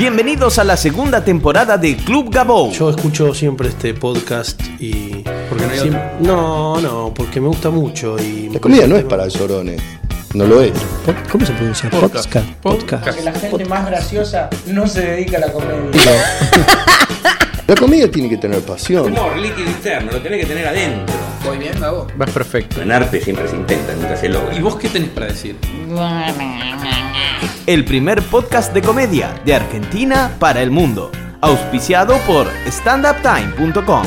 Bienvenidos 0.00 0.58
a 0.58 0.64
la 0.64 0.78
segunda 0.78 1.22
temporada 1.22 1.76
de 1.76 1.94
Club 1.94 2.30
Gabou. 2.32 2.72
Yo 2.72 2.88
escucho 2.88 3.34
siempre 3.34 3.68
este 3.68 3.92
podcast 3.92 4.58
y. 4.78 5.22
Porque 5.46 5.66
no 5.66 5.72
hay 5.72 5.78
Siem- 5.78 6.14
otro. 6.16 6.16
no, 6.20 6.80
no, 6.80 7.12
porque 7.14 7.38
me 7.38 7.48
gusta 7.48 7.68
mucho 7.68 8.16
y. 8.18 8.48
La 8.48 8.60
comida 8.60 8.86
no 8.86 8.96
es 8.96 9.04
para 9.04 9.28
llorones. 9.28 9.82
No 10.32 10.46
lo 10.46 10.62
es. 10.62 10.72
¿Cómo 11.30 11.44
se 11.44 11.52
pronuncia? 11.52 11.90
Podcast. 11.90 12.32
Podcast. 12.34 12.46
Podcast. 12.62 13.18
Que 13.18 13.24
la 13.24 13.32
gente 13.34 13.64
más 13.66 13.84
graciosa 13.84 14.48
no 14.68 14.86
se 14.86 15.02
dedica 15.02 15.36
a 15.36 15.40
la 15.40 15.52
comedia. 15.52 15.90
La 17.70 17.76
comida 17.76 18.10
tiene 18.10 18.28
que 18.28 18.36
tener 18.36 18.60
pasión. 18.62 19.12
Humor 19.12 19.36
líquido 19.36 19.70
interno, 19.70 20.10
lo 20.10 20.20
tenés 20.20 20.40
que 20.40 20.46
tener 20.46 20.66
adentro. 20.66 21.14
Voy 21.44 21.56
bien, 21.56 21.78
Gabo. 21.78 22.08
Vas 22.16 22.32
perfecto. 22.32 22.82
En 22.82 22.90
arte 22.90 23.20
siempre 23.20 23.46
se 23.46 23.54
intenta, 23.54 23.94
nunca 23.94 24.16
se 24.16 24.28
logra. 24.28 24.56
¿Y 24.56 24.60
vos 24.60 24.74
qué 24.74 24.88
tenés 24.88 25.10
para 25.10 25.26
decir? 25.26 25.54
El 27.68 27.84
primer 27.84 28.22
podcast 28.22 28.74
de 28.74 28.82
comedia 28.82 29.40
de 29.44 29.54
Argentina 29.54 30.34
para 30.40 30.62
el 30.62 30.72
mundo. 30.72 31.12
Auspiciado 31.40 32.18
por 32.26 32.48
standuptime.com. 32.66 34.02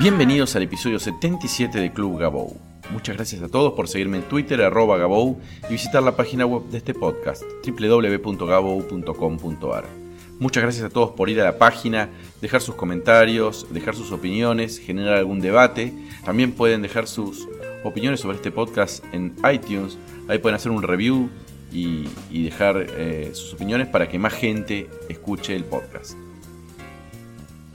Bienvenidos 0.00 0.56
al 0.56 0.64
episodio 0.64 0.98
77 0.98 1.78
de 1.78 1.92
Club 1.92 2.18
Gabou. 2.18 2.56
Muchas 2.90 3.14
gracias 3.14 3.40
a 3.40 3.48
todos 3.48 3.74
por 3.74 3.86
seguirme 3.86 4.16
en 4.16 4.24
Twitter, 4.24 4.60
arroba 4.60 4.98
Gabou, 4.98 5.38
y 5.68 5.74
visitar 5.74 6.02
la 6.02 6.16
página 6.16 6.44
web 6.44 6.64
de 6.64 6.78
este 6.78 6.92
podcast, 6.92 7.44
www.gabou.com.ar. 7.64 10.03
Muchas 10.40 10.64
gracias 10.64 10.84
a 10.84 10.90
todos 10.90 11.12
por 11.12 11.30
ir 11.30 11.40
a 11.40 11.44
la 11.44 11.58
página, 11.58 12.10
dejar 12.40 12.60
sus 12.60 12.74
comentarios, 12.74 13.66
dejar 13.70 13.94
sus 13.94 14.10
opiniones, 14.10 14.78
generar 14.78 15.14
algún 15.14 15.40
debate. 15.40 15.92
También 16.24 16.52
pueden 16.52 16.82
dejar 16.82 17.06
sus 17.06 17.46
opiniones 17.84 18.20
sobre 18.20 18.36
este 18.36 18.50
podcast 18.50 19.04
en 19.12 19.36
iTunes. 19.50 19.96
Ahí 20.28 20.38
pueden 20.38 20.56
hacer 20.56 20.72
un 20.72 20.82
review 20.82 21.30
y, 21.72 22.08
dejar 22.30 22.86
eh, 22.96 23.30
sus 23.32 23.54
opiniones 23.54 23.86
para 23.86 24.08
que 24.08 24.18
más 24.18 24.32
gente 24.32 24.88
escuche 25.08 25.54
el 25.54 25.64
podcast. 25.64 26.16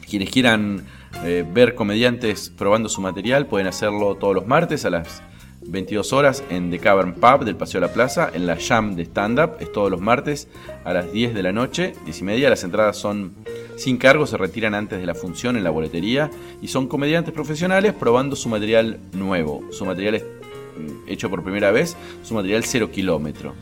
Quienes 0.10 0.30
quieran 0.30 0.86
eh, 1.24 1.46
ver 1.50 1.76
comediantes 1.76 2.50
probando 2.50 2.90
su 2.90 3.00
material 3.02 3.46
pueden 3.46 3.68
hacerlo 3.68 4.16
todos 4.16 4.36
los 4.36 4.48
martes 4.48 4.84
a 4.86 4.90
las 4.90 5.22
22 5.62 6.14
horas 6.14 6.44
en 6.50 6.72
The 6.72 6.80
Cavern 6.80 7.14
Pub 7.14 7.46
del 7.46 7.56
Paseo 7.56 7.82
de 7.82 7.88
la 7.88 7.94
Plaza, 7.94 8.30
en 8.34 8.48
la 8.48 8.58
Jam 8.58 8.96
de 8.96 9.04
Stand 9.04 9.40
Up, 9.40 9.52
es 9.60 9.72
todos 9.72 9.92
los 9.92 10.02
martes 10.02 10.48
a 10.84 10.94
las 10.94 11.12
10 11.12 11.34
de 11.34 11.44
la 11.44 11.52
noche, 11.52 11.94
10 12.06 12.20
y 12.20 12.24
media. 12.24 12.50
Las 12.50 12.64
entradas 12.64 12.98
son 12.98 13.34
sin 13.78 13.98
cargo, 13.98 14.28
se 14.28 14.38
retiran 14.38 14.76
antes 14.76 15.00
de 15.00 15.06
la 15.06 15.16
función 15.16 15.58
en 15.58 15.64
la 15.64 15.70
boletería 15.70 16.30
y 16.62 16.68
son 16.68 16.88
comediantes 16.88 17.34
profesionales 17.34 17.94
probando 17.94 18.36
su 18.36 18.50
material 18.50 19.00
nuevo. 19.14 19.64
Su 19.72 19.86
material 19.86 20.16
es 20.16 20.24
mm, 20.24 21.10
hecho 21.10 21.30
por 21.30 21.44
primera 21.44 21.72
vez, 21.72 21.96
su 22.24 22.34
material 22.34 22.64
cero 22.66 22.92
kilómetro. 22.92 23.54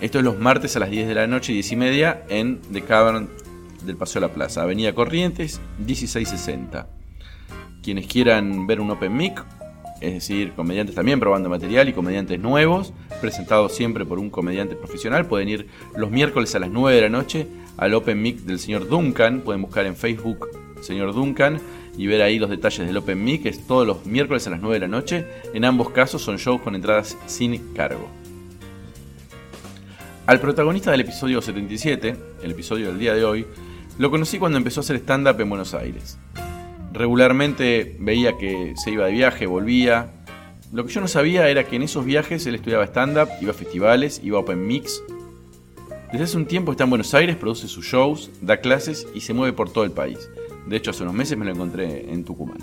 Esto 0.00 0.18
es 0.18 0.24
los 0.24 0.38
martes 0.38 0.76
a 0.76 0.80
las 0.80 0.90
10 0.90 1.08
de 1.08 1.14
la 1.14 1.26
noche, 1.26 1.52
10 1.52 1.72
y 1.72 1.76
media, 1.76 2.24
en 2.28 2.60
The 2.72 2.82
Cavern 2.82 3.28
del 3.84 3.96
Paseo 3.96 4.20
de 4.20 4.28
la 4.28 4.34
Plaza, 4.34 4.62
Avenida 4.62 4.94
Corrientes, 4.94 5.60
1660. 5.78 6.86
Quienes 7.82 8.06
quieran 8.06 8.66
ver 8.66 8.80
un 8.80 8.90
Open 8.90 9.16
Mic, 9.16 9.44
es 10.06 10.14
decir, 10.14 10.52
comediantes 10.52 10.94
también 10.94 11.20
probando 11.20 11.48
material 11.48 11.88
y 11.88 11.92
comediantes 11.92 12.38
nuevos, 12.38 12.92
presentados 13.20 13.74
siempre 13.74 14.04
por 14.04 14.18
un 14.18 14.30
comediante 14.30 14.76
profesional, 14.76 15.26
pueden 15.26 15.48
ir 15.48 15.66
los 15.96 16.10
miércoles 16.10 16.54
a 16.54 16.58
las 16.58 16.70
9 16.70 16.96
de 16.96 17.02
la 17.02 17.08
noche 17.08 17.46
al 17.76 17.94
Open 17.94 18.20
Mic 18.20 18.40
del 18.40 18.58
señor 18.58 18.88
Duncan, 18.88 19.40
pueden 19.40 19.62
buscar 19.62 19.86
en 19.86 19.96
Facebook 19.96 20.48
señor 20.80 21.14
Duncan 21.14 21.60
y 21.96 22.06
ver 22.06 22.22
ahí 22.22 22.38
los 22.38 22.50
detalles 22.50 22.86
del 22.86 22.96
Open 22.96 23.22
Mic, 23.22 23.46
es 23.46 23.66
todos 23.66 23.86
los 23.86 24.04
miércoles 24.06 24.46
a 24.46 24.50
las 24.50 24.60
9 24.60 24.74
de 24.74 24.80
la 24.80 24.88
noche, 24.88 25.26
en 25.52 25.64
ambos 25.64 25.90
casos 25.90 26.22
son 26.22 26.36
shows 26.36 26.60
con 26.60 26.74
entradas 26.74 27.16
sin 27.26 27.72
cargo. 27.72 28.08
Al 30.26 30.40
protagonista 30.40 30.90
del 30.90 31.00
episodio 31.00 31.42
77, 31.42 32.16
el 32.42 32.50
episodio 32.50 32.88
del 32.88 32.98
día 32.98 33.14
de 33.14 33.24
hoy, 33.24 33.46
lo 33.98 34.10
conocí 34.10 34.38
cuando 34.38 34.58
empezó 34.58 34.80
a 34.80 34.82
hacer 34.82 34.96
stand-up 34.96 35.40
en 35.40 35.48
Buenos 35.48 35.74
Aires. 35.74 36.18
Regularmente 36.94 37.96
veía 37.98 38.38
que 38.38 38.74
se 38.76 38.92
iba 38.92 39.06
de 39.06 39.12
viaje, 39.12 39.46
volvía. 39.46 40.12
Lo 40.72 40.86
que 40.86 40.92
yo 40.92 41.00
no 41.00 41.08
sabía 41.08 41.48
era 41.48 41.64
que 41.64 41.74
en 41.74 41.82
esos 41.82 42.04
viajes 42.04 42.46
él 42.46 42.54
estudiaba 42.54 42.84
stand-up, 42.84 43.28
iba 43.40 43.50
a 43.50 43.54
festivales, 43.54 44.20
iba 44.22 44.38
a 44.38 44.42
open 44.42 44.64
mix. 44.64 45.02
Desde 46.12 46.24
hace 46.24 46.36
un 46.36 46.46
tiempo 46.46 46.70
está 46.70 46.84
en 46.84 46.90
Buenos 46.90 47.12
Aires, 47.12 47.34
produce 47.34 47.66
sus 47.66 47.84
shows, 47.84 48.30
da 48.40 48.58
clases 48.58 49.08
y 49.12 49.22
se 49.22 49.34
mueve 49.34 49.52
por 49.52 49.72
todo 49.72 49.82
el 49.82 49.90
país. 49.90 50.30
De 50.68 50.76
hecho, 50.76 50.92
hace 50.92 51.02
unos 51.02 51.16
meses 51.16 51.36
me 51.36 51.44
lo 51.44 51.50
encontré 51.50 52.12
en 52.12 52.22
Tucumán. 52.22 52.58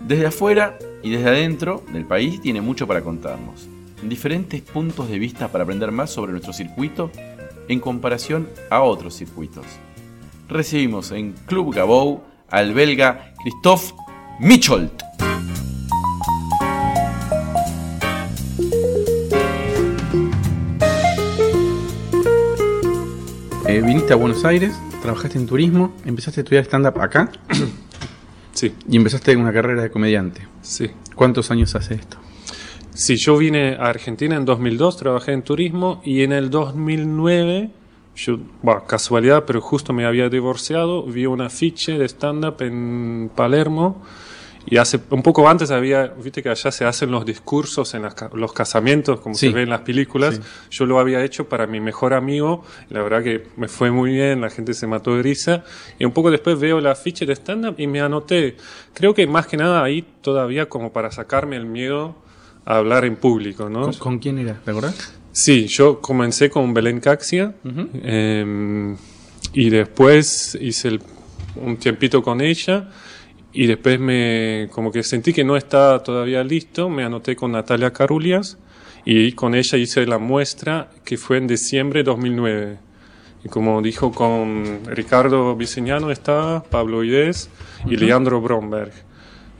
Desde 0.00 0.26
afuera 0.26 0.76
y 1.04 1.10
desde 1.10 1.28
adentro 1.28 1.84
del 1.92 2.04
país 2.04 2.40
tiene 2.40 2.60
mucho 2.60 2.88
para 2.88 3.02
contarnos. 3.02 3.68
Diferentes 4.02 4.60
puntos 4.60 5.08
de 5.08 5.20
vista 5.20 5.52
para 5.52 5.62
aprender 5.62 5.92
más 5.92 6.10
sobre 6.10 6.32
nuestro 6.32 6.52
circuito 6.52 7.12
en 7.68 7.78
comparación 7.78 8.48
a 8.70 8.82
otros 8.82 9.14
circuitos. 9.14 9.64
Recibimos 10.48 11.10
en 11.10 11.32
Club 11.46 11.72
al 12.54 12.72
belga 12.72 13.32
Christophe 13.42 13.94
Micholt. 14.38 15.02
Eh, 23.66 23.82
viniste 23.84 24.12
a 24.12 24.16
Buenos 24.16 24.44
Aires, 24.44 24.72
trabajaste 25.02 25.36
en 25.36 25.46
turismo, 25.46 25.92
empezaste 26.04 26.40
a 26.40 26.42
estudiar 26.42 26.64
stand-up 26.64 27.00
acá 27.00 27.32
Sí, 28.52 28.72
y 28.88 28.96
empezaste 28.96 29.36
una 29.36 29.52
carrera 29.52 29.82
de 29.82 29.90
comediante. 29.90 30.46
sí. 30.62 30.90
¿Cuántos 31.16 31.50
años 31.52 31.74
hace 31.76 31.94
esto? 31.94 32.18
Sí, 32.92 33.16
yo 33.16 33.36
vine 33.36 33.74
a 33.74 33.86
Argentina 33.86 34.36
en 34.36 34.44
2002, 34.44 34.96
trabajé 34.96 35.32
en 35.32 35.42
turismo 35.42 36.00
y 36.04 36.22
en 36.22 36.32
el 36.32 36.50
2009, 36.50 37.70
yo, 38.16 38.38
bueno, 38.62 38.84
casualidad, 38.86 39.44
pero 39.46 39.60
justo 39.60 39.92
me 39.92 40.04
había 40.06 40.28
divorciado, 40.28 41.02
vi 41.04 41.26
un 41.26 41.40
afiche 41.40 41.98
de 41.98 42.04
stand-up 42.08 42.56
en 42.60 43.30
Palermo 43.34 44.02
y 44.66 44.78
hace 44.78 44.98
un 45.10 45.22
poco 45.22 45.46
antes 45.46 45.70
había, 45.70 46.06
viste 46.06 46.42
que 46.42 46.48
allá 46.48 46.70
se 46.72 46.86
hacen 46.86 47.10
los 47.10 47.26
discursos 47.26 47.92
en 47.94 48.00
las 48.02 48.14
los 48.32 48.52
casamientos, 48.54 49.20
como 49.20 49.34
Sí. 49.34 49.48
se 49.48 49.52
ve 49.52 49.62
en 49.62 49.68
las 49.68 49.80
películas, 49.80 50.36
Sí. 50.36 50.40
yo 50.70 50.86
lo 50.86 50.98
había 50.98 51.22
hecho 51.22 51.48
para 51.50 51.66
mi 51.66 51.80
mejor 51.80 52.14
amigo, 52.14 52.64
la 52.88 53.02
verdad 53.02 53.22
que 53.22 53.46
me 53.56 53.68
fue 53.68 53.90
muy 53.90 54.12
bien, 54.12 54.40
la 54.40 54.48
gente 54.48 54.72
se 54.72 54.86
mató 54.86 55.16
de 55.16 55.22
risa 55.22 55.64
y 55.98 56.04
un 56.06 56.12
poco 56.12 56.30
después 56.30 56.58
veo 56.58 56.78
el 56.78 56.86
afiche 56.86 57.26
de 57.26 57.34
stand-up 57.34 57.74
y 57.78 57.86
me 57.86 58.00
anoté, 58.00 58.56
creo 58.94 59.12
que 59.12 59.26
más 59.26 59.46
que 59.46 59.56
nada 59.58 59.82
ahí 59.84 60.02
todavía 60.22 60.66
como 60.68 60.92
para 60.94 61.10
sacarme 61.10 61.56
el 61.56 61.66
miedo 61.66 62.14
a 62.64 62.76
hablar 62.78 63.04
en 63.04 63.16
público, 63.16 63.68
¿no? 63.68 63.82
¿Con, 63.82 63.92
con 63.94 64.18
quién 64.18 64.38
era? 64.38 64.54
¿Te 64.64 64.70
acordás? 64.70 65.12
Sí, 65.36 65.66
yo 65.66 66.00
comencé 66.00 66.48
con 66.48 66.72
Belén 66.72 67.00
Caxia 67.00 67.54
eh, 68.04 68.94
y 69.52 69.68
después 69.70 70.56
hice 70.60 70.88
el- 70.88 71.00
un 71.56 71.76
tiempito 71.76 72.22
con 72.22 72.40
ella 72.40 72.88
y 73.52 73.66
después 73.66 73.98
me 73.98 74.68
como 74.70 74.92
que 74.92 75.02
sentí 75.02 75.32
que 75.32 75.42
no 75.44 75.56
estaba 75.56 76.02
todavía 76.04 76.42
listo, 76.44 76.88
me 76.88 77.02
anoté 77.04 77.34
con 77.34 77.50
Natalia 77.52 77.92
Carulias 77.92 78.58
y 79.04 79.32
con 79.32 79.54
ella 79.56 79.76
hice 79.76 80.06
la 80.06 80.18
muestra 80.18 80.90
que 81.04 81.16
fue 81.16 81.38
en 81.38 81.46
diciembre 81.48 82.00
de 82.00 82.04
2009. 82.04 82.78
Y 83.44 83.48
como 83.48 83.82
dijo 83.82 84.12
con 84.12 84.80
Ricardo 84.86 85.54
Viceñano 85.56 86.10
estaba, 86.12 86.62
Pablo 86.62 87.02
Idez 87.04 87.50
y 87.86 87.96
Leandro 87.96 88.40
Bromberg. 88.40 88.92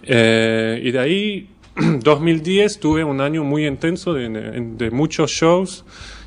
Eh, 0.05 0.81
y 0.85 0.91
de 0.93 0.99
ahí, 0.99 1.49
2010, 2.01 2.79
tuve 2.79 3.05
un 3.05 3.21
año 3.21 3.43
muy 3.43 3.67
intenso 3.67 4.13
de, 4.13 4.29
de 4.29 4.91
muchos 4.91 5.31
shows. 5.31 5.85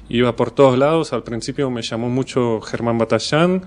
Iba 0.10 0.36
por 0.36 0.52
todos 0.52 0.78
lados. 0.78 1.14
Al 1.14 1.24
principio 1.24 1.70
me 1.70 1.82
llamó 1.82 2.10
mucho 2.10 2.62
Germán 2.62 2.98
Batallán. 2.98 3.64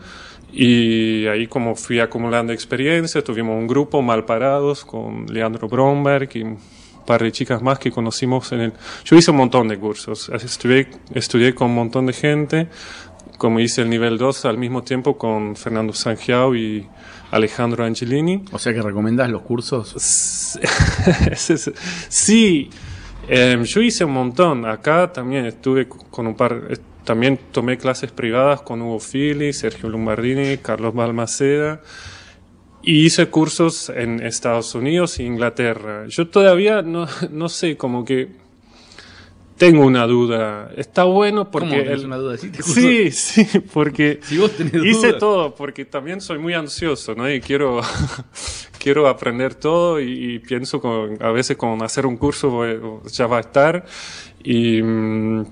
Y 0.53 1.27
ahí 1.27 1.47
como 1.47 1.77
fui 1.77 2.01
acumulando 2.01 2.53
experiencia, 2.53 3.23
tuvimos 3.23 3.57
un 3.57 3.67
grupo 3.67 4.03
mal 4.03 4.25
parados 4.25 4.85
con 4.85 5.27
Leandro 5.27 5.69
Bromberg 5.69 6.29
y 6.35 6.43
un 6.43 6.59
par 7.07 7.23
de 7.23 7.31
chicas 7.33 7.63
más 7.63 7.79
que 7.79 7.91
conocimos 7.91 8.51
en 8.53 8.61
el... 8.61 8.73
Yo 9.05 9.17
hice 9.17 9.31
un 9.31 9.37
montón 9.37 9.69
de 9.69 9.79
cursos, 9.79 10.29
estudié, 10.29 10.89
estudié 11.15 11.55
con 11.55 11.69
un 11.69 11.77
montón 11.77 12.07
de 12.07 12.13
gente, 12.13 12.69
como 13.39 13.61
hice 13.61 13.83
el 13.83 13.91
nivel 13.91 14.19
2 14.19 14.45
al 14.45 14.59
mismo 14.59 14.83
tiempo 14.83 15.17
con 15.17 15.55
Fernando 15.55 15.93
Sangiao 15.93 16.57
y 16.57 16.87
Alejandro 17.31 17.85
Angelini. 17.85 18.45
O 18.53 18.59
sea 18.59 18.73
que 18.73 18.83
recomendás 18.83 19.31
los 19.31 19.43
cursos. 19.43 19.95
sí, 22.09 22.71
eh, 23.29 23.63
yo 23.65 23.81
hice 23.81 24.05
un 24.05 24.13
montón. 24.13 24.67
Acá 24.67 25.13
también 25.13 25.47
estuve 25.47 25.89
con 25.89 26.27
un 26.27 26.35
par, 26.35 26.61
eh, 26.71 26.77
también 27.05 27.39
tomé 27.53 27.79
clases 27.79 28.11
privadas 28.13 28.63
con 28.63 28.83
Hugo 28.83 29.01
Fili, 29.01 29.53
Sergio 29.53 29.89
Lombardini, 29.89 30.59
Carlos 30.59 30.95
Balmaceda. 30.95 31.81
Y 32.83 33.05
hice 33.05 33.27
cursos 33.27 33.91
en 33.91 34.21
Estados 34.25 34.75
Unidos 34.75 35.19
e 35.19 35.25
Inglaterra. 35.25 36.07
Yo 36.09 36.29
todavía 36.29 36.83
no, 36.83 37.07
no 37.31 37.49
sé, 37.49 37.77
como 37.77 38.05
que 38.05 38.50
tengo 39.61 39.85
una 39.85 40.07
duda. 40.07 40.71
Está 40.75 41.05
bueno 41.05 41.51
porque... 41.51 41.69
¿Cómo 41.69 41.81
el- 41.91 42.05
una 42.07 42.17
duda? 42.17 42.37
¿Sí 42.39 42.51
Sí, 42.63 43.11
sí, 43.11 43.47
porque 43.73 44.19
Si 44.25 44.39
vos 44.39 44.51
tenés 44.57 44.75
hice 44.85 45.13
todo, 45.13 45.55
porque 45.55 45.85
también 45.85 46.21
soy 46.23 46.39
muy 46.39 46.55
ansioso, 46.55 47.15
¿no? 47.15 47.31
Y 47.31 47.41
quiero, 47.43 47.83
quiero 48.79 49.07
aprender 49.07 49.55
todo 49.55 50.01
y, 50.01 50.35
y 50.35 50.39
pienso 50.39 50.81
con, 50.81 51.23
a 51.23 51.31
veces 51.31 51.59
con 51.59 51.83
hacer 51.83 52.07
un 52.07 52.17
curso 52.17 52.49
voy- 52.51 52.81
ya 53.13 53.27
va 53.27 53.37
a 53.37 53.41
estar. 53.41 53.85
Y, 54.43 54.83
mm, 54.83 55.45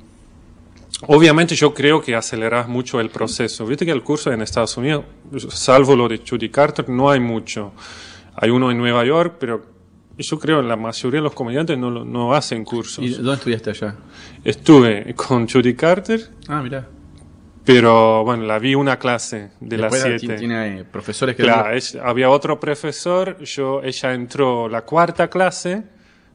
Obviamente 1.07 1.55
yo 1.55 1.73
creo 1.75 2.03
que 2.03 2.17
aceleras 2.17 2.67
mucho 2.67 2.99
el 2.99 3.09
proceso. 3.11 3.65
Viste 3.65 3.85
que 3.87 3.93
el 3.93 4.03
curso 4.03 4.33
en 4.33 4.43
Estados 4.43 4.77
Unidos, 4.79 5.05
salvo 5.51 5.95
lo 5.95 6.09
de 6.09 6.21
Judy 6.29 6.49
Carter, 6.49 6.89
no 6.89 7.09
hay 7.09 7.21
mucho. 7.21 7.73
Hay 8.35 8.51
uno 8.51 8.69
en 8.73 8.79
Nueva 8.79 9.05
York, 9.05 9.37
pero 9.39 9.63
yo 10.19 10.39
creo 10.39 10.61
que 10.61 10.67
la 10.69 10.77
mayoría 10.77 11.21
de 11.21 11.25
los 11.25 11.35
comediantes 11.35 11.79
no, 11.79 11.91
no 12.05 12.35
hacen 12.35 12.65
cursos. 12.65 13.05
¿Y 13.05 13.11
dónde 13.11 13.35
estudiaste 13.35 13.71
allá? 13.71 13.97
Estuve 14.45 15.15
con 15.15 15.49
Judy 15.49 15.75
Carter, 15.75 16.21
Ah, 16.49 16.61
mira. 16.63 16.87
pero 17.65 18.25
bueno, 18.25 18.45
la 18.45 18.59
vi 18.59 18.75
una 18.75 18.99
clase 18.99 19.51
de 19.61 19.77
las 19.79 20.01
siete. 20.01 20.37
Tiene 20.37 20.85
profesores 20.85 21.37
que... 21.37 21.43
Claro, 21.43 21.77
había 22.03 22.31
otro 22.31 22.59
profesor, 22.59 23.39
yo, 23.45 23.83
ella 23.83 24.15
entró 24.15 24.69
la 24.69 24.83
cuarta 24.83 25.29
clase, 25.29 25.83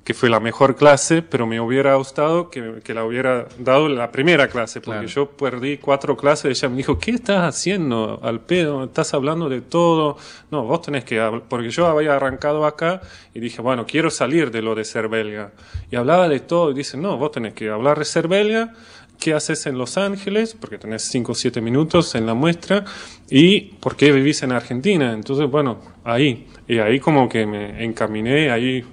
que 0.03 0.13
fue 0.13 0.29
la 0.29 0.39
mejor 0.41 0.75
clase, 0.75 1.21
pero 1.21 1.47
me 1.47 1.61
hubiera 1.61 1.95
gustado 1.95 2.49
que, 2.49 2.81
que 2.83 2.93
la 2.93 3.05
hubiera 3.05 3.47
dado 3.57 3.87
la 3.87 4.11
primera 4.11 4.49
clase, 4.49 4.81
porque 4.81 5.05
Claro. 5.05 5.07
yo 5.07 5.29
perdí 5.31 5.77
cuatro 5.77 6.17
clases, 6.17 6.57
ella 6.57 6.67
me 6.69 6.75
dijo, 6.77 6.99
¿qué 6.99 7.11
estás 7.11 7.43
haciendo 7.43 8.19
al 8.21 8.41
pedo? 8.41 8.83
Estás 8.83 9.13
hablando 9.13 9.47
de 9.47 9.61
todo. 9.61 10.17
No, 10.51 10.63
vos 10.65 10.81
tenés 10.81 11.05
que 11.05 11.21
hablar, 11.21 11.43
porque 11.47 11.69
yo 11.69 11.87
había 11.87 12.15
arrancado 12.17 12.65
acá 12.65 12.99
y 13.33 13.39
dije, 13.39 13.61
bueno, 13.61 13.85
quiero 13.85 14.09
salir 14.09 14.51
de 14.51 14.61
lo 14.61 14.75
de 14.75 14.83
ser 14.83 15.07
belga. 15.07 15.51
Y 15.89 15.95
hablaba 15.95 16.27
de 16.27 16.41
todo 16.41 16.71
y 16.71 16.73
dice, 16.73 16.97
no, 16.97 17.17
vos 17.17 17.31
tenés 17.31 17.53
que 17.53 17.69
hablar 17.69 17.97
de 17.97 18.03
ser 18.05 18.27
belga, 18.27 18.73
qué 19.21 19.33
haces 19.33 19.67
en 19.67 19.77
Los 19.77 19.97
Ángeles, 19.97 20.53
porque 20.59 20.77
tenés 20.77 21.03
5 21.03 21.31
o 21.31 21.35
7 21.35 21.61
minutos 21.61 22.13
en 22.15 22.25
la 22.25 22.33
muestra, 22.33 22.83
y 23.29 23.61
por 23.79 23.95
qué 23.95 24.11
vivís 24.11 24.43
en 24.43 24.51
Argentina. 24.51 25.13
Entonces, 25.13 25.49
bueno, 25.49 25.79
ahí, 26.03 26.45
y 26.67 26.79
ahí 26.79 26.99
como 26.99 27.29
que 27.29 27.45
me 27.45 27.85
encaminé, 27.85 28.51
ahí, 28.51 28.83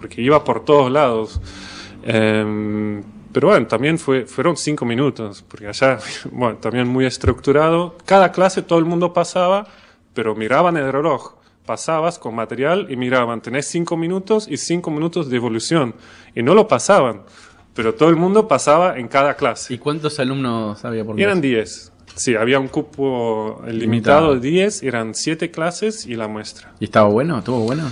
porque 0.00 0.22
iba 0.22 0.42
por 0.42 0.64
todos 0.64 0.90
lados. 0.90 1.40
Em, 2.02 3.02
pero 3.32 3.48
bueno, 3.48 3.66
también 3.66 3.98
fue, 3.98 4.26
fueron 4.26 4.56
5 4.56 4.84
minutos, 4.84 5.44
porque 5.46 5.68
allá, 5.68 5.98
bueno, 6.32 6.56
también 6.56 6.88
muy 6.88 7.04
estructurado. 7.06 7.96
Cada 8.04 8.32
clase 8.32 8.62
todo 8.62 8.78
el 8.78 8.84
mundo 8.84 9.12
pasaba, 9.12 9.66
pero 10.14 10.34
miraban 10.34 10.76
el 10.76 10.90
reloj. 10.90 11.34
Pasabas 11.66 12.18
con 12.18 12.34
material 12.34 12.88
y 12.90 12.96
miraban, 12.96 13.40
tenés 13.40 13.66
5 13.66 13.96
minutos 13.96 14.48
y 14.48 14.56
5 14.56 14.90
minutos 14.90 15.30
de 15.30 15.36
evolución. 15.36 15.94
Y 16.34 16.42
no 16.42 16.54
lo 16.54 16.66
pasaban 16.66 17.22
pero 17.74 17.94
todo 17.94 18.08
el 18.08 18.16
mundo 18.16 18.48
pasaba 18.48 18.98
en 18.98 19.08
cada 19.08 19.34
clase. 19.34 19.72
¿Y 19.74 19.78
cuántos 19.78 20.18
alumnos 20.20 20.84
había 20.84 21.04
por 21.04 21.18
Y 21.18 21.22
eran 21.22 21.40
clase? 21.40 21.48
10. 21.48 21.92
Sí, 22.16 22.34
había 22.36 22.58
un 22.58 22.68
cupo 22.68 23.62
limitado 23.68 24.34
Limitado. 24.34 24.34
de 24.34 24.40
10, 24.40 24.82
eran 24.82 25.14
7 25.14 25.50
clases 25.50 26.06
y 26.06 26.14
la 26.14 26.28
muestra. 26.28 26.74
¿Y 26.80 26.84
estaba 26.84 27.08
bueno? 27.08 27.38
¿Estuvo 27.38 27.60
bueno? 27.60 27.90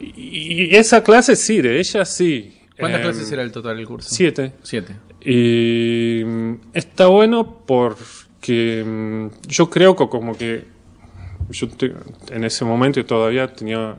Y, 0.00 0.70
y 0.70 0.76
esa 0.76 1.02
clase 1.02 1.36
sí, 1.36 1.60
de 1.60 1.78
ella 1.78 2.04
sí. 2.04 2.54
¿Cuántas 2.78 3.00
Em, 3.00 3.06
clases 3.06 3.32
era 3.32 3.42
el 3.42 3.50
total 3.52 3.76
del 3.76 3.86
curso? 3.86 4.08
7. 4.14 4.52
Siete. 4.62 4.94
Y 5.24 6.22
mm, 6.24 6.54
está 6.74 7.06
bueno 7.08 7.62
porque 7.66 8.84
mm, 8.86 9.26
yo 9.48 9.68
creo 9.68 9.96
que 9.96 10.08
como 10.08 10.36
que 10.36 10.64
yo 11.50 11.68
te- 11.68 11.94
en 12.30 12.44
ese 12.44 12.64
momento 12.64 13.04
todavía 13.04 13.48
tenía 13.48 13.96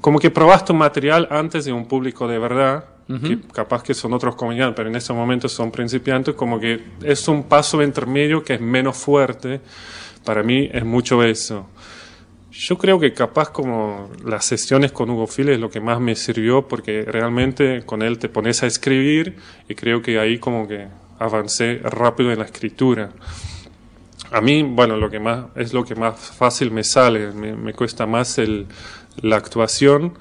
como 0.00 0.18
que 0.18 0.30
probaste 0.30 0.72
un 0.72 0.78
material 0.78 1.26
antes 1.30 1.64
de 1.64 1.72
un 1.72 1.86
público 1.86 2.28
de 2.28 2.38
verdad, 2.38 2.84
que 3.22 3.38
capaz 3.52 3.82
que 3.84 3.94
son 3.94 4.12
otros 4.14 4.34
comediantes, 4.34 4.74
pero 4.76 4.88
en 4.88 4.96
ese 4.96 5.12
momento 5.12 5.48
son 5.48 5.70
principiantes, 5.70 6.34
como 6.34 6.58
que 6.58 6.80
es 7.04 7.28
un 7.28 7.44
paso 7.44 7.80
intermedio 7.82 8.42
que 8.42 8.54
es 8.54 8.60
menos 8.60 8.96
fuerte. 8.96 9.60
Para 10.24 10.42
mí 10.42 10.68
es 10.72 10.84
mucho 10.84 11.22
eso. 11.22 11.68
Yo 12.58 12.78
creo 12.78 12.98
que 12.98 13.12
capaz 13.12 13.50
como 13.50 14.10
las 14.24 14.44
sesiones 14.46 14.90
con 14.92 15.10
Hugo 15.10 15.26
File 15.26 15.54
es 15.54 15.60
lo 15.60 15.70
que 15.70 15.80
más 15.80 16.00
me 16.00 16.14
sirvió 16.16 16.66
porque 16.66 17.02
realmente 17.06 17.82
con 17.84 18.00
él 18.02 18.18
te 18.18 18.28
pones 18.30 18.62
a 18.62 18.66
escribir 18.66 19.36
y 19.68 19.74
creo 19.74 20.00
que 20.00 20.18
ahí 20.18 20.38
como 20.38 20.66
que 20.66 20.86
avancé 21.18 21.80
rápido 21.84 22.32
en 22.32 22.38
la 22.38 22.46
escritura. 22.46 23.10
A 24.32 24.40
mí, 24.40 24.62
bueno, 24.62 24.96
lo 24.96 25.10
que 25.10 25.20
más 25.20 25.46
es 25.54 25.72
lo 25.74 25.84
que 25.84 25.94
más 25.94 26.18
fácil 26.18 26.70
me 26.70 26.82
sale, 26.82 27.30
me, 27.32 27.54
me 27.54 27.74
cuesta 27.74 28.06
más 28.06 28.38
el, 28.38 28.66
la 29.20 29.36
actuación, 29.36 30.14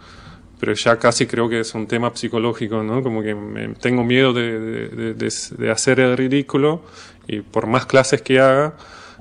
pero 0.59 0.73
ya 0.73 0.97
casi 0.99 1.25
creo 1.27 1.47
que 1.47 1.61
es 1.61 1.73
un 1.73 1.87
tema 1.87 2.11
psicológico, 2.13 2.83
¿no? 2.83 3.01
Como 3.01 3.21
que 3.23 3.33
me- 3.33 3.69
tengo 3.75 4.03
miedo 4.03 4.33
de- 4.33 4.59
de- 4.59 5.13
de- 5.13 5.33
de 5.57 5.71
hacer 5.71 5.99
el 6.01 6.17
ridículo 6.17 6.83
y 7.27 7.39
por 7.41 7.65
más 7.67 7.85
clases 7.85 8.21
que 8.21 8.39
haga, 8.39 8.75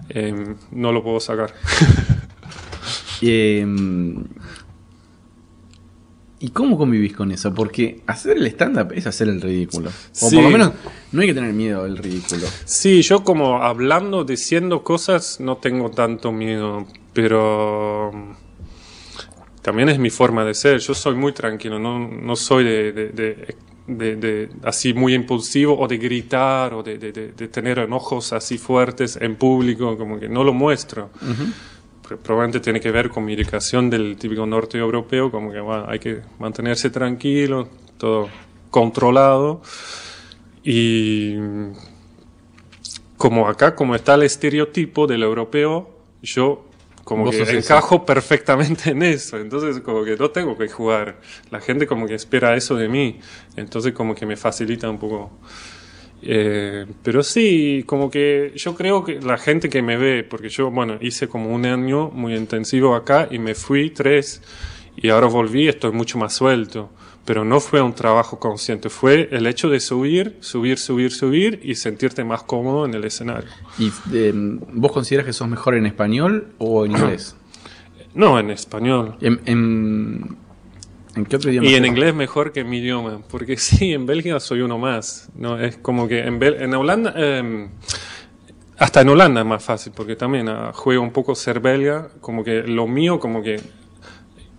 eh, 0.09 0.55
no 0.73 0.91
lo 0.93 1.03
puedo 1.05 1.21
sacar. 1.21 1.55
Eh, 3.27 3.67
¿Y 6.41 6.51
cómo 6.51 6.77
convivís 6.77 7.15
con 7.15 7.31
eso? 7.33 7.55
Porque 7.55 8.03
hacer 8.07 8.37
el 8.37 8.47
stand-up 8.49 8.93
es 8.93 9.07
hacer 9.07 9.29
el 9.29 9.41
ridículo. 9.41 9.89
O 9.89 9.93
Sí. 10.29 10.35
por 10.37 10.45
lo 10.45 10.51
menos 10.51 10.73
no 11.13 11.23
hay 11.23 11.29
que 11.29 11.35
tener 11.35 11.55
miedo 11.55 11.85
del 11.85 11.97
ridículo. 11.97 12.47
Sí, 12.67 13.01
yo 13.03 13.25
como 13.25 13.63
hablando, 13.63 14.25
diciendo 14.25 14.83
cosas, 14.83 15.41
no 15.41 15.57
tengo 15.57 15.91
tanto 15.91 16.33
miedo, 16.33 16.87
pero 17.15 18.11
mm, 18.13 19.63
también 19.63 19.89
es 19.89 19.99
mi 19.99 20.11
forma 20.11 20.45
de 20.45 20.53
ser. 20.53 20.81
Yo 20.81 20.93
soy 20.93 21.15
muy 21.15 21.33
tranquilo, 21.33 21.79
no, 21.79 21.99
no 22.09 22.37
soy 22.37 22.65
de, 22.65 22.93
de- 22.93 23.09
de- 23.11 23.57
de- 23.87 24.17
de- 24.17 24.49
así 24.65 24.93
muy 24.93 25.15
impulsivo 25.15 25.79
o 25.79 25.89
de 25.89 25.97
gritar 25.97 26.75
o 26.75 26.83
de, 26.83 26.99
tener 27.51 27.79
enojos 27.79 28.35
así 28.35 28.59
fuertes 28.59 29.17
en 29.19 29.37
público, 29.37 29.97
como 29.97 30.19
que 30.21 30.29
no 30.29 30.45
lo 30.45 30.53
muestro. 30.53 31.09
Pero 31.21 31.35
Probablemente 32.07 32.61
tiene 32.61 32.81
que 32.81 32.91
ver 32.91 33.09
con 33.09 33.25
mi 33.25 33.33
educación 33.33 33.89
del 33.89 34.17
típico 34.17 34.45
norte 34.47 34.79
europeo, 34.79 35.31
como 35.31 35.51
que 35.51 35.61
bueno, 35.61 35.87
hay 35.89 35.99
que 35.99 36.21
mantenerse 36.39 36.91
tranquilo, 36.91 37.69
todo 37.97 38.29
controlado. 38.71 39.63
Y 40.63 41.37
como 43.17 43.49
acá, 43.49 43.75
como 43.75 43.95
está 43.95 44.15
el 44.15 44.25
estereotipo 44.25 45.07
del 45.07 45.23
europeo, 45.23 45.89
yo 46.23 46.67
como 47.05 47.31
que 47.31 47.39
sos 47.39 47.49
eso. 47.49 47.59
encajo 47.59 48.05
perfectamente 48.05 48.91
en 48.91 49.03
eso. 49.03 49.39
Entonces 49.39 49.81
como 49.81 50.05
que 50.05 50.17
no 50.17 50.31
tengo 50.31 50.57
que 50.57 50.69
jugar. 50.69 51.21
La 51.51 51.61
gente 51.61 51.87
como 51.87 52.07
que 52.07 52.15
espera 52.15 52.57
eso 52.57 52.75
de 52.77 52.89
mí. 52.89 53.21
Entonces 53.57 53.93
como 53.93 54.15
que 54.15 54.27
me 54.27 54.37
facilita 54.37 54.89
un 54.91 54.99
poco. 54.99 55.31
Eh, 56.27 56.87
pero 57.03 57.23
sí, 57.23 57.85
como 57.87 58.11
que 58.11 58.53
yo 58.57 58.75
creo 58.75 59.05
que 59.05 59.21
la 59.21 59.37
gente 59.37 59.69
que 59.69 59.83
me 59.83 59.99
ve, 59.99 60.25
porque 60.25 60.49
yo, 60.49 60.71
bueno, 60.71 60.97
hice 61.01 61.29
como 61.29 61.55
un 61.55 61.67
año 61.67 62.11
muy 62.11 62.35
intensivo 62.35 62.95
acá 62.95 63.29
y 63.31 63.39
me 63.39 63.55
fui 63.55 63.91
tres 63.91 64.41
y 64.97 65.11
ahora 65.11 65.27
volví, 65.27 65.69
estoy 65.69 65.93
mucho 65.93 66.19
más 66.19 66.33
suelto. 66.33 66.91
Pero 67.27 67.43
no 67.43 67.59
fue 67.59 67.81
un 67.81 67.95
trabajo 67.95 68.39
consciente, 68.39 68.91
fue 68.91 69.31
el 69.33 69.47
hecho 69.47 69.71
de 69.71 69.81
subir, 69.81 70.37
subir, 70.41 70.79
subir, 70.79 71.11
subir 71.11 71.61
y 71.63 71.75
sentirte 71.75 72.23
más 72.23 72.43
cómodo 72.43 72.85
en 72.85 72.93
el 72.93 73.05
escenario. 73.05 73.49
¿Y 73.79 73.91
eh, 74.13 74.33
vos 74.35 74.93
consideras 74.93 75.25
que 75.25 75.33
sos 75.33 75.49
mejor 75.49 75.75
en 75.75 75.87
español 75.87 76.49
o 76.59 76.85
en 76.85 76.93
inglés? 76.93 77.37
No, 78.15 78.39
en 78.39 78.51
español. 78.51 79.17
¿En, 79.21 79.41
en, 79.45 80.37
en 81.17 81.25
qué 81.27 81.37
otro 81.37 81.51
idioma? 81.51 81.69
Y 81.69 81.75
en 81.75 81.85
inglés 81.85 82.15
mejor 82.15 82.53
que 82.53 82.61
en 82.61 82.69
mi 82.71 82.79
idioma, 82.79 83.21
porque 83.31 83.57
sí, 83.59 83.93
en 83.93 84.07
Bélgica 84.07 84.41
soy 84.41 84.61
uno 84.61 84.79
más. 84.79 85.29
No, 85.37 85.59
es 85.59 85.77
como 85.79 86.09
que 86.09 86.21
en, 86.21 86.41
Bel- 86.41 86.61
en 86.61 86.75
Holanda, 86.75 87.13
eh, 87.17 87.69
hasta 88.79 89.01
en 89.03 89.09
Holanda 89.09 89.41
es 89.41 89.47
más 89.47 89.63
fácil, 89.65 89.93
porque 89.95 90.17
también 90.17 90.49
ah, 90.49 90.73
juego 90.75 91.03
un 91.03 91.13
poco 91.13 91.35
ser 91.35 91.61
belga, 91.61 92.09
como 92.21 92.43
que 92.43 92.63
lo 92.63 92.87
mío, 92.87 93.21
como 93.21 93.43
que 93.43 93.61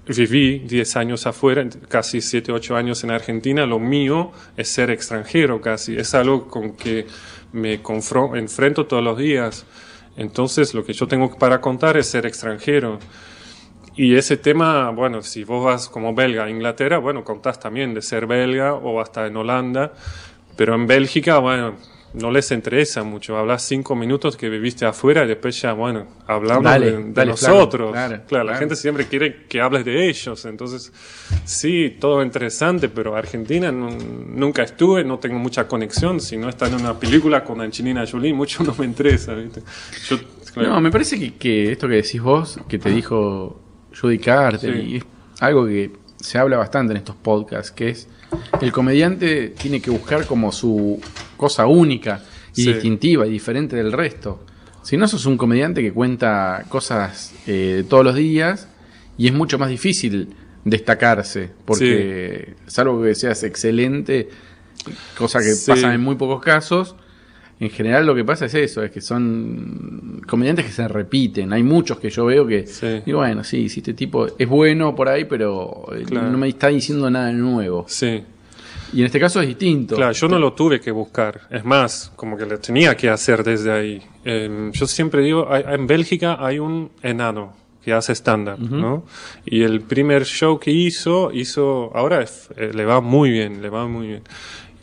viví 0.07 0.59
10 0.59 0.95
años 0.97 1.25
afuera, 1.25 1.67
casi 1.89 2.21
7, 2.21 2.51
8 2.51 2.75
años 2.75 3.03
en 3.03 3.11
Argentina, 3.11 3.65
lo 3.65 3.79
mío 3.79 4.31
es 4.55 4.69
ser 4.69 4.91
extranjero 4.91 5.59
casi, 5.61 5.97
es 5.97 6.13
algo 6.13 6.47
con 6.47 6.75
que 6.75 7.07
me 7.53 7.81
confro- 7.81 8.37
enfrento 8.37 8.85
todos 8.85 9.03
los 9.03 9.17
días. 9.17 9.65
Entonces 10.15 10.73
lo 10.73 10.85
que 10.85 10.93
yo 10.93 11.07
tengo 11.07 11.35
para 11.37 11.59
contar 11.59 11.97
es 11.97 12.05
ser 12.07 12.25
extranjero. 12.25 12.99
Y 13.97 14.15
ese 14.15 14.37
tema, 14.37 14.89
bueno, 14.91 15.21
si 15.21 15.43
vos 15.43 15.63
vas 15.63 15.87
como 15.89 16.13
belga 16.13 16.43
a 16.45 16.49
Inglaterra, 16.49 16.97
bueno, 16.97 17.23
contás 17.23 17.59
también 17.59 17.93
de 17.93 18.01
ser 18.01 18.27
belga 18.27 18.73
o 18.73 18.99
hasta 18.99 19.25
en 19.27 19.37
Holanda, 19.37 19.93
pero 20.57 20.75
en 20.75 20.85
Bélgica, 20.85 21.37
bueno, 21.37 21.75
no 22.13 22.31
les 22.31 22.51
interesa 22.51 23.03
mucho. 23.03 23.37
Hablas 23.37 23.61
cinco 23.63 23.95
minutos 23.95 24.35
que 24.37 24.49
viviste 24.49 24.85
afuera 24.85 25.23
y 25.23 25.27
después 25.27 25.61
ya, 25.61 25.71
bueno, 25.73 26.07
hablamos 26.27 26.63
Dale, 26.65 26.91
de, 26.91 26.97
de 27.03 27.11
dale, 27.13 27.31
nosotros. 27.31 27.91
claro, 27.91 28.07
Claro, 28.07 28.23
claro, 28.27 28.43
la 28.45 28.51
claro. 28.51 28.59
gente 28.59 28.75
siempre 28.75 29.05
quiere 29.07 29.45
que 29.47 29.61
hables 29.61 29.85
de 29.85 30.09
ellos. 30.09 30.43
Entonces, 30.45 30.91
sí, 31.45 31.95
todo 31.99 32.21
interesante, 32.23 32.89
pero 32.89 33.15
Argentina 33.15 33.71
nu- 33.71 33.97
nunca 34.33 34.63
estuve, 34.63 35.03
no 35.05 35.19
tengo 35.19 35.39
mucha 35.39 35.67
conexión. 35.69 36.19
Si 36.19 36.35
no 36.37 36.49
está 36.49 36.67
en 36.67 36.75
una 36.75 36.97
película 36.99 37.43
con 37.45 37.59
Angelina 37.61 38.05
Jolie, 38.09 38.33
mucho 38.41 38.61
no 38.63 38.75
me 38.77 38.85
interesa, 38.85 39.33
¿viste? 39.35 39.61
Yo, 40.09 40.17
claro. 40.53 40.69
No, 40.69 40.81
me 40.81 40.91
parece 40.91 41.17
que, 41.19 41.33
que 41.35 41.71
esto 41.71 41.87
que 41.87 41.95
decís 41.95 42.21
vos, 42.21 42.59
que 42.69 42.77
te 42.79 42.89
dijo 42.91 43.61
Judy 43.99 44.19
Carter, 44.19 44.73
Sí. 44.73 44.81
y 44.91 44.95
es 44.97 45.03
algo 45.39 45.65
que 45.65 45.91
se 46.19 46.37
habla 46.37 46.57
bastante 46.57 46.91
en 46.93 46.97
estos 46.97 47.15
podcasts, 47.15 47.71
que 47.71 47.89
es 47.89 48.07
el 48.61 48.71
comediante 48.71 49.49
tiene 49.49 49.81
que 49.81 49.89
buscar 49.91 50.25
como 50.25 50.51
su 50.51 50.99
cosa 51.37 51.65
única 51.67 52.21
y 52.55 52.63
Sí. 52.63 52.73
distintiva 52.73 53.27
y 53.27 53.29
diferente 53.31 53.75
del 53.75 53.91
resto. 53.91 54.43
Si 54.83 54.97
no, 54.97 55.07
sos 55.07 55.25
un 55.25 55.37
comediante 55.37 55.81
que 55.81 55.91
cuenta 55.93 56.63
cosas 56.69 57.33
eh, 57.47 57.83
todos 57.89 58.03
los 58.03 58.15
días 58.15 58.67
y 59.17 59.27
es 59.27 59.33
mucho 59.33 59.57
más 59.57 59.69
difícil 59.69 60.35
destacarse, 60.63 61.51
porque 61.65 62.55
salvo 62.67 63.01
que 63.01 63.13
seas 63.15 63.43
excelente, 63.43 64.29
cosa 65.17 65.39
que 65.39 65.53
Sí. 65.53 65.71
pasa 65.71 65.93
en 65.93 66.01
muy 66.01 66.15
pocos 66.15 66.41
casos, 66.41 66.95
en 67.59 67.69
general 67.69 68.05
lo 68.05 68.13
que 68.15 68.23
pasa 68.25 68.45
es 68.45 68.53
eso, 68.53 68.83
es 68.83 68.91
que 68.91 68.99
son 69.01 70.21
comediantes 70.27 70.65
que 70.65 70.71
se 70.71 70.87
repiten. 70.87 71.53
Hay 71.53 71.63
muchos 71.63 71.99
que 71.99 72.09
yo 72.09 72.25
veo 72.25 72.45
que, 72.45 72.67
Sí. 72.67 73.01
y 73.05 73.11
bueno, 73.13 73.43
sí, 73.43 73.69
si 73.69 73.79
este 73.79 73.93
tipo 73.93 74.27
es 74.37 74.47
bueno 74.47 74.93
por 74.95 75.07
ahí, 75.09 75.25
pero 75.25 75.85
eh, 75.95 76.03
Claro. 76.05 76.29
no 76.31 76.37
me 76.37 76.47
está 76.49 76.67
diciendo 76.67 77.09
nada 77.09 77.31
nuevo. 77.31 77.85
Sí. 77.87 78.23
Y 78.93 78.99
en 78.99 79.05
este 79.05 79.19
caso 79.19 79.41
es 79.41 79.47
distinto. 79.47 79.95
Claro, 79.95 80.11
yo 80.13 80.27
no 80.27 80.39
lo 80.39 80.53
tuve 80.53 80.79
que 80.79 80.91
buscar. 80.91 81.41
Es 81.49 81.65
más, 81.65 82.11
como 82.15 82.37
que 82.37 82.45
lo 82.45 82.57
tenía 82.59 82.95
que 82.95 83.09
hacer 83.09 83.43
desde 83.43 83.71
ahí. 83.71 84.01
Eh, 84.23 84.69
yo 84.73 84.85
siempre 84.87 85.21
digo, 85.21 85.47
hay- 85.51 85.63
en 85.67 85.87
Bélgica 85.87 86.37
hay 86.39 86.59
un 86.59 86.91
enano 87.01 87.53
que 87.83 87.93
hace 87.93 88.13
stand-up, 88.15 88.59
¿no? 88.59 89.05
Y 89.45 89.61
el 89.63 89.81
primer 89.81 90.25
show 90.25 90.59
que 90.59 90.71
hizo, 90.71 91.31
hizo, 91.33 91.91
ahora 91.95 92.21
es- 92.23 92.49
eh, 92.57 92.71
le 92.73 92.83
va 92.85 92.99
muy 93.01 93.29
bien, 93.29 93.61
le 93.61 93.69
va 93.69 93.87
muy 93.87 94.07
bien. 94.07 94.21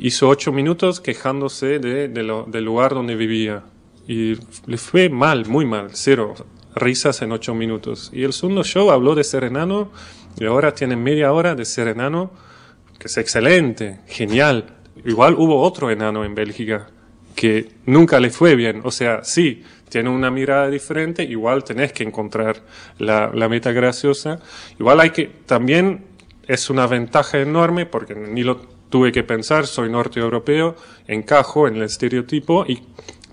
Hizo 0.04 0.28
ocho 0.28 0.52
minutos 0.52 1.00
quejándose 1.00 1.78
de, 1.78 2.08
de 2.08 2.22
lo- 2.22 2.44
del 2.44 2.64
lugar 2.64 2.92
donde 2.92 3.14
vivía. 3.14 3.62
Y 4.08 4.34
le 4.66 4.76
fue 4.78 5.08
mal, 5.08 5.46
muy 5.46 5.64
mal, 5.64 5.90
cero 5.92 6.34
risas 6.74 7.22
en 7.22 7.30
ocho 7.32 7.54
minutos. 7.54 8.10
Y 8.12 8.24
el 8.24 8.32
segundo 8.32 8.64
show 8.64 8.90
habló 8.90 9.14
de 9.14 9.22
ser 9.24 9.44
enano 9.44 9.92
y 10.40 10.44
ahora 10.46 10.74
tiene 10.74 10.96
media 10.96 11.32
hora 11.32 11.54
de 11.54 11.64
ser 11.64 11.86
enano 11.88 12.32
que 12.98 13.06
es 13.06 13.16
excelente, 13.16 14.00
genial. 14.08 14.74
Igual 15.04 15.34
hubo 15.38 15.60
otro 15.62 15.90
enano 15.90 16.24
en 16.24 16.34
Bélgica 16.34 16.88
que 17.36 17.68
nunca 17.86 18.18
le 18.20 18.30
fue 18.30 18.56
bien. 18.56 18.80
O 18.84 18.90
sea, 18.90 19.22
sí, 19.24 19.62
tiene 19.88 20.08
una 20.10 20.30
mirada 20.30 20.68
diferente, 20.70 21.22
igual 21.24 21.62
tenés 21.64 21.92
que 21.92 22.02
encontrar 22.04 22.62
la, 22.98 23.30
la 23.34 23.48
meta 23.48 23.70
graciosa. 23.72 24.40
Igual 24.80 25.00
hay 25.00 25.10
que, 25.10 25.26
también 25.46 26.04
es 26.48 26.70
una 26.70 26.86
ventaja 26.86 27.38
enorme 27.38 27.86
porque 27.86 28.14
ni 28.14 28.42
lo 28.42 28.60
tuve 28.92 29.10
que 29.10 29.24
pensar, 29.24 29.66
soy 29.66 29.88
norte 29.88 30.20
europeo, 30.20 30.76
encajo 31.08 31.66
en 31.66 31.76
el 31.76 31.84
estereotipo 31.84 32.66
y 32.68 32.82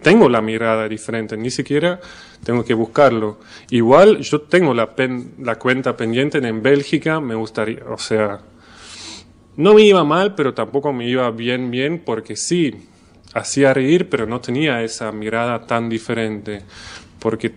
tengo 0.01 0.29
la 0.29 0.41
mirada 0.41 0.87
diferente, 0.87 1.35
ni 1.35 1.51
siquiera 1.51 1.99
tengo 2.45 2.63
que 2.63 2.73
buscarlo. 2.73 3.39
Igual 3.69 4.19
yo 4.21 4.39
tengo 4.41 4.73
la, 4.73 4.95
pen- 4.95 5.33
la 5.39 5.59
cuenta 5.59 5.97
pendiente 5.97 6.37
en 6.37 6.63
Bélgica, 6.63 7.19
me 7.19 7.35
gustaría, 7.35 7.83
o 7.89 7.97
sea, 7.97 8.39
no 9.57 9.73
me 9.73 9.81
iba 9.81 10.05
mal, 10.05 10.33
pero 10.35 10.53
tampoco 10.53 10.93
me 10.93 11.05
iba 11.09 11.29
bien, 11.31 11.69
bien, 11.69 12.01
porque 12.05 12.37
sí, 12.37 12.87
hacía 13.33 13.73
reír, 13.73 14.07
pero 14.07 14.25
no 14.25 14.39
tenía 14.39 14.81
esa 14.81 15.11
mirada 15.11 15.67
tan 15.67 15.89
diferente. 15.89 16.61
Porque 17.19 17.51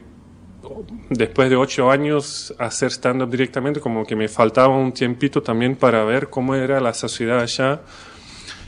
después 1.10 1.50
de 1.50 1.56
ocho 1.56 1.90
años 1.90 2.54
hacer 2.58 2.90
stand-up 2.90 3.30
directamente, 3.30 3.80
como 3.80 4.04
que 4.04 4.16
me 4.16 4.28
faltaba 4.28 4.76
un 4.76 4.92
tiempito 4.92 5.42
también 5.42 5.76
para 5.76 6.04
ver 6.04 6.28
cómo 6.28 6.54
era 6.54 6.80
la 6.80 6.94
sociedad 6.94 7.40
allá. 7.40 7.80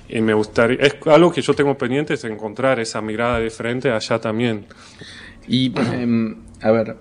Y 0.09 0.21
me 0.21 0.35
gustaría, 0.35 0.79
es 0.81 0.97
algo 1.07 1.33
que 1.33 1.41
yo 1.41 1.55
tengo 1.55 1.77
pendiente, 1.79 2.15
es 2.15 2.25
encontrar 2.25 2.79
esa 2.79 3.01
mirada 3.01 3.41
diferente 3.41 3.91
allá 3.91 4.21
también. 4.21 4.67
Y, 5.49 5.73
em, 5.79 6.37
a 6.61 6.71
ver, 6.71 6.97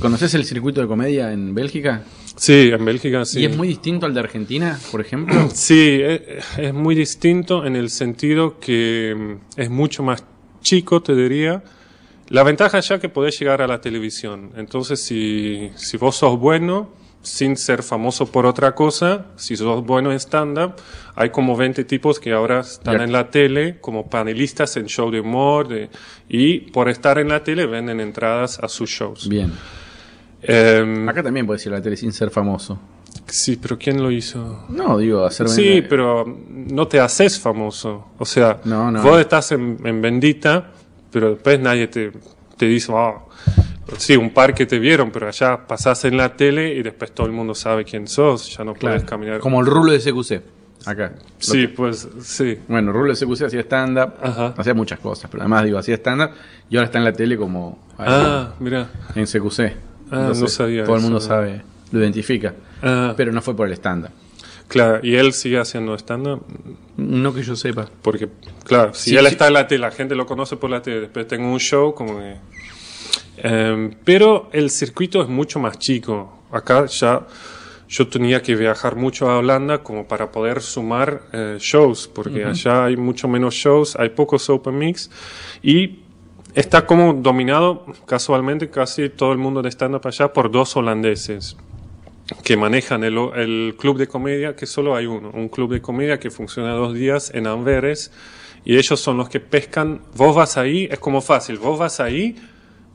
¿conoces 0.00 0.34
el 0.34 0.44
circuito 0.44 0.80
de 0.80 0.88
comedia 0.88 1.32
en 1.32 1.54
Bélgica? 1.54 2.02
Sí, 2.36 2.70
en 2.72 2.84
Bélgica 2.84 3.24
sí. 3.24 3.40
¿Y 3.40 3.44
es 3.44 3.56
muy 3.56 3.68
distinto 3.68 4.06
al 4.06 4.14
de 4.14 4.20
Argentina, 4.20 4.78
por 4.90 5.00
ejemplo? 5.00 5.48
Sí, 5.54 6.00
es, 6.02 6.22
es 6.58 6.74
muy 6.74 6.94
distinto 6.94 7.64
en 7.64 7.76
el 7.76 7.90
sentido 7.90 8.58
que 8.58 9.14
mm, 9.16 9.60
es 9.60 9.70
mucho 9.70 10.02
más 10.02 10.24
chico, 10.62 11.02
te 11.02 11.14
diría. 11.14 11.62
La 12.30 12.42
ventaja 12.44 12.80
ya 12.80 12.98
que 12.98 13.08
podés 13.08 13.38
llegar 13.38 13.60
a 13.60 13.66
la 13.66 13.80
televisión. 13.80 14.50
Entonces, 14.56 15.02
si, 15.02 15.70
si 15.76 15.96
vos 15.96 16.16
sos 16.16 16.38
bueno, 16.38 16.88
sin 17.22 17.56
ser 17.56 17.82
famoso 17.82 18.26
por 18.30 18.46
otra 18.46 18.74
cosa, 18.74 19.26
si 19.36 19.56
sos 19.56 19.84
bueno 19.84 20.10
en 20.12 20.18
stand-up, 20.20 20.74
hay 21.16 21.30
como 21.30 21.56
20 21.56 21.84
tipos 21.84 22.18
que 22.20 22.32
ahora 22.32 22.60
están 22.60 22.98
Ya. 22.98 23.04
en 23.04 23.12
la 23.12 23.30
tele 23.30 23.78
como 23.80 24.08
panelistas 24.08 24.76
en 24.76 24.86
show 24.86 25.10
de 25.10 25.20
humor 25.20 25.68
de- 25.68 25.90
y 26.28 26.60
por 26.70 26.88
estar 26.88 27.18
en 27.18 27.28
la 27.28 27.42
tele 27.44 27.66
venden 27.66 28.00
entradas 28.00 28.58
a 28.62 28.68
sus 28.68 28.88
shows. 28.88 29.28
Bien. 29.28 29.52
Em, 30.42 31.08
Acá 31.08 31.22
también 31.22 31.46
puedes 31.46 31.66
ir 31.66 31.72
a 31.72 31.76
la 31.76 31.82
tele 31.82 31.96
sin 31.96 32.12
ser 32.12 32.30
famoso. 32.30 32.78
sí, 33.26 33.56
pero 33.56 33.76
¿quién 33.78 34.02
lo 34.02 34.10
hizo? 34.10 34.64
No, 34.70 34.96
digo, 34.98 35.24
hacer 35.24 35.48
Sí, 35.48 35.82
pero 35.88 36.24
no 36.48 36.88
te 36.88 36.98
haces 37.00 37.38
famoso. 37.38 38.06
O 38.18 38.24
sea, 38.24 38.60
No, 38.64 38.90
no. 38.90 39.02
vos 39.02 39.20
estás 39.20 39.52
en, 39.52 39.78
en 39.84 40.00
Bendita, 40.00 40.72
pero 41.12 41.30
después 41.34 41.58
nadie 41.60 41.88
te, 41.88 42.12
te 42.56 42.66
dice, 42.66 42.92
"Ah, 42.94 43.14
sí, 43.98 44.16
un 44.16 44.30
par 44.30 44.54
que 44.54 44.66
te 44.66 44.78
vieron, 44.78 45.10
pero 45.10 45.28
allá 45.28 45.66
pasás 45.66 46.04
en 46.04 46.16
la 46.16 46.36
tele 46.36 46.74
y 46.74 46.82
después 46.82 47.12
todo 47.12 47.26
el 47.26 47.32
mundo 47.32 47.54
sabe 47.54 47.84
quién 47.84 48.06
sos, 48.08 48.56
ya 48.56 48.64
no 48.64 48.74
puedes 48.74 49.04
caminar. 49.04 49.40
Como 49.40 49.60
el 49.60 49.66
rulo 49.66 49.92
de 49.92 49.98
CQC. 50.00 50.42
Acá. 50.86 51.12
Sí, 51.38 51.66
pues 51.66 52.08
sí. 52.22 52.58
Bueno, 52.66 52.90
Rulo 52.90 53.12
de 53.12 53.18
CQC 53.18 53.42
hacía 53.44 53.60
stand-up, 53.60 54.14
hacía 54.56 54.72
muchas 54.72 54.98
cosas, 54.98 55.30
pero 55.30 55.42
además 55.42 55.64
digo, 55.64 55.76
hacía 55.76 55.94
stand-up 55.96 56.30
y 56.70 56.76
ahora 56.76 56.86
está 56.86 56.96
en 56.98 57.04
la 57.04 57.12
tele 57.12 57.36
como 57.36 57.78
ahí, 57.98 58.06
Ah, 58.08 58.54
mira. 58.60 58.88
en 59.14 59.26
CQC. 59.26 59.74
Ah, 60.10 60.32
no 60.34 60.48
sabía 60.48 60.84
Todo 60.84 60.94
el 60.94 61.00
eso, 61.00 61.10
mundo 61.10 61.18
no. 61.18 61.20
sabe, 61.20 61.60
lo 61.92 62.00
identifica. 62.00 62.54
Ah, 62.82 63.12
Pero 63.14 63.30
no 63.30 63.42
fue 63.42 63.54
por 63.54 63.66
el 63.68 63.74
stand-up. 63.74 64.10
Claro, 64.70 65.00
y 65.02 65.16
él 65.16 65.32
sigue 65.34 65.58
haciendo 65.58 65.94
stand-up. 65.98 66.42
No 66.96 67.34
que 67.34 67.42
yo 67.42 67.56
sepa. 67.56 67.90
Porque, 68.00 68.28
claro, 68.64 68.94
si 68.94 69.10
Sí, 69.10 69.16
él 69.16 69.26
sí. 69.26 69.32
está 69.32 69.48
en 69.48 69.54
la 69.54 69.66
tele, 69.66 69.80
la 69.82 69.90
gente 69.90 70.14
lo 70.14 70.24
conoce 70.24 70.56
por 70.56 70.70
la 70.70 70.80
tele, 70.80 71.00
después 71.02 71.26
tengo 71.26 71.52
un 71.52 71.58
show 71.60 71.94
como 71.94 72.18
que... 72.18 72.36
Em, 73.42 73.94
pero 74.04 74.48
el 74.52 74.70
circuito 74.70 75.22
es 75.22 75.28
mucho 75.28 75.58
más 75.58 75.78
chico. 75.78 76.44
Acá 76.52 76.86
ya 76.86 77.26
yo 77.88 78.06
tenía 78.08 78.40
que 78.42 78.54
viajar 78.54 78.94
mucho 78.96 79.28
a 79.28 79.38
Holanda 79.38 79.82
como 79.82 80.06
para 80.06 80.30
poder 80.30 80.60
sumar 80.62 81.22
eh, 81.32 81.56
shows, 81.58 82.06
porque 82.06 82.44
allá 82.44 82.84
hay 82.84 82.96
mucho 82.96 83.26
menos 83.26 83.54
shows, 83.54 83.96
hay 83.96 84.10
pocos 84.10 84.48
open 84.48 84.78
mix 84.78 85.10
y 85.62 86.00
está 86.54 86.86
como 86.86 87.12
dominado 87.14 87.84
casualmente 88.06 88.70
casi 88.70 89.08
todo 89.08 89.32
el 89.32 89.38
mundo 89.38 89.62
de 89.62 89.70
stand-up 89.70 90.02
allá 90.06 90.32
por 90.32 90.50
dos 90.50 90.76
holandeses 90.76 91.56
que 92.44 92.56
manejan 92.56 93.04
el, 93.04 93.16
el 93.36 93.74
club 93.78 93.98
de 93.98 94.06
comedia, 94.06 94.54
que 94.56 94.66
solo 94.66 94.94
hay 94.94 95.06
uno, 95.06 95.30
un 95.34 95.48
club 95.48 95.72
de 95.72 95.80
comedia 95.80 96.18
que 96.18 96.30
funciona 96.30 96.72
dos 96.72 96.94
días 96.94 97.30
en 97.34 97.46
Amberes, 97.46 98.12
y 98.64 98.76
ellos 98.76 99.00
son 99.00 99.16
los 99.16 99.28
que 99.28 99.40
pescan, 99.40 100.02
vos 100.16 100.34
vas 100.36 100.56
ahí, 100.56 100.86
es 100.90 100.98
como 100.98 101.20
fácil, 101.20 101.58
vos 101.58 101.78
vas 101.78 101.98
ahí 102.00 102.36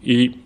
y 0.03 0.37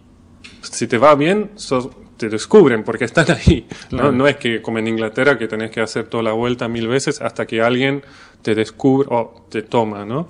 si 0.61 0.87
te 0.87 0.97
va 0.97 1.15
bien, 1.15 1.51
sos- 1.55 1.89
te 2.17 2.29
descubren 2.29 2.83
porque 2.83 3.05
están 3.05 3.25
ahí. 3.31 3.67
¿no? 3.91 4.11
no 4.11 4.27
es 4.27 4.37
que 4.37 4.61
como 4.61 4.77
en 4.79 4.87
Inglaterra 4.87 5.37
que 5.37 5.47
tenés 5.47 5.71
que 5.71 5.81
hacer 5.81 6.07
toda 6.07 6.23
la 6.23 6.31
vuelta 6.33 6.67
mil 6.67 6.87
veces 6.87 7.21
hasta 7.21 7.45
que 7.45 7.61
alguien 7.61 8.01
te 8.41 8.55
descubre 8.55 9.07
o 9.11 9.45
te 9.49 9.61
toma, 9.61 10.05
¿no? 10.05 10.29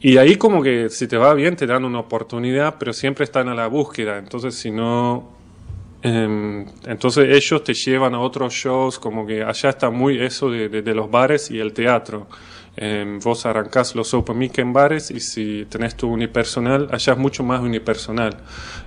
Y 0.00 0.16
ahí 0.16 0.36
como 0.36 0.62
que 0.62 0.88
si 0.88 1.06
te 1.06 1.16
va 1.18 1.34
bien 1.34 1.56
te 1.56 1.66
dan 1.66 1.84
una 1.84 1.98
oportunidad, 2.00 2.76
pero 2.78 2.92
siempre 2.92 3.24
están 3.24 3.48
a 3.48 3.54
la 3.54 3.66
búsqueda. 3.66 4.18
Entonces 4.18 4.54
si 4.54 4.70
no... 4.70 5.39
em, 6.02 6.66
entonces 6.86 7.28
ellos 7.28 7.62
te 7.64 7.74
llevan 7.74 8.14
a 8.14 8.20
otros 8.20 8.52
shows, 8.54 8.98
como 8.98 9.26
que 9.26 9.42
allá 9.42 9.70
está 9.70 9.90
muy 9.90 10.20
eso 10.20 10.50
de, 10.50 10.68
de- 10.68 10.82
de 10.82 10.94
los 10.94 11.10
bares 11.10 11.50
y 11.50 11.58
el 11.60 11.72
teatro. 11.72 12.26
Em, 12.76 13.18
vos 13.18 13.44
arrancás 13.46 13.94
los 13.94 14.14
open 14.14 14.38
mic 14.38 14.56
en 14.58 14.72
bares 14.72 15.10
y 15.10 15.20
si 15.20 15.66
tenés 15.68 15.96
tu 15.96 16.08
unipersonal, 16.08 16.88
allá 16.90 17.12
es 17.14 17.18
mucho 17.18 17.42
más 17.42 17.60
unipersonal. 17.60 18.36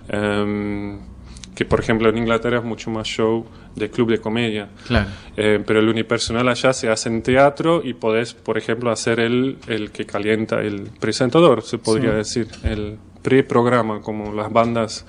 Em, 0.10 1.00
que 1.53 1.65
por 1.65 1.79
ejemplo 1.79 2.10
en 2.10 2.17
Inglaterra 2.17 2.58
es 2.58 2.63
mucho 2.63 2.89
más 2.89 3.05
show 3.08 3.46
de 3.75 3.91
club 3.91 4.10
de 4.10 4.17
comedia. 4.20 4.70
Claro. 4.88 5.08
Eh, 5.38 5.62
pero 5.67 5.79
el 5.82 5.89
unipersonal 5.89 6.48
allá 6.50 6.74
se 6.74 6.89
hace 6.89 7.10
en 7.10 7.22
teatro 7.22 7.82
y 7.84 7.93
podés, 7.93 8.34
por 8.34 8.58
ejemplo, 8.58 8.89
hacer 8.89 9.20
el, 9.20 9.58
el 9.67 9.91
que 9.91 10.05
calienta, 10.08 10.62
el 10.62 10.89
presentador, 11.00 11.62
se 11.62 11.77
podría 11.77 12.12
decir, 12.13 12.48
el 12.63 12.98
pre-programa, 13.22 14.01
como 14.01 14.34
las 14.34 14.51
bandas. 14.51 15.05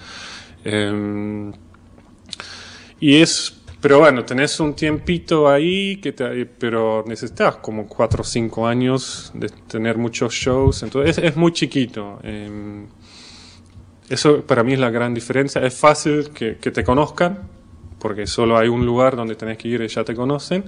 Eh, 3.00 3.06
y 3.06 3.16
es, 3.20 3.60
pero 3.80 3.98
bueno, 3.98 4.24
tenés 4.24 4.58
un 4.60 4.74
tiempito 4.74 5.48
ahí, 5.48 5.96
que 5.98 6.12
te- 6.12 6.46
pero 6.46 7.04
necesitas 7.06 7.56
como 7.56 7.86
cuatro 7.86 8.22
o 8.22 8.24
cinco 8.24 8.66
años 8.66 9.30
de 9.34 9.48
tener 9.48 9.98
muchos 9.98 10.32
shows, 10.34 10.82
entonces 10.82 11.18
es, 11.18 11.36
muy 11.36 11.52
chiquito. 11.52 12.18
Eh, 12.22 12.86
eso 14.08 14.42
para 14.42 14.62
mí 14.62 14.74
es 14.74 14.78
la 14.78 14.90
gran 14.90 15.14
diferencia. 15.14 15.62
Es 15.62 15.74
fácil 15.78 16.30
que, 16.30 16.56
que 16.58 16.70
te 16.70 16.84
conozcan, 16.84 17.48
porque 17.98 18.26
solo 18.26 18.58
hay 18.58 18.68
un 18.68 18.84
lugar 18.84 19.16
donde 19.16 19.34
tenés 19.34 19.56
que 19.58 19.68
ir 19.68 19.80
y 19.80 19.88
ya 19.88 20.04
te 20.04 20.14
conocen. 20.14 20.64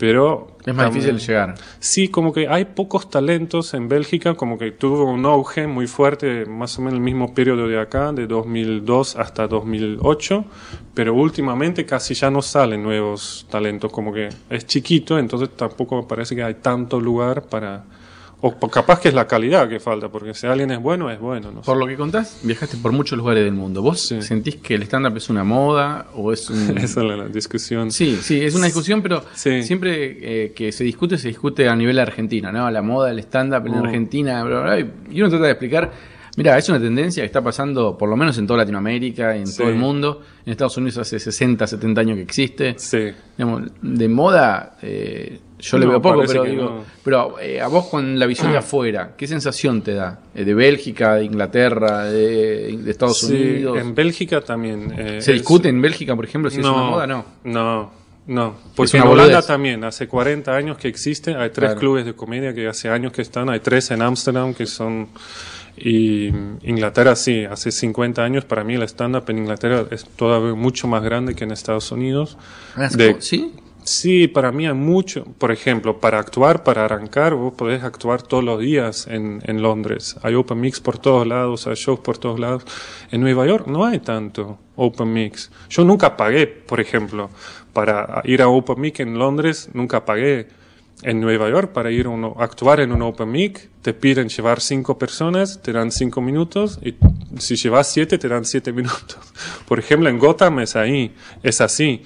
Pero. 0.00 0.56
Es 0.64 0.74
más 0.74 0.86
también- 0.86 1.04
difícil 1.04 1.28
llegar. 1.28 1.54
Sí, 1.78 2.08
como 2.08 2.32
que 2.32 2.48
hay 2.48 2.64
pocos 2.64 3.10
talentos 3.10 3.74
en 3.74 3.86
Bélgica, 3.88 4.34
como 4.34 4.56
que 4.56 4.70
tuvo 4.72 5.04
un 5.04 5.26
auge 5.26 5.66
muy 5.66 5.86
fuerte, 5.86 6.46
más 6.46 6.78
o 6.78 6.82
menos 6.82 6.94
el 6.94 7.00
mismo 7.00 7.34
periodo 7.34 7.68
de 7.68 7.78
acá, 7.78 8.10
de 8.12 8.26
2002 8.26 9.16
hasta 9.16 9.46
2008, 9.46 10.44
pero 10.94 11.14
últimamente 11.14 11.84
casi 11.84 12.14
ya 12.14 12.30
no 12.30 12.40
salen 12.40 12.82
nuevos 12.82 13.46
talentos, 13.50 13.92
como 13.92 14.10
que 14.12 14.30
es 14.48 14.66
chiquito, 14.66 15.18
entonces 15.18 15.50
tampoco 15.54 15.96
me 15.96 16.04
parece 16.08 16.34
que 16.34 16.42
hay 16.42 16.54
tanto 16.54 16.98
lugar 16.98 17.42
para 17.42 17.84
O 18.42 18.52
capaz 18.70 19.00
que 19.00 19.08
es 19.08 19.14
la 19.14 19.26
calidad 19.26 19.68
que 19.68 19.80
falta, 19.80 20.08
porque 20.08 20.32
si 20.32 20.46
alguien 20.46 20.70
es 20.70 20.80
bueno, 20.80 21.10
es 21.10 21.20
bueno. 21.20 21.50
No 21.52 21.60
sé. 21.62 21.66
Por 21.66 21.76
lo 21.76 21.86
que 21.86 21.96
contás, 21.96 22.40
viajaste 22.42 22.78
por 22.78 22.90
muchos 22.92 23.18
lugares 23.18 23.44
del 23.44 23.52
mundo. 23.52 23.82
¿Vos 23.82 24.00
Sí. 24.08 24.22
sentís 24.22 24.56
que 24.56 24.74
el 24.76 24.82
stand-up 24.84 25.14
es 25.16 25.28
una 25.28 25.44
moda 25.44 26.06
o 26.14 26.32
es 26.32 26.48
un... 26.48 26.56
Esa 26.78 27.00
es 27.00 27.06
la, 27.06 27.16
la 27.16 27.28
discusión. 27.28 27.90
Sí, 27.90 28.16
sí, 28.22 28.40
es 28.42 28.54
una 28.54 28.64
discusión, 28.66 29.02
pero 29.02 29.22
Sí. 29.34 29.62
siempre 29.62 30.44
eh, 30.46 30.52
que 30.52 30.72
se 30.72 30.84
discute, 30.84 31.18
se 31.18 31.28
discute 31.28 31.68
a 31.68 31.76
nivel 31.76 31.98
argentino, 31.98 32.50
¿no? 32.50 32.70
La 32.70 32.80
moda 32.80 33.08
del 33.08 33.18
stand-up 33.18 33.66
en 33.66 33.72
Mm. 33.74 33.84
Argentina, 33.84 34.42
bla, 34.44 34.60
bla, 34.62 34.74
bla, 34.76 34.90
y 35.10 35.20
uno 35.20 35.28
trata 35.28 35.44
de 35.44 35.50
explicar, 35.50 35.92
mira, 36.38 36.56
es 36.56 36.66
una 36.70 36.80
tendencia 36.80 37.22
que 37.22 37.26
está 37.26 37.42
pasando 37.42 37.98
por 37.98 38.08
lo 38.08 38.16
menos 38.16 38.38
en 38.38 38.46
toda 38.46 38.60
Latinoamérica, 38.60 39.36
en 39.36 39.46
Sí. 39.46 39.58
todo 39.58 39.68
el 39.68 39.76
mundo. 39.76 40.22
En 40.46 40.52
Estados 40.52 40.78
Unidos 40.78 40.96
hace 40.96 41.18
60, 41.18 41.66
70 41.66 42.00
años 42.00 42.16
que 42.16 42.22
existe. 42.22 42.74
Sí. 42.78 43.08
Digamos, 43.36 43.70
de 43.82 44.08
moda, 44.08 44.78
eh, 44.80 45.40
yo 45.60 45.78
le 45.78 45.86
veo 45.86 46.00
poco, 46.02 46.22
pero 46.26 46.44
digo, 46.44 46.62
no. 46.64 46.84
pero 47.02 47.38
eh, 47.40 47.60
a 47.60 47.68
vos 47.68 47.86
con 47.86 48.18
la 48.18 48.26
visión 48.26 48.50
de 48.52 48.58
afuera, 48.58 49.12
¿qué 49.16 49.26
sensación 49.26 49.82
te 49.82 49.94
da? 49.94 50.20
Eh, 50.34 50.44
¿De 50.44 50.54
Bélgica, 50.54 51.14
de 51.16 51.24
Inglaterra, 51.24 52.04
de, 52.04 52.76
de 52.78 52.90
Estados 52.90 53.20
Sí, 53.20 53.34
Unidos? 53.34 53.78
en 53.78 53.94
Bélgica 53.94 54.40
también. 54.40 54.92
eh, 54.96 55.22
¿Se 55.22 55.32
es- 55.32 55.38
discute 55.38 55.68
en 55.68 55.80
Bélgica, 55.80 56.14
por 56.16 56.24
ejemplo, 56.24 56.50
si 56.50 56.60
es 56.60 56.64
una 56.66 56.72
moda? 56.74 57.06
No. 57.06 57.24
No, 57.44 57.90
no. 58.26 58.54
Porque 58.76 58.96
en 58.98 59.02
Holanda 59.04 59.24
boludez. 59.24 59.46
también, 59.46 59.84
hace 59.84 60.06
40 60.08 60.54
años 60.54 60.76
que 60.78 60.88
existe, 60.88 61.34
hay 61.34 61.50
tres 61.50 61.70
Claro. 61.70 61.80
clubes 61.80 62.04
de 62.04 62.14
comedia 62.14 62.54
que 62.54 62.68
hace 62.68 62.88
años 62.88 63.12
que 63.12 63.22
están, 63.22 63.48
hay 63.50 63.60
tres 63.60 63.90
en 63.90 64.02
Ámsterdam 64.02 64.54
que 64.54 64.66
son... 64.66 65.08
Y 65.82 66.26
Inglaterra 66.62 67.16
sí, 67.16 67.44
hace 67.44 67.70
50 67.70 68.22
años 68.22 68.44
para 68.44 68.64
mí 68.64 68.74
el 68.74 68.82
stand-up 68.82 69.24
en 69.28 69.38
Inglaterra 69.38 69.86
es 69.90 70.04
todavía 70.04 70.52
mucho 70.54 70.88
más 70.88 71.02
grande 71.02 71.34
que 71.34 71.44
en 71.44 71.52
Estados 71.52 71.90
Unidos. 71.90 72.36
De- 72.96 73.16
¿Sí? 73.20 73.52
Sí, 73.82 74.28
para 74.28 74.52
mí 74.52 74.66
hay 74.66 74.74
mucho. 74.74 75.24
Por 75.38 75.50
ejemplo, 75.50 75.98
para 76.00 76.18
actuar, 76.18 76.62
para 76.64 76.84
arrancar, 76.84 77.34
vos 77.34 77.54
podés 77.54 77.82
actuar 77.82 78.22
todos 78.22 78.44
los 78.44 78.60
días 78.60 79.06
en, 79.06 79.40
en 79.46 79.62
Londres. 79.62 80.16
Hay 80.22 80.34
open 80.34 80.60
mix 80.60 80.80
por 80.80 80.98
todos 80.98 81.26
lados, 81.26 81.66
hay 81.66 81.74
shows 81.74 82.00
por 82.00 82.18
todos 82.18 82.38
lados. 82.38 82.64
En 83.10 83.20
Nueva 83.20 83.46
York 83.46 83.66
no 83.66 83.84
hay 83.86 83.98
tanto 84.00 84.58
open 84.76 85.12
mix. 85.12 85.50
Yo 85.70 85.84
nunca 85.84 86.16
pagué, 86.16 86.46
por 86.46 86.78
ejemplo, 86.80 87.30
para 87.72 88.20
ir 88.24 88.42
a 88.42 88.48
open 88.48 88.80
mix 88.80 89.00
en 89.00 89.18
Londres, 89.18 89.70
nunca 89.72 90.04
pagué. 90.04 90.48
En 91.02 91.18
Nueva 91.18 91.48
York, 91.48 91.72
para 91.72 91.90
ir 91.90 92.04
a 92.04 92.10
uno- 92.10 92.36
actuar 92.38 92.78
en 92.80 92.92
un 92.92 93.00
open 93.00 93.30
mic, 93.30 93.70
te 93.80 93.94
piden 93.94 94.28
llevar 94.28 94.60
cinco 94.60 94.98
personas, 94.98 95.62
te 95.62 95.72
dan 95.72 95.90
cinco 95.90 96.20
minutos, 96.20 96.78
y 96.82 96.94
si 97.38 97.56
llevas 97.56 97.90
siete, 97.90 98.18
te 98.18 98.28
dan 98.28 98.44
siete 98.44 98.70
minutos. 98.74 99.16
Por 99.66 99.78
ejemplo, 99.78 100.10
en 100.10 100.18
Gotham 100.18 100.58
es 100.60 100.76
ahí, 100.76 101.14
es 101.42 101.62
así. 101.62 102.02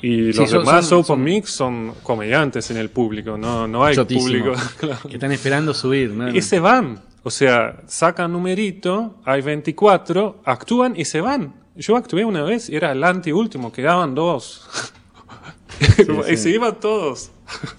Y 0.00 0.32
Sí, 0.32 0.38
los 0.38 0.50
son- 0.50 0.60
demás 0.64 0.86
son- 0.86 0.98
open 0.98 1.06
son- 1.06 1.24
mics 1.24 1.50
son 1.50 1.94
comediantes 2.02 2.70
en 2.70 2.76
el 2.76 2.90
público, 2.90 3.36
no, 3.36 3.66
no 3.66 3.84
hay 3.84 3.94
Chotísimo. 3.96 4.26
público. 4.26 4.52
claro. 4.78 5.08
Que 5.08 5.14
están 5.14 5.32
esperando 5.32 5.74
subir, 5.74 6.10
¿no? 6.10 6.28
Y 6.30 6.40
se 6.42 6.60
van. 6.60 7.00
O 7.24 7.30
sea, 7.30 7.80
sacan 7.86 8.32
numerito, 8.32 9.16
hay 9.24 9.42
24, 9.42 10.40
actúan 10.44 10.94
y 10.96 11.04
se 11.04 11.20
van. 11.20 11.54
Yo 11.76 11.96
actué 11.96 12.24
una 12.24 12.42
vez 12.42 12.68
y 12.70 12.76
era 12.76 12.92
el 12.92 13.02
anteúltimo, 13.04 13.70
quedaban 13.72 14.14
dos. 14.14 14.68
y 16.30 16.36
se 16.36 16.50
iban 16.50 16.78
todos. 16.80 17.30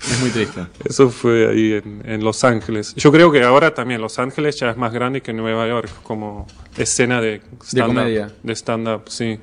Es 0.02 0.20
muy 0.22 0.30
triste. 0.32 0.66
Eso 0.84 1.10
fue 1.10 1.48
ahí 1.50 1.74
en, 1.74 2.02
en 2.06 2.24
Los 2.24 2.44
Ángeles. 2.44 2.96
Yo 2.96 3.12
creo 3.12 3.32
que 3.32 3.44
ahora 3.44 3.74
también 3.74 4.02
Los 4.02 4.18
Ángeles 4.20 4.58
ya 4.60 4.70
es 4.72 4.78
más 4.78 4.92
grande 4.94 5.22
que 5.22 5.32
Nueva 5.34 5.68
York 5.68 5.90
como 6.04 6.48
escena 6.78 7.22
de 7.22 7.42
stand-up. 7.64 7.96
comedia. 7.96 8.32
De 8.42 8.54
stand-up, 8.56 9.04
sí. 9.10 9.40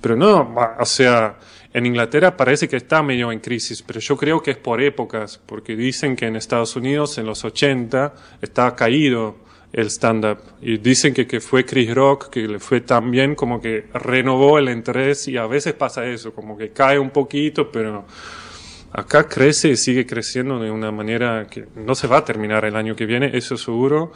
Pero 0.00 0.16
no, 0.16 0.54
o 0.80 0.84
sea, 0.84 1.36
en 1.74 1.86
Inglaterra 1.86 2.36
parece 2.36 2.68
que 2.68 2.76
está 2.76 3.02
medio 3.02 3.32
en 3.32 3.40
crisis, 3.40 3.82
pero 3.82 4.00
yo 4.00 4.16
creo 4.16 4.42
que 4.42 4.52
es 4.52 4.56
por 4.58 4.82
épocas, 4.82 5.40
porque 5.46 5.74
dicen 5.74 6.16
que 6.16 6.26
en 6.26 6.36
Estados 6.36 6.76
Unidos 6.76 7.16
en 7.18 7.26
los 7.26 7.44
80 7.44 8.14
está 8.42 8.74
caído 8.76 9.36
el 9.72 9.86
stand-up. 9.86 10.38
Y 10.60 10.78
dicen 10.78 11.14
que, 11.14 11.26
que 11.26 11.40
fue 11.40 11.64
Chris 11.64 11.94
Rock, 11.94 12.28
que 12.28 12.46
le 12.46 12.58
fue 12.58 12.82
tan 12.82 13.10
bien 13.10 13.34
como 13.34 13.60
que 13.60 13.86
renovó 13.94 14.58
el 14.58 14.68
interés 14.68 15.28
y 15.28 15.36
a 15.36 15.46
veces 15.46 15.72
pasa 15.72 16.04
eso, 16.06 16.34
como 16.34 16.56
que 16.56 16.70
cae 16.70 16.98
un 16.98 17.10
poquito, 17.10 17.70
pero 17.72 18.04
acá 18.92 19.26
crece 19.26 19.70
y 19.70 19.76
sigue 19.76 20.06
creciendo 20.06 20.58
de 20.58 20.70
una 20.70 20.90
manera 20.90 21.46
que 21.46 21.66
no 21.74 21.94
se 21.94 22.06
va 22.06 22.18
a 22.18 22.24
terminar 22.24 22.64
el 22.64 22.76
año 22.76 22.94
que 22.94 23.06
viene, 23.06 23.30
eso 23.34 23.56
seguro. 23.56 24.12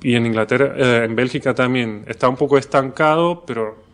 Y 0.00 0.14
en 0.14 0.26
Inglaterra, 0.26 0.74
eh, 0.76 1.04
en 1.04 1.14
Bélgica 1.14 1.54
también 1.54 2.04
está 2.06 2.28
un 2.28 2.36
poco 2.36 2.56
estancado, 2.56 3.44
pero 3.44 3.87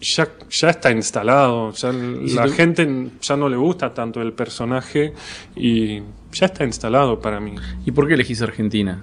ya, 0.00 0.28
ya 0.50 0.70
está 0.70 0.90
instalado. 0.90 1.72
Ya 1.72 1.92
la 1.92 2.48
gente 2.48 3.10
ya 3.20 3.36
no 3.36 3.48
le 3.48 3.56
gusta 3.56 3.92
tanto 3.94 4.20
el 4.22 4.32
personaje 4.32 5.12
y 5.54 6.00
ya 6.32 6.46
está 6.46 6.64
instalado 6.64 7.20
para 7.20 7.40
mí. 7.40 7.54
¿Y 7.84 7.90
por 7.92 8.06
qué 8.08 8.14
elegís 8.14 8.42
Argentina? 8.42 9.02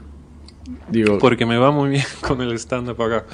Digo, 0.90 1.18
Porque 1.20 1.46
me 1.46 1.58
va 1.58 1.72
muy 1.72 1.90
bien 1.90 2.06
con 2.22 2.42
el 2.42 2.54
stand-up 2.58 3.02
acá. 3.02 3.26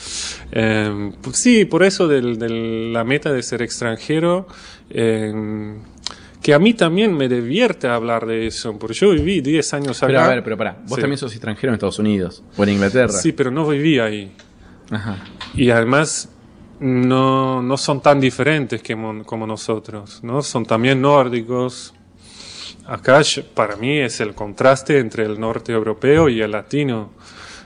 Eh, 0.52 1.12
pues 1.22 1.38
sí, 1.38 1.66
por 1.66 1.84
eso 1.84 2.08
del- 2.08 2.92
la 2.94 3.04
meta 3.04 3.32
de 3.32 3.44
ser 3.44 3.62
extranjero, 3.62 4.48
eh, 4.90 5.78
que 6.42 6.54
a 6.54 6.60
mí 6.60 6.74
también 6.74 7.16
me 7.16 7.28
divierte 7.28 7.88
hablar 7.88 8.26
de 8.26 8.48
eso, 8.48 8.80
porque 8.80 8.96
yo 8.96 9.12
viví 9.12 9.42
10 9.42 9.74
años 9.74 9.98
acá. 10.02 10.08
pero 10.08 10.20
a 10.22 10.28
ver, 10.30 10.44
pero 10.44 10.58
pará. 10.58 10.78
Vos 10.88 10.96
Sí. 10.96 11.02
también 11.02 11.18
sos 11.18 11.32
extranjero 11.34 11.70
en 11.72 11.76
Estados 11.76 12.00
Unidos 12.00 12.44
o 12.58 12.64
en 12.64 12.70
Inglaterra. 12.70 13.10
Sí, 13.14 13.32
pero 13.34 13.52
no 13.52 13.68
viví 13.68 14.00
ahí. 14.00 14.32
Ajá. 14.90 15.18
Y 15.54 15.70
además 15.70 16.30
no, 16.80 17.62
no 17.62 17.78
son 17.78 18.02
tan 18.02 18.20
diferentes 18.20 18.82
que 18.82 18.98
como 19.26 19.46
nosotros, 19.46 20.24
¿no? 20.24 20.42
Son 20.42 20.66
también 20.66 21.02
nórdicos. 21.02 21.94
Acá 22.86 23.22
para 23.54 23.76
mí 23.76 24.00
es 24.00 24.20
el 24.20 24.34
contraste 24.34 25.00
entre 25.00 25.24
el 25.24 25.40
norte 25.40 25.72
europeo 25.72 26.30
y 26.30 26.42
el 26.42 26.52
latino. 26.52 27.12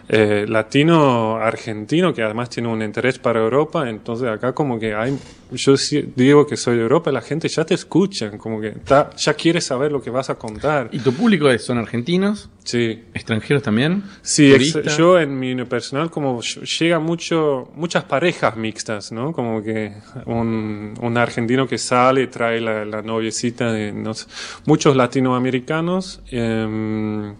Eh, 0.09 0.45
latino 0.49 1.37
argentino 1.37 2.13
que 2.13 2.23
además 2.23 2.49
tiene 2.49 2.67
un 2.67 2.81
interés 2.81 3.19
para 3.19 3.39
Europa, 3.39 3.89
entonces 3.89 4.27
acá 4.27 4.51
como 4.53 4.77
que 4.77 4.93
hay, 4.93 5.17
yo 5.51 5.75
digo 6.15 6.45
que 6.45 6.57
soy 6.57 6.75
de 6.75 6.81
Europa, 6.81 7.09
la 7.11 7.21
gente 7.21 7.47
ya 7.47 7.63
te 7.63 7.73
escucha, 7.73 8.29
como 8.37 8.59
que 8.59 8.67
está- 8.69 9.11
ya 9.15 9.33
quiere 9.33 9.61
saber 9.61 9.91
lo 9.93 10.01
que 10.01 10.09
vas 10.09 10.29
a 10.29 10.35
contar. 10.35 10.89
¿Y 10.91 10.99
tu 10.99 11.13
público 11.13 11.49
es- 11.49 11.63
son 11.63 11.77
argentinos? 11.77 12.49
Sí. 12.65 13.03
¿Extranjeros 13.13 13.63
también? 13.63 14.03
Sí, 14.21 14.53
yo 14.97 15.19
en 15.19 15.39
mi 15.39 15.55
personal 15.65 16.09
como 16.09 16.39
ll- 16.41 16.63
llega 16.79 16.99
mucho, 16.99 17.69
muchas 17.75 18.03
parejas 18.03 18.57
mixtas, 18.57 19.11
¿no? 19.13 19.31
Como 19.31 19.63
que 19.63 19.93
un, 20.25 20.95
un 21.01 21.17
argentino 21.17 21.65
que 21.67 21.77
sale 21.77 22.27
trae 22.27 22.59
la, 22.59 22.83
la 22.83 23.01
noviecita 23.01 23.71
de 23.71 23.91
no 23.93 24.13
sé, 24.13 24.27
muchos 24.65 24.95
latinoamericanos. 24.97 26.21
em, 26.31 27.35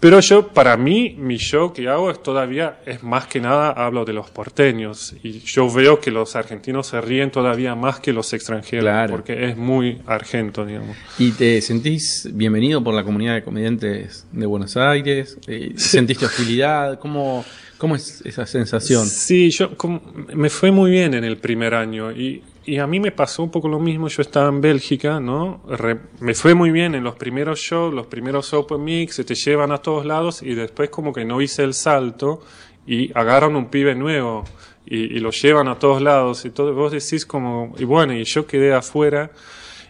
pero 0.00 0.20
yo, 0.20 0.48
para 0.48 0.76
mí, 0.76 1.16
mi 1.18 1.36
show 1.38 1.72
que 1.72 1.88
hago 1.88 2.10
es 2.10 2.22
todavía, 2.22 2.78
es 2.86 3.02
más 3.02 3.26
que 3.26 3.40
nada, 3.40 3.70
hablo 3.70 4.04
de 4.04 4.12
los 4.12 4.30
porteños. 4.30 5.14
Y 5.22 5.40
yo 5.40 5.68
veo 5.72 6.00
que 6.00 6.10
los 6.10 6.36
argentinos 6.36 6.86
se 6.86 7.00
ríen 7.00 7.30
todavía 7.30 7.74
más 7.74 7.98
que 8.00 8.12
los 8.12 8.32
extranjeros. 8.32 8.84
Claro. 8.84 9.10
Porque 9.12 9.48
es 9.50 9.56
muy 9.56 10.00
argento, 10.06 10.64
digamos. 10.64 10.96
¿Y 11.18 11.32
te 11.32 11.60
sentís 11.60 12.28
bienvenido 12.32 12.82
por 12.84 12.94
la 12.94 13.02
comunidad 13.02 13.34
de 13.34 13.42
comediantes 13.42 14.26
de 14.30 14.46
Buenos 14.46 14.76
Aires? 14.76 15.36
Eh, 15.48 15.72
¿Sentiste 15.76 16.26
hostilidad? 16.26 16.98
¿Cómo, 17.00 17.44
¿Cómo 17.76 17.96
es 17.96 18.22
esa 18.24 18.46
sensación? 18.46 19.06
Sí, 19.06 19.50
yo 19.50 19.76
como- 19.76 20.00
me 20.34 20.48
fue 20.50 20.70
muy 20.70 20.90
bien 20.92 21.14
en 21.14 21.24
el 21.24 21.38
primer 21.38 21.74
año 21.74 22.12
y, 22.12 22.42
y 22.74 22.78
a 22.78 22.86
mí 22.86 23.00
me 23.00 23.10
pasó 23.12 23.42
un 23.42 23.50
poco 23.50 23.68
lo 23.68 23.78
mismo. 23.78 24.08
Yo 24.08 24.22
estaba 24.22 24.48
en 24.48 24.60
Bélgica, 24.60 25.20
¿no? 25.20 25.62
Re- 25.68 25.98
me 26.20 26.34
fue 26.34 26.54
muy 26.54 26.70
bien 26.70 26.94
en 26.94 27.04
los 27.04 27.16
primeros 27.16 27.58
shows, 27.60 27.92
los 27.94 28.06
primeros 28.06 28.52
open 28.54 28.82
mix, 28.84 29.14
se 29.16 29.24
te 29.24 29.34
llevan 29.34 29.72
a 29.72 29.78
todos 29.78 30.04
lados 30.06 30.42
y 30.42 30.54
después 30.54 30.90
como 30.90 31.12
que 31.12 31.24
no 31.24 31.40
hice 31.40 31.62
el 31.64 31.74
salto 31.74 32.42
y 32.86 33.10
agarran 33.18 33.56
un 33.56 33.66
pibe 33.66 33.94
nuevo 33.94 34.44
y, 34.86 35.16
y 35.16 35.20
lo 35.20 35.30
llevan 35.30 35.68
a 35.68 35.78
todos 35.78 36.00
lados 36.02 36.44
y 36.44 36.50
todo. 36.50 36.72
Vos 36.74 36.92
decís 36.92 37.26
como, 37.26 37.74
y 37.78 37.84
bueno, 37.84 38.12
y 38.14 38.24
yo 38.24 38.46
quedé 38.46 38.72
afuera. 38.74 39.30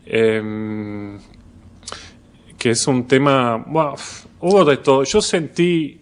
em, 0.07 1.19
que 2.59 2.71
es 2.71 2.87
un 2.87 3.07
tema, 3.07 3.57
wow, 3.69 3.95
hubo 4.41 4.65
de 4.65 4.79
todo. 4.79 5.05
Yo 5.05 5.21
sentí 5.21 5.98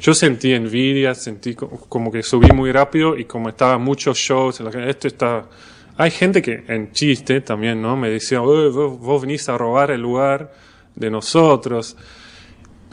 yo 0.00 0.14
sentí 0.14 0.52
envidia, 0.52 1.14
sentí 1.14 1.54
co- 1.54 1.68
como 1.88 2.10
que 2.10 2.22
subí 2.22 2.48
muy 2.52 2.72
rápido 2.72 3.16
y 3.16 3.24
como 3.24 3.48
estaba 3.48 3.78
muchos 3.78 4.18
shows, 4.18 4.60
esto 4.60 5.08
está... 5.08 5.44
Hay 5.96 6.10
gente 6.10 6.42
que 6.42 6.64
en 6.66 6.90
chiste 6.92 7.40
también, 7.40 7.80
¿no? 7.80 7.96
Me 7.96 8.10
decía, 8.10 8.38
"Eh, 8.38 8.40
vos, 8.40 8.98
vos 8.98 9.22
venís 9.22 9.48
a 9.48 9.56
robar 9.56 9.92
el 9.92 10.00
lugar 10.00 10.52
de 10.96 11.08
nosotros. 11.10 11.96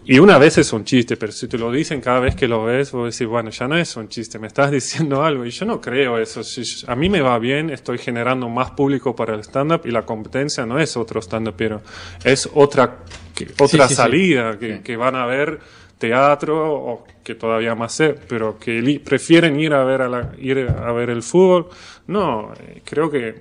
Y 0.04 0.18
una 0.20 0.38
vez 0.40 0.58
es 0.58 0.74
un 0.74 0.84
chiste, 0.84 1.16
pero 1.16 1.32
si 1.32 1.48
te 1.48 1.58
lo 1.60 1.72
dicen 1.72 2.02
cada 2.02 2.20
vez 2.20 2.36
que 2.36 2.48
lo 2.48 2.64
ves, 2.66 2.92
vos 2.92 3.14
decís, 3.16 3.28
bueno, 3.28 3.52
ya 3.52 3.68
no 3.68 3.78
es 3.78 3.96
un 3.96 4.08
chiste, 4.10 4.40
me 4.40 4.48
estás 4.48 4.70
diciendo 4.80 5.24
algo. 5.24 5.46
Y 5.46 5.52
yo 5.52 5.66
no 5.66 5.80
creo 5.80 6.18
eso. 6.20 6.44
Si 6.44 6.64
a 6.88 6.96
mí 6.96 7.08
me 7.10 7.22
va 7.22 7.38
bien, 7.40 7.70
estoy 7.72 7.98
generando 7.98 8.50
más 8.50 8.72
público 8.72 9.16
para 9.16 9.34
el 9.36 9.42
stand-up 9.42 9.82
y 9.86 9.92
la 9.92 10.04
competencia 10.04 10.66
no 10.66 10.80
es 10.80 10.96
otro 10.98 11.22
stand-up, 11.22 11.54
pero 11.58 11.82
es 12.24 12.50
otra, 12.54 12.98
que- 13.36 13.48
otra 13.60 13.88
sí, 13.88 13.90
sí. 13.90 13.96
salida 13.96 14.58
que, 14.60 14.82
que 14.82 14.96
van 14.98 15.16
a 15.16 15.26
ver 15.26 15.60
teatro 16.02 16.56
o 16.74 17.06
que 17.24 17.36
todavía 17.36 17.76
más 17.76 17.94
sé, 17.94 18.16
pero 18.28 18.58
que 18.60 19.00
prefieren 19.06 19.58
ir 19.60 19.74
a 19.74 19.84
ver 19.86 20.02
a 20.02 20.10
la, 20.10 20.32
ir 20.38 20.68
a 20.68 20.92
ver 20.92 21.10
el 21.12 21.22
fútbol. 21.24 21.70
No, 22.08 22.52
eh, 22.60 22.82
creo 22.84 23.10
que 23.10 23.36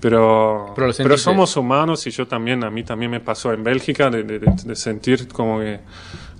Pero, 0.00 0.72
Pero 0.76 0.92
pero, 0.96 1.18
somos 1.18 1.56
humanos 1.56 2.06
y 2.06 2.10
yo 2.10 2.24
también, 2.26 2.62
a 2.62 2.70
mí 2.70 2.84
también 2.84 3.10
me 3.10 3.18
pasó 3.20 3.52
en 3.52 3.64
Bélgica 3.64 4.08
de, 4.10 4.22
de- 4.22 4.38
de- 4.38 4.52
de 4.64 4.76
sentir 4.76 5.26
como 5.26 5.58
que 5.58 5.80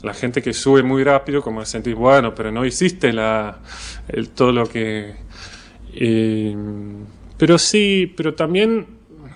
la 0.03 0.15
gente 0.15 0.41
que 0.41 0.53
sube 0.53 0.85
muy 0.85 1.03
rápido, 1.03 1.43
como 1.43 1.59
de 1.61 1.67
sentir, 1.67 1.97
bueno, 1.97 2.33
pero 2.37 2.53
no 2.53 2.65
hiciste 2.65 3.13
la, 3.13 3.59
el, 4.09 4.29
todo 4.31 4.53
lo 4.53 4.65
que... 4.69 5.17
eh, 5.93 6.57
pero 7.37 7.59
sí, 7.59 8.13
pero 8.17 8.35
también, 8.35 8.87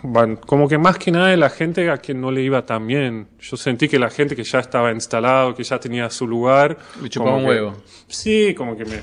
bueno, 0.03 0.39
como 0.47 0.69
que 0.69 0.79
más 0.79 0.99
que 0.99 1.11
nada 1.11 1.29
de 1.29 1.37
la 1.37 1.49
gente 1.51 1.89
a 1.91 1.99
quien 1.99 2.21
no 2.21 2.31
le 2.31 2.43
iba 2.43 2.65
tan 2.67 2.87
bien. 2.87 3.29
Yo 3.41 3.57
sentí 3.57 3.89
que 3.89 3.99
la 3.99 4.11
gente 4.11 4.35
que 4.37 4.43
ya 4.45 4.59
estaba 4.59 4.91
instalado, 4.93 5.55
que 5.55 5.63
ya 5.65 5.79
tenía 5.79 6.11
su 6.11 6.27
lugar... 6.27 6.77
Le 7.03 7.09
chupaba 7.09 7.37
un 7.37 7.43
que- 7.43 7.49
huevo. 7.49 7.75
Sí, 8.09 8.55
como 8.55 8.77
que 8.77 8.85
me... 8.85 8.97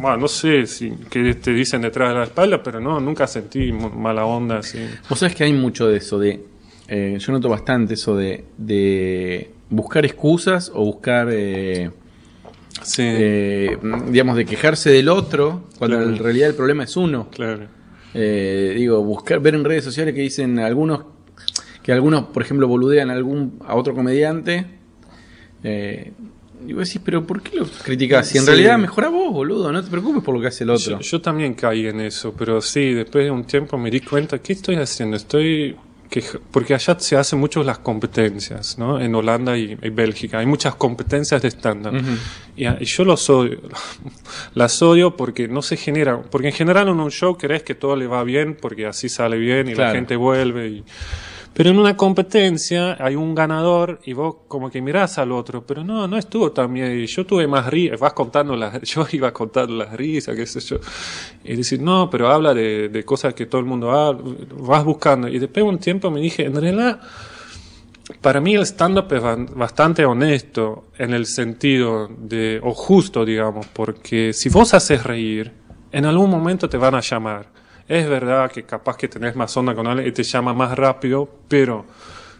bueno, 0.00 0.16
no 0.16 0.28
sé 0.28 0.66
si 0.66 0.90
qué 1.10 1.34
te 1.34 1.52
dicen 1.52 1.82
detrás 1.82 2.10
de 2.10 2.14
la 2.18 2.24
espalda, 2.24 2.62
pero 2.62 2.80
no, 2.80 3.00
nunca 3.00 3.26
sentí 3.26 3.72
mala 3.72 4.24
onda 4.26 4.58
así. 4.58 4.78
Vos 5.08 5.18
sabés 5.18 5.34
que 5.34 5.44
hay 5.44 5.52
mucho 5.52 5.86
de 5.88 5.96
eso, 5.98 6.18
de. 6.18 6.40
eh, 6.88 7.16
yo 7.18 7.32
noto 7.32 7.48
bastante 7.48 7.94
eso 7.94 8.16
de, 8.16 8.44
de 8.58 9.50
buscar 9.70 10.04
excusas 10.04 10.70
o 10.74 10.84
buscar. 10.84 11.28
eh, 11.30 11.90
Sí, 12.82 13.02
eh, 13.04 13.76
digamos, 14.08 14.36
de 14.36 14.46
quejarse 14.46 14.90
del 14.90 15.08
otro, 15.08 15.64
cuando 15.78 15.96
Claro. 15.98 16.10
en 16.12 16.18
realidad 16.18 16.48
el 16.50 16.54
problema 16.54 16.84
es 16.84 16.96
uno. 16.96 17.28
claro. 17.30 17.66
Eh, 18.14 18.72
digo, 18.76 19.02
buscar, 19.04 19.40
ver 19.40 19.54
en 19.54 19.64
redes 19.64 19.84
sociales 19.84 20.14
que 20.14 20.20
dicen 20.22 20.58
algunos, 20.58 21.04
que 21.82 21.92
algunos, 21.92 22.24
por 22.26 22.42
ejemplo, 22.42 22.66
boludean 22.68 23.10
a, 23.10 23.14
algún, 23.14 23.58
a 23.66 23.74
otro 23.76 23.94
comediante. 23.94 24.66
Eh, 25.62 26.12
y 26.66 26.72
vos 26.72 26.86
decís, 26.88 27.00
pero 27.04 27.26
¿por 27.26 27.40
qué 27.42 27.56
lo 27.56 27.66
criticás? 27.84 28.28
Si 28.28 28.36
en 28.38 28.44
Sí. 28.44 28.50
realidad 28.50 28.78
mejora 28.78 29.08
vos, 29.08 29.32
boludo, 29.32 29.72
no 29.72 29.82
te 29.82 29.90
preocupes 29.90 30.22
por 30.22 30.34
lo 30.34 30.40
que 30.40 30.48
hace 30.48 30.64
el 30.64 30.70
otro. 30.70 30.98
Yo, 30.98 31.00
yo 31.00 31.20
también 31.20 31.54
caí 31.54 31.86
en 31.86 32.00
eso, 32.00 32.34
pero 32.36 32.60
sí, 32.60 32.92
después 32.92 33.24
de 33.24 33.30
un 33.30 33.44
tiempo 33.44 33.78
me 33.78 33.90
di 33.90 34.00
cuenta, 34.00 34.38
¿qué 34.40 34.52
estoy 34.52 34.76
haciendo? 34.76 35.16
Estoy... 35.16 35.76
queja- 36.10 36.38
porque 36.50 36.74
allá 36.74 36.98
se 36.98 37.16
hacen 37.16 37.38
mucho 37.38 37.62
las 37.62 37.78
competencias, 37.78 38.76
¿no? 38.78 39.00
En 39.00 39.14
Holanda 39.14 39.56
y, 39.56 39.78
y 39.80 39.88
Bélgica. 39.90 40.38
Hay 40.40 40.46
muchas 40.46 40.74
competencias 40.74 41.40
de 41.40 41.48
stand-up. 41.48 41.94
y, 42.56 42.64
a- 42.66 42.76
y 42.80 42.84
yo 42.84 43.04
los 43.04 43.30
odio. 43.30 43.60
las 44.54 44.82
odio 44.82 45.16
porque 45.16 45.48
no 45.48 45.62
se 45.62 45.76
genera. 45.76 46.20
Porque 46.20 46.48
en 46.48 46.54
general 46.54 46.88
en 46.88 47.00
un 47.00 47.10
show 47.10 47.36
crees 47.38 47.62
que 47.62 47.74
todo 47.74 47.96
le 47.96 48.06
va 48.06 48.22
bien 48.24 48.56
porque 48.60 48.86
así 48.86 49.08
sale 49.08 49.38
bien 49.38 49.68
y 49.68 49.72
Claro. 49.74 49.90
la 49.90 49.94
gente 49.96 50.16
vuelve. 50.16 50.68
Y, 50.68 50.84
pero 51.52 51.70
en 51.70 51.78
una 51.78 51.96
competencia 51.96 52.96
hay 53.04 53.16
un 53.16 53.34
ganador 53.34 54.00
y 54.04 54.12
vos 54.12 54.36
como 54.48 54.70
que 54.70 54.80
mirás 54.80 55.18
al 55.18 55.32
otro, 55.32 55.66
pero 55.66 55.82
no, 55.84 56.06
no 56.08 56.16
estuvo 56.16 56.52
tan 56.52 56.72
bien. 56.72 57.04
Yo 57.06 57.26
tuve 57.26 57.46
más 57.46 57.66
risas, 57.66 57.98
vas 58.00 58.12
contando 58.12 58.56
las, 58.56 58.80
yo 58.90 59.04
iba 59.12 59.32
contando 59.32 59.74
las 59.74 59.92
risas, 59.92 60.36
qué 60.36 60.46
sé 60.46 60.60
yo. 60.60 60.76
Y 61.44 61.56
decir, 61.56 61.80
no, 61.82 62.08
pero 62.08 62.30
habla 62.30 62.54
de, 62.54 62.88
de 62.88 63.04
cosas 63.04 63.34
que 63.34 63.46
todo 63.46 63.60
el 63.60 63.66
mundo 63.66 63.90
habla, 63.90 64.22
vas 64.58 64.84
buscando. 64.84 65.28
Y 65.28 65.38
después 65.38 65.64
de 65.64 65.68
un 65.70 65.78
tiempo 65.78 66.10
me 66.10 66.20
dije, 66.20 66.44
en 66.44 66.54
realidad, 66.60 67.00
para 68.20 68.40
mí 68.40 68.54
el 68.54 68.62
stand-up 68.62 69.12
es 69.12 69.22
ba- 69.22 69.36
bastante 69.54 70.04
honesto 70.04 70.86
en 70.98 71.14
el 71.14 71.26
sentido 71.26 72.08
de, 72.18 72.60
o 72.62 72.72
justo, 72.74 73.24
digamos, 73.24 73.66
porque 73.66 74.32
si 74.32 74.48
vos 74.48 74.74
haces 74.74 75.04
reír, 75.04 75.52
en 75.92 76.04
algún 76.04 76.30
momento 76.30 76.68
te 76.68 76.76
van 76.76 76.94
a 76.94 77.00
llamar. 77.00 77.46
Es 77.90 78.08
verdad 78.08 78.52
que 78.52 78.62
capaz 78.62 78.96
que 78.96 79.08
tenés 79.08 79.34
más 79.34 79.56
onda 79.56 79.74
con 79.74 79.84
alguien 79.88 80.06
y 80.06 80.12
te 80.12 80.22
llama 80.22 80.54
más 80.54 80.78
rápido, 80.78 81.28
pero 81.48 81.86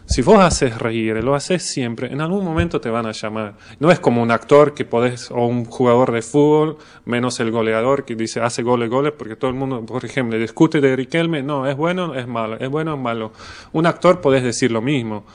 si 0.05 0.21
vos 0.21 0.39
haces 0.39 0.79
reír, 0.79 1.21
lo 1.21 1.35
haces 1.35 1.61
siempre, 1.61 2.07
en 2.09 2.21
algún 2.21 2.45
momento 2.45 2.79
te 2.79 2.89
van 2.89 3.05
a 3.05 3.11
llamar. 3.11 3.55
No 3.77 3.91
es 3.91 3.99
como 3.99 4.21
un 4.21 4.31
actor 4.31 4.73
que 4.73 4.85
podés, 4.85 5.29
o 5.29 5.45
un 5.45 5.65
jugador 5.65 6.13
de 6.13 6.21
fútbol, 6.21 6.77
menos 7.03 7.41
el 7.41 7.51
goleador 7.51 8.05
que 8.05 8.15
dice 8.15 8.39
hace 8.39 8.63
goles, 8.63 8.89
goles, 8.89 9.11
porque 9.11 9.35
todo 9.35 9.51
el 9.51 9.57
mundo, 9.57 9.85
por 9.85 10.05
ejemplo, 10.05 10.39
discute 10.39 10.79
de 10.79 10.95
Riquelme, 10.95 11.43
no, 11.43 11.67
es 11.67 11.75
bueno, 11.75 12.15
es 12.15 12.29
malo, 12.29 12.57
es 12.57 12.69
bueno, 12.69 12.93
es 12.93 12.99
malo. 13.01 13.33
Un 13.73 13.87
actor 13.87 14.21
podés 14.21 14.43
decir 14.43 14.71
lo 14.71 14.81
mismo. 14.81 15.25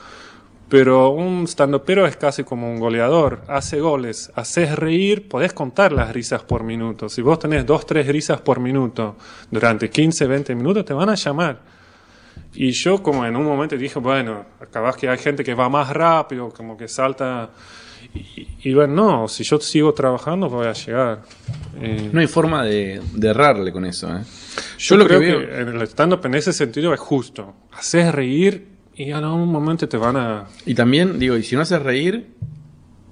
Pero 0.69 1.11
un 1.11 1.47
standupero 1.47 2.05
es 2.05 2.17
casi 2.17 2.43
como 2.43 2.69
un 2.69 2.79
goleador. 2.79 3.41
Hace 3.47 3.79
goles, 3.79 4.31
haces 4.35 4.75
reír, 4.75 5.29
podés 5.29 5.53
contar 5.53 5.93
las 5.93 6.11
risas 6.11 6.43
por 6.43 6.63
minuto. 6.63 7.07
Si 7.07 7.21
vos 7.21 7.39
tenés 7.39 7.65
dos, 7.65 7.85
tres 7.85 8.05
risas 8.07 8.41
por 8.41 8.59
minuto 8.59 9.15
durante 9.49 9.89
15, 9.89 10.27
20 10.27 10.55
minutos, 10.55 10.83
te 10.83 10.93
van 10.93 11.09
a 11.09 11.15
llamar. 11.15 11.61
Y 12.53 12.71
yo 12.71 13.01
como 13.01 13.25
en 13.25 13.35
un 13.35 13.45
momento 13.45 13.77
dije, 13.77 13.99
bueno, 13.99 14.45
acabas 14.59 14.97
que 14.97 15.07
hay 15.07 15.17
gente 15.17 15.43
que 15.43 15.53
va 15.53 15.69
más 15.69 15.89
rápido, 15.89 16.49
como 16.49 16.75
que 16.75 16.87
salta. 16.89 17.49
Y, 18.13 18.47
y 18.63 18.73
bueno, 18.73 18.93
no, 18.93 19.27
si 19.27 19.43
yo 19.43 19.59
sigo 19.59 19.93
trabajando 19.93 20.49
voy 20.49 20.67
a 20.67 20.73
llegar. 20.73 21.21
Eh, 21.79 22.09
No 22.11 22.19
hay 22.19 22.27
forma 22.27 22.63
de, 22.65 23.01
de 23.13 23.27
errarle 23.29 23.71
con 23.71 23.85
eso. 23.85 24.13
¿eh? 24.13 24.21
yo 24.79 24.97
lo 24.97 25.05
creo 25.07 25.19
que 25.19 25.61
en 25.61 25.69
el 25.69 25.81
stand-up 25.83 26.25
en 26.25 26.35
ese 26.35 26.51
sentido 26.51 26.93
es 26.93 26.99
justo. 26.99 27.53
Haces 27.71 28.13
reír 28.13 28.76
y 28.97 29.03
en 29.11 29.15
algún 29.23 29.51
momento 29.51 29.87
te 29.87 29.95
van 29.97 30.17
a... 30.17 30.45
Y 30.65 30.73
también, 30.73 31.19
digo, 31.19 31.37
y 31.37 31.43
si 31.43 31.55
no 31.55 31.61
haces 31.61 31.81
reír 31.81 32.27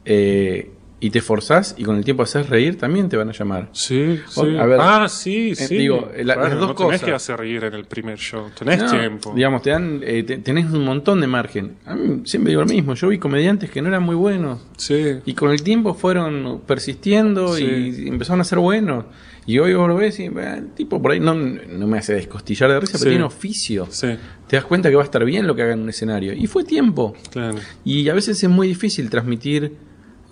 eh, 0.06 0.72
y 1.00 1.10
te 1.12 1.22
forzás 1.22 1.76
y 1.78 1.84
con 1.84 1.98
el 1.98 2.04
tiempo 2.06 2.24
haces 2.24 2.50
reír, 2.50 2.78
también 2.78 3.10
te 3.10 3.18
van 3.18 3.30
a 3.30 3.32
llamar. 3.34 3.70
Sí, 3.74 4.20
O- 4.36 4.46
sí. 4.46 4.58
a 4.58 4.66
ver, 4.66 4.80
ah, 4.82 5.08
sí, 5.10 5.52
eh, 5.52 5.56
sí. 5.56 5.78
digo, 5.78 6.10
la- 6.24 6.36
las 6.36 6.52
dos 6.58 6.70
no 6.70 6.76
tenés 6.76 6.92
cosas. 6.94 7.02
que 7.04 7.12
hacer 7.14 7.38
reír 7.38 7.64
en 7.66 7.74
el 7.76 7.86
primer 7.86 8.18
show. 8.18 8.46
Tenés 8.58 8.80
No, 8.82 8.90
tiempo. 8.90 9.34
Digamos, 9.36 9.62
te 9.62 9.70
dan, 9.72 10.02
eh, 10.04 10.24
te- 10.24 10.38
tenés 10.40 10.72
un 10.72 10.84
montón 10.86 11.22
de 11.22 11.28
margen. 11.28 11.76
A 11.86 11.94
mí 11.96 12.22
siempre 12.26 12.50
digo 12.52 12.62
lo 12.62 12.68
mismo, 12.68 12.96
yo 12.96 13.10
vi 13.10 13.20
comediantes 13.20 13.70
que 13.70 13.82
no 13.82 13.90
eran 13.90 14.02
muy 14.04 14.16
buenos 14.16 14.62
Sí. 14.78 15.18
y 15.26 15.34
con 15.34 15.52
el 15.52 15.62
tiempo 15.62 15.94
fueron 15.94 16.62
persistiendo 16.66 17.56
Sí. 17.56 17.64
y 18.06 18.08
empezaron 18.08 18.42
a 18.42 18.44
ser 18.44 18.58
buenos. 18.60 19.06
Y 19.48 19.60
hoy 19.60 19.74
vos 19.76 19.88
lo 19.88 19.96
ves 19.96 20.20
y 20.20 20.24
eh, 20.26 20.32
el 20.58 20.70
tipo 20.70 21.02
por 21.02 21.12
ahí 21.12 21.20
no, 21.20 21.36
no 21.36 21.88
me 21.88 21.98
hace 22.00 22.14
descostillar 22.16 22.72
de 22.72 22.80
risa, 22.80 22.98
Sí. 22.98 23.04
pero 23.04 23.12
tiene 23.12 23.26
oficio. 23.26 23.88
Sí, 23.92 24.08
Te 24.48 24.56
das 24.56 24.66
cuenta 24.66 24.90
que 24.90 24.96
va 24.96 25.02
a 25.04 25.06
estar 25.06 25.24
bien 25.24 25.46
lo 25.46 25.56
que 25.56 25.62
haga 25.62 25.74
en 25.74 25.82
un 25.82 25.90
escenario. 25.90 26.34
Y 26.34 26.48
fue 26.48 26.64
tiempo. 26.64 27.16
claro. 27.32 27.58
Y 27.84 28.10
a 28.10 28.14
veces 28.14 28.44
es 28.44 28.50
muy 28.50 28.68
difícil 28.68 29.10
transmitir 29.10 29.74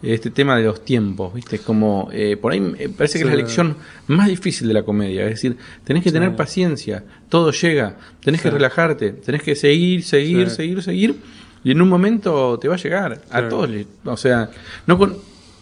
este 0.01 0.29
tema 0.31 0.57
de 0.57 0.63
los 0.63 0.83
tiempos, 0.83 1.33
¿viste? 1.33 1.59
Como 1.59 2.09
por 2.41 2.51
ahí 2.51 2.59
me 2.59 2.89
parece 2.89 3.19
que 3.19 3.23
es 3.23 3.29
la 3.29 3.35
lección 3.37 3.77
más 4.07 4.27
difícil 4.27 4.67
de 4.67 4.73
la 4.73 4.83
comedia. 4.83 5.23
Es 5.23 5.29
decir, 5.29 5.55
tenés 5.85 6.03
que 6.03 6.11
tener 6.11 6.35
paciencia, 6.35 7.05
todo 7.29 7.51
llega, 7.51 7.97
tenés 8.21 8.41
que 8.41 8.49
relajarte, 8.49 9.11
tenés 9.13 9.41
que 9.43 9.55
seguir, 9.55 10.03
seguir, 10.03 10.49
seguir, 10.49 10.83
seguir. 10.83 11.15
Y 11.63 11.71
en 11.71 11.81
un 11.81 11.87
momento 11.87 12.59
te 12.59 12.67
va 12.67 12.73
a 12.75 12.77
llegar. 12.77 13.21
A 13.29 13.47
todos. 13.47 13.69
O 14.03 14.17
sea, 14.17 14.49
no, 14.87 14.97
con- 14.97 15.15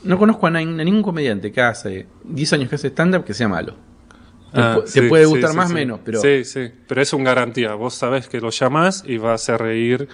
no 0.03 0.17
conozco 0.17 0.47
a, 0.47 0.51
ningún 0.51 1.01
comediante 1.03 1.51
que 1.51 1.61
hace 1.61 2.07
10 2.23 2.53
años 2.53 2.69
que 2.69 2.75
hace 2.75 2.87
stand-up 2.89 3.23
que 3.23 3.33
sea 3.33 3.47
malo. 3.47 3.75
Te, 4.53 4.59
Ah, 4.59 4.79
te 4.83 4.87
sí, 4.87 5.01
puede 5.03 5.25
gustar 5.25 5.51
sí, 5.51 5.57
más 5.57 5.65
o 5.67 5.69
sí. 5.69 5.73
menos, 5.75 5.99
pero 6.03 6.21
Sí, 6.21 6.43
sí. 6.43 6.69
Pero 6.87 7.01
es 7.01 7.13
una 7.13 7.29
garantía. 7.33 7.73
Vos 7.75 7.93
sabés 7.93 8.27
que 8.27 8.41
lo 8.41 8.49
llamás 8.49 9.03
y 9.07 9.17
va 9.17 9.35
a 9.35 9.57
reír 9.57 10.09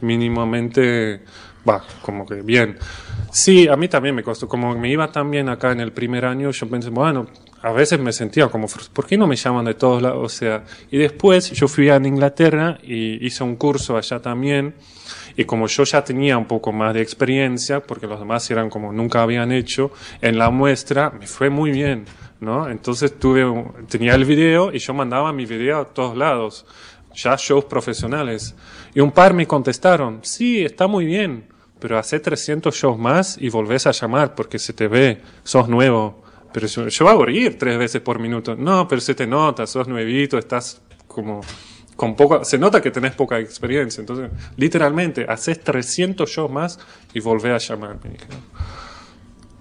mínimamente. 0.00 1.22
Va, 1.68 1.84
como 2.02 2.26
que 2.26 2.42
bien. 2.42 2.76
Sí, 3.30 3.68
a 3.68 3.76
mí 3.76 3.88
también 3.88 4.14
me 4.14 4.22
costó. 4.22 4.48
Como 4.48 4.74
me 4.76 4.90
iba 4.90 5.10
tan 5.12 5.30
bien 5.30 5.48
acá 5.48 5.72
en 5.72 5.80
el 5.80 5.92
primer 5.92 6.24
año, 6.24 6.50
yo 6.50 6.68
pensé, 6.68 6.90
bueno, 6.90 7.26
a 7.62 7.72
veces 7.72 8.00
me 8.00 8.12
sentía 8.12 8.48
como, 8.48 8.66
¿por 8.92 9.06
qué 9.06 9.16
no 9.16 9.26
me 9.26 9.36
llaman 9.36 9.64
de 9.66 9.74
todos 9.74 10.02
lados? 10.02 10.20
O 10.24 10.28
sea, 10.28 10.64
y 10.90 10.98
después 10.98 11.50
yo 11.52 11.68
fui 11.68 11.88
a 11.88 11.96
Inglaterra 11.96 12.78
y 12.82 13.24
hice 13.24 13.44
un 13.44 13.56
curso 13.56 13.96
allá 13.96 14.20
también. 14.20 14.74
Y 15.36 15.44
como 15.44 15.66
yo 15.66 15.84
ya 15.84 16.02
tenía 16.04 16.36
un 16.38 16.46
poco 16.46 16.72
más 16.72 16.94
de 16.94 17.02
experiencia, 17.02 17.80
porque 17.80 18.06
los 18.06 18.18
demás 18.18 18.50
eran 18.50 18.68
como 18.70 18.92
nunca 18.92 19.22
habían 19.22 19.52
hecho, 19.52 19.92
en 20.20 20.38
la 20.38 20.50
muestra 20.50 21.10
me 21.10 21.26
fue 21.26 21.50
muy 21.50 21.70
bien, 21.70 22.04
¿no? 22.40 22.68
Entonces 22.68 23.18
tuve, 23.18 23.44
un- 23.44 23.86
tenía 23.88 24.14
el 24.14 24.24
video 24.24 24.72
y 24.72 24.78
yo 24.78 24.92
mandaba 24.94 25.32
mi 25.32 25.46
video 25.46 25.78
a 25.80 25.84
todos 25.86 26.16
lados, 26.16 26.66
ya 27.14 27.36
shows 27.36 27.64
profesionales. 27.66 28.54
Y 28.94 29.00
un 29.00 29.10
par 29.12 29.34
me 29.34 29.46
contestaron, 29.46 30.20
sí, 30.22 30.64
está 30.64 30.86
muy 30.86 31.04
bien, 31.06 31.44
pero 31.78 31.98
hace 31.98 32.20
300 32.20 32.74
shows 32.74 32.98
más 32.98 33.36
y 33.40 33.48
volvés 33.48 33.86
a 33.86 33.90
llamar 33.92 34.34
porque 34.34 34.58
se 34.58 34.72
te 34.72 34.86
ve, 34.88 35.20
sos 35.44 35.68
nuevo. 35.68 36.22
Pero 36.52 36.66
yo, 36.66 36.86
yo 36.88 37.08
hago 37.08 37.24
reír 37.24 37.56
tres 37.58 37.78
veces 37.78 38.02
por 38.02 38.18
minuto. 38.18 38.54
No, 38.54 38.86
pero 38.86 39.00
se 39.00 39.14
te 39.14 39.26
nota, 39.26 39.66
sos 39.66 39.88
nuevito, 39.88 40.36
estás 40.38 40.82
como 41.08 41.40
con 42.02 42.16
poca, 42.16 42.44
se 42.44 42.58
nota 42.58 42.82
que 42.82 42.90
tenés 42.90 43.14
poca 43.14 43.38
experiencia. 43.38 44.00
Entonces, 44.00 44.28
literalmente, 44.56 45.24
haces 45.28 45.60
300 45.60 46.28
shows 46.28 46.50
más 46.50 46.80
y 47.14 47.20
volvés 47.20 47.52
a 47.52 47.74
llamar. 47.74 47.96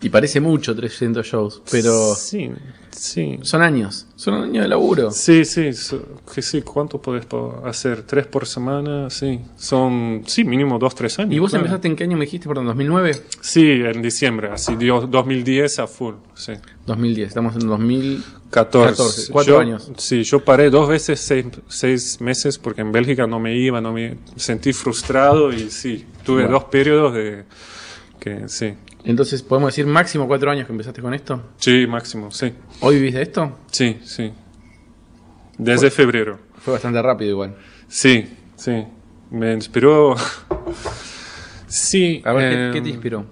Y 0.03 0.09
parece 0.09 0.39
mucho 0.39 0.75
300 0.75 1.23
shows, 1.25 1.61
pero 1.71 2.15
Sí, 2.15 2.49
sí. 2.89 3.37
son 3.43 3.61
años, 3.61 4.07
son 4.15 4.33
años 4.45 4.63
de 4.63 4.67
laburo. 4.67 5.11
Sí, 5.11 5.45
sí, 5.45 5.73
so- 5.73 6.03
que 6.33 6.41
sí, 6.41 6.63
¿cuánto 6.63 6.99
podés 6.99 7.27
po- 7.27 7.61
hacer? 7.65 8.01
¿Tres 8.03 8.25
por 8.25 8.47
semana? 8.47 9.11
Sí, 9.11 9.39
son, 9.57 10.23
sí, 10.25 10.43
mínimo 10.43 10.79
dos, 10.79 10.95
tres 10.95 11.19
años. 11.19 11.33
¿Y 11.35 11.39
vos 11.39 11.51
claro. 11.51 11.65
empezaste 11.65 11.87
en 11.87 11.95
qué 11.95 12.03
año 12.05 12.17
me 12.17 12.25
dijiste, 12.25 12.47
perdón, 12.47 12.65
2009? 12.65 13.21
Sí, 13.41 13.61
en 13.69 14.01
diciembre, 14.01 14.49
así, 14.51 14.75
dio- 14.75 15.01
2010 15.05 15.77
a 15.77 15.85
full, 15.85 16.15
sí. 16.33 16.53
2010, 16.87 17.27
estamos 17.27 17.53
en 17.55 17.67
2000. 17.67 18.23
14. 18.49 18.89
14, 18.97 19.31
cuatro 19.31 19.53
Yo- 19.53 19.59
años. 19.61 19.91
Sí, 19.97 20.23
yo 20.23 20.43
paré 20.43 20.69
dos 20.69 20.89
veces 20.89 21.19
seis, 21.21 21.45
seis 21.69 22.19
meses 22.19 22.57
porque 22.57 22.81
en 22.81 22.91
Bélgica 22.91 23.25
no 23.27 23.39
me 23.39 23.55
iba, 23.55 23.79
no 23.79 23.93
me 23.93 24.17
sentí 24.35 24.73
frustrado 24.73 25.53
y 25.53 25.69
sí, 25.69 26.05
tuve 26.25 26.41
Bueno. 26.41 26.57
dos 26.59 26.63
periodos 26.65 27.13
de 27.13 27.43
que 28.19 28.49
sí, 28.49 28.73
Entonces, 29.03 29.41
¿podemos 29.41 29.69
decir 29.69 29.85
máximo 29.85 30.27
cuatro 30.27 30.51
años 30.51 30.65
que 30.65 30.71
empezaste 30.71 31.01
con 31.01 31.13
esto? 31.13 31.41
sí, 31.57 31.87
máximo, 31.87 32.31
sí, 32.31 32.53
¿Hoy 32.81 32.95
vivís 32.95 33.15
de 33.15 33.21
esto? 33.23 33.57
sí, 33.71 33.99
sí. 34.03 34.31
Desde 35.57 35.91
febrero. 35.91 36.39
Fue 36.55 36.73
bastante 36.73 37.01
rápido 37.01 37.31
igual. 37.31 37.55
Sí, 37.87 38.27
sí. 38.55 38.83
Me 39.29 39.53
inspiró. 39.53 40.15
sí. 41.67 42.21
A 42.25 42.33
ver, 42.33 42.53
eh, 42.53 42.69
¿qué, 42.71 42.79
qué 42.79 42.81
te 42.81 42.89
inspiró? 42.89 43.25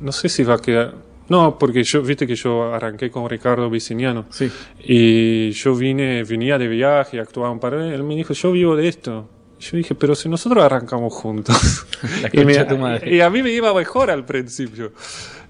No 0.00 0.12
sé 0.12 0.28
si 0.28 0.42
va 0.42 0.54
a 0.54 0.58
quedar. 0.58 0.94
No, 1.28 1.58
porque 1.58 1.84
yo, 1.84 2.02
viste 2.02 2.26
que 2.26 2.34
yo 2.34 2.72
arranqué 2.72 3.10
con 3.10 3.28
Ricardo 3.28 3.68
Viciniano. 3.68 4.26
Sí. 4.30 4.50
Y 4.80 5.50
yo 5.50 5.74
vine, 5.74 6.24
venía 6.24 6.58
de 6.58 6.68
viaje, 6.68 7.20
actuaba 7.20 7.50
un 7.50 7.60
par 7.60 7.76
de 7.76 7.94
Él 7.94 8.02
me 8.02 8.16
dijo, 8.16 8.32
yo 8.32 8.52
vivo 8.52 8.76
de 8.76 8.88
esto. 8.88 9.28
Yo 9.60 9.76
dije, 9.76 9.94
pero 9.94 10.14
si 10.14 10.28
nosotros 10.28 10.62
arrancamos 10.64 11.12
juntos. 11.12 11.86
La 12.22 12.30
y, 12.32 12.44
me- 12.44 12.64
tu 12.64 12.78
madre. 12.78 13.14
y 13.14 13.20
a 13.20 13.28
mí 13.30 13.42
me 13.42 13.50
iba 13.50 13.72
mejor 13.74 14.10
al 14.10 14.24
principio. 14.24 14.92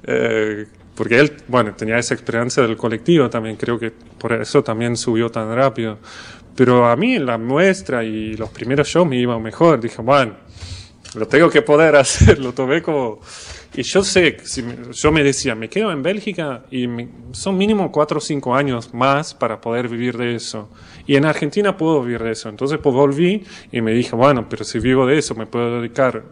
Eh, 0.05 0.67
porque 0.95 1.19
él, 1.19 1.33
bueno, 1.47 1.75
tenía 1.75 1.99
esa 1.99 2.15
experiencia 2.15 2.63
del 2.63 2.77
colectivo 2.77 3.29
también, 3.31 3.57
creo 3.57 3.79
que 3.79 3.91
por 3.91 4.33
eso 4.33 4.63
también 4.65 4.97
subió 4.97 5.31
tan 5.31 5.55
rápido. 5.55 5.99
Pero 6.57 6.87
a 6.89 6.97
mí 6.97 7.15
en 7.15 7.27
la 7.27 7.39
muestra 7.39 8.03
y 8.03 8.35
los 8.35 8.51
primeros 8.51 8.89
shows 8.89 9.07
me 9.07 9.17
iba 9.17 9.39
mejor. 9.39 9.81
Dije, 9.81 10.03
bueno, 10.03 10.35
lo 11.15 11.29
tengo 11.29 11.49
que 11.51 11.63
poder 11.63 11.95
hacer, 11.97 12.39
lo 12.39 12.53
tomé 12.53 12.83
como... 12.83 13.21
Y 13.75 13.83
yo 13.83 14.03
sé, 14.03 14.39
si 14.45 14.63
me- 14.63 14.77
yo 14.93 15.13
me 15.13 15.23
decía, 15.23 15.55
me 15.55 15.69
quedo 15.69 15.93
en 15.93 16.03
Bélgica 16.03 16.65
y 16.71 16.89
me- 16.89 17.09
son 17.33 17.57
mínimo 17.57 17.93
cuatro 17.93 18.19
o 18.19 18.21
cinco 18.21 18.55
años 18.57 18.93
más 18.95 19.35
para 19.35 19.61
poder 19.61 19.89
vivir 19.89 20.17
de 20.17 20.35
eso. 20.35 20.69
Y 21.09 21.17
en 21.17 21.25
Argentina 21.25 21.77
puedo 21.77 22.03
vivir 22.03 22.23
de 22.23 22.31
eso. 22.31 22.49
Entonces 22.49 22.79
pues 22.81 22.95
volví 22.95 23.45
y 23.73 23.81
me 23.81 23.93
dije, 23.93 24.15
bueno, 24.15 24.49
pero 24.49 24.63
si 24.63 24.79
vivo 24.79 25.07
de 25.07 25.19
eso, 25.19 25.35
me 25.35 25.47
puedo 25.47 25.81
dedicar 25.81 26.23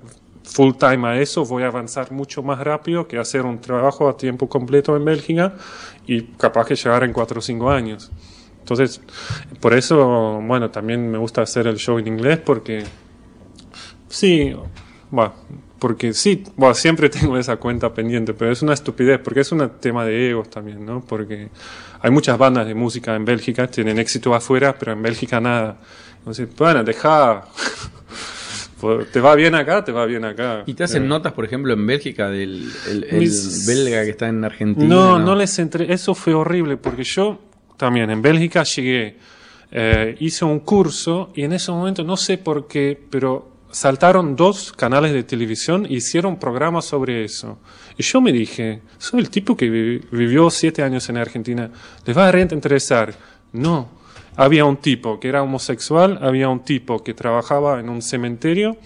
full 0.45 0.75
time 0.75 1.09
a 1.09 1.21
eso, 1.21 1.45
voy 1.45 1.65
a 1.65 1.67
avanzar 1.67 2.12
mucho 2.12 2.45
más 2.45 2.61
rápido 2.61 3.09
que 3.09 3.19
hacer 3.19 3.45
un 3.45 3.61
trabajo 3.61 4.09
a 4.09 4.17
tiempo 4.17 4.49
completo 4.49 4.97
en 4.97 5.05
Bélgica 5.05 5.55
y 6.07 6.23
capaz 6.23 6.67
que 6.67 6.77
llegar 6.77 7.03
en 7.03 7.12
cuatro 7.12 7.41
o 7.41 7.43
cinco 7.43 7.69
años. 7.73 8.12
Entonces, 8.61 9.01
por 9.61 9.75
eso, 9.75 10.41
bueno, 10.43 10.71
también 10.71 11.11
me 11.11 11.19
gusta 11.19 11.43
hacer 11.43 11.67
el 11.67 11.79
show 11.79 11.99
en 11.99 12.07
inglés 12.07 12.39
porque 12.39 12.85
Sí, 14.09 14.55
bueno, 15.11 15.35
porque 15.79 16.12
sí, 16.15 16.45
bueno, 16.57 16.75
siempre 16.75 17.09
tengo 17.11 17.37
esa 17.39 17.57
cuenta 17.57 17.93
pendiente, 17.93 18.35
pero 18.35 18.51
es 18.53 18.62
una 18.62 18.75
estupidez, 18.75 19.21
porque 19.23 19.41
es 19.41 19.53
un 19.53 19.69
tema 19.81 20.05
de 20.05 20.31
egos 20.31 20.49
también, 20.51 20.85
¿no? 20.85 21.01
Porque 21.07 21.49
hay 22.01 22.11
muchas 22.11 22.39
bandas 22.39 22.67
de 22.67 22.75
música 22.75 23.15
en 23.15 23.25
Bélgica, 23.25 23.67
tienen 23.69 23.99
éxito 23.99 24.35
afuera, 24.35 24.77
pero 24.79 24.93
en 24.93 25.03
Bélgica 25.03 25.41
nada. 25.41 25.79
Entonces, 26.19 26.49
bueno, 26.57 26.83
deja, 26.85 27.45
Pues, 28.81 29.11
te 29.11 29.21
va 29.21 29.35
bien 29.35 29.55
acá, 29.55 29.83
te 29.83 29.91
va 29.91 30.05
bien 30.05 30.25
acá. 30.27 30.62
¿Y 30.67 30.75
te 30.75 30.85
hacen 30.85 31.05
Eh, 31.05 31.07
notas, 31.07 31.33
por 31.33 31.47
ejemplo, 31.47 31.73
en 31.73 31.87
Bélgica 31.87 32.29
del 32.29 32.71
el, 32.91 33.05
el 33.05 33.19
Mis- 33.21 33.65
belga 33.67 34.05
que 34.05 34.11
está 34.11 34.29
en 34.29 34.45
Argentina? 34.45 34.87
No, 34.87 35.19
no 35.19 35.35
les 35.35 35.59
entré. 35.59 35.91
Eso 35.93 36.15
fue 36.15 36.35
horrible 36.35 36.77
porque 36.77 37.03
yo 37.03 37.41
también 37.79 38.11
en 38.11 38.21
Bélgica 38.21 38.65
llegué, 38.65 39.17
eh, 39.73 40.15
hice 40.21 40.45
un 40.45 40.61
curso 40.61 41.33
y 41.35 41.45
en 41.45 41.55
ese 41.55 41.73
momento 41.73 42.05
no 42.05 42.19
sé 42.19 42.37
por 42.37 42.67
qué, 42.67 43.01
pero 43.11 43.51
saltaron 43.77 44.37
dos 44.37 44.73
canales 44.73 45.12
de 45.12 45.23
televisión 45.23 45.85
y 45.87 45.97
hicieron 45.97 46.39
programas 46.39 46.87
sobre 46.87 47.25
eso. 47.25 47.59
Y 47.99 48.03
yo 48.03 48.23
me 48.23 48.33
dije, 48.33 48.81
soy 48.97 49.21
el 49.21 49.29
tipo 49.29 49.55
que 49.55 49.69
vi- 49.69 50.01
vivió 50.11 50.49
siete 50.49 50.83
años 50.83 51.07
en 51.11 51.19
Argentina, 51.19 51.71
¿les 52.07 52.17
va 52.17 52.27
a 52.29 52.33
reinteresar? 52.33 53.12
No. 53.53 53.91
Había 54.35 54.65
un 54.65 54.79
tipo 54.79 55.21
que 55.21 55.29
era 55.29 55.43
homosexual, 55.43 56.19
había 56.23 56.49
un 56.49 56.61
tipo 56.65 57.05
que 57.05 57.12
trabajaba 57.12 57.79
en 57.79 57.91
un 57.91 58.01
cementerio, 58.01 58.79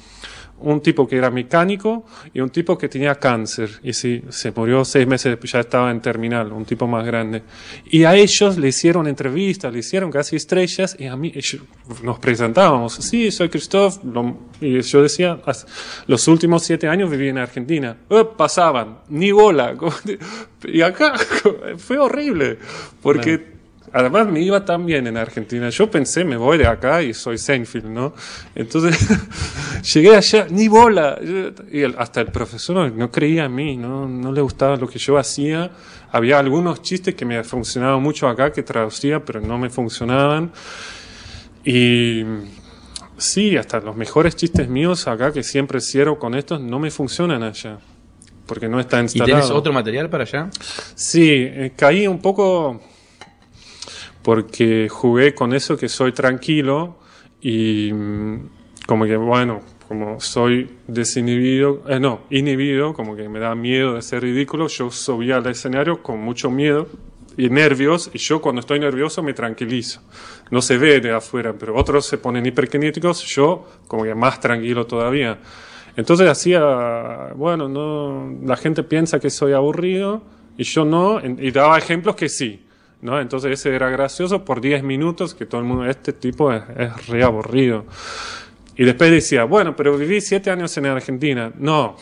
un 0.63 0.81
tipo 0.81 1.07
que 1.09 1.17
era 1.17 1.31
mecánico 1.31 2.05
y 2.33 2.41
un 2.41 2.51
tipo 2.51 2.77
que 2.79 2.89
tenía 2.89 3.15
cáncer. 3.17 3.71
Y 3.83 3.93
sí, 3.93 4.23
se 4.29 4.53
murió 4.53 4.85
seis 4.85 5.07
meses 5.07 5.33
después, 5.33 5.53
ya 5.53 5.61
estaba 5.61 5.91
en 5.91 6.01
terminal, 6.01 6.53
un 6.53 6.65
tipo 6.65 6.87
más 6.87 7.05
grande. 7.05 7.43
Y 7.91 8.05
a 8.05 8.15
ellos 8.15 8.59
le 8.59 8.69
hicieron 8.69 9.07
entrevistas, 9.07 9.73
le 9.73 9.79
hicieron 9.81 10.11
casi 10.11 10.37
estrellas 10.37 10.97
y 10.99 11.07
a 11.07 11.17
mí 11.17 11.33
ellos- 11.35 11.63
nos 12.03 12.19
presentábamos. 12.19 12.95
Sí, 12.95 13.31
soy 13.31 13.49
Christoph. 13.49 13.99
y 14.61 14.81
yo 14.83 15.03
decía, 15.03 15.41
"As- 15.47 15.67
los 16.07 16.27
últimos 16.29 16.63
siete 16.63 16.87
años 16.89 17.11
viví 17.11 17.29
en 17.29 17.39
Argentina. 17.39 17.97
Eh, 18.11 18.25
pasaban, 18.37 18.99
ni 19.09 19.33
bola. 19.33 19.75
Y 20.65 20.83
acá 20.83 21.15
fue 21.79 21.99
horrible, 21.99 22.59
porque... 23.03 23.60
Además 23.93 24.29
me 24.29 24.41
iba 24.41 24.65
tan 24.65 24.87
bien 24.87 25.07
en 25.09 25.17
Argentina. 25.17 25.69
Yo 25.71 25.91
pensé, 25.91 26.25
me 26.25 26.37
voy 26.37 26.59
de 26.59 26.67
acá 26.67 27.03
y 27.03 27.13
soy 27.13 27.39
Seinfeld, 27.39 27.87
¿no? 27.87 28.15
Entonces 28.55 28.97
llegué 29.95 30.15
allá, 30.17 30.47
ni 30.49 30.69
bola. 30.69 31.19
Y 31.73 31.81
el- 31.81 31.97
hasta 31.99 32.21
el 32.21 32.29
profesor 32.29 32.93
no 32.93 33.11
creía 33.11 33.47
en 33.47 33.55
mí, 33.55 33.77
¿no? 33.77 34.07
no 34.09 34.31
le 34.33 34.41
gustaba 34.43 34.77
lo 34.77 34.89
que 34.89 34.99
yo 35.01 35.19
hacía. 35.19 35.71
Había 36.13 36.39
algunos 36.39 36.83
chistes 36.83 37.15
que 37.17 37.25
me 37.25 37.43
funcionaban 37.43 38.01
mucho 38.03 38.29
acá, 38.29 38.53
que 38.53 38.63
traducía, 38.63 39.25
pero 39.25 39.41
no 39.41 39.59
me 39.59 39.71
funcionaban. 39.71 40.53
Y 41.65 42.25
sí, 43.17 43.57
hasta 43.57 43.81
los 43.81 43.97
mejores 43.97 44.37
chistes 44.37 44.69
míos 44.69 45.07
acá, 45.09 45.33
que 45.33 45.43
siempre 45.43 45.81
cierro 45.81 46.19
con 46.19 46.35
estos, 46.35 46.61
no 46.61 46.79
me 46.79 46.91
funcionan 46.91 47.43
allá. 47.43 47.79
Porque 48.47 48.69
no 48.69 48.81
está 48.81 48.99
¿Y 48.99 49.03
instalado. 49.03 49.39
tenés 49.41 49.51
otro 49.51 49.73
material 49.73 50.09
para 50.11 50.25
allá? 50.25 50.49
Sí, 50.95 51.29
eh, 51.31 51.73
caí 51.77 52.07
un 52.09 52.21
poco 52.21 52.81
porque 54.23 54.89
jugué 54.89 55.35
con 55.35 55.55
eso 55.55 55.77
que 55.77 55.89
soy 55.89 56.13
tranquilo 56.13 56.97
y 57.41 57.93
mm, 57.93 58.49
como 58.87 59.07
que, 59.07 59.17
bueno, 59.17 59.61
como 59.89 60.21
soy 60.21 60.71
desinhibido, 60.87 61.83
eh, 61.89 61.99
no, 61.99 62.21
inhibido, 62.31 62.95
como 62.95 63.17
que 63.17 63.29
me 63.29 63.41
da 63.41 63.55
miedo 63.55 63.95
de 63.95 64.03
ser 64.03 64.23
ridículo, 64.23 64.69
yo 64.69 64.91
subía 64.91 65.37
al 65.37 65.47
escenario 65.47 66.03
con 66.03 66.21
mucho 66.21 66.51
miedo 66.51 66.87
y 67.37 67.49
nervios, 67.49 68.11
y 68.13 68.19
yo 68.19 68.41
cuando 68.41 68.61
estoy 68.61 68.79
nervioso 68.79 69.23
me 69.23 69.33
tranquilizo. 69.33 70.03
No 70.51 70.61
se 70.63 70.77
ve 70.79 71.01
de 71.01 71.13
afuera, 71.13 71.55
pero 71.59 71.75
otros 71.77 72.07
se 72.07 72.19
ponen 72.19 72.47
hiperkinéticos, 72.47 73.25
yo 73.25 73.67
como 73.89 74.05
que 74.05 74.15
más 74.15 74.41
tranquilo 74.41 74.87
todavía. 74.87 75.39
Entonces 75.97 76.29
hacía, 76.29 77.33
bueno, 77.35 77.69
no, 77.69 78.39
la 78.45 78.57
gente 78.57 78.83
piensa 78.83 79.19
que 79.19 79.31
soy 79.31 79.53
aburrido 79.55 80.23
y 80.57 80.65
yo 80.65 80.85
no, 80.85 81.21
y 81.21 81.51
daba 81.51 81.79
ejemplos 81.79 82.15
que 82.17 82.29
sí, 82.29 82.65
¿no? 83.03 83.21
Entonces 83.21 83.53
ese 83.53 83.75
era 83.75 83.89
gracioso 83.91 84.45
por 84.45 84.61
10 84.61 84.83
minutos, 84.83 85.35
que 85.35 85.47
todo 85.47 85.61
el 85.61 85.67
mundo, 85.67 85.87
este 85.87 86.13
tipo 86.13 86.53
es, 86.53 86.63
es 86.77 87.07
re 87.09 87.23
aburrido. 87.23 87.87
Y 88.77 88.85
después 88.85 89.11
decía, 89.11 89.45
bueno, 89.45 89.77
pero 89.77 89.97
viví 89.97 90.21
7 90.21 90.51
años 90.51 90.77
en 90.79 90.87
Argentina. 90.87 91.53
No, 91.59 91.97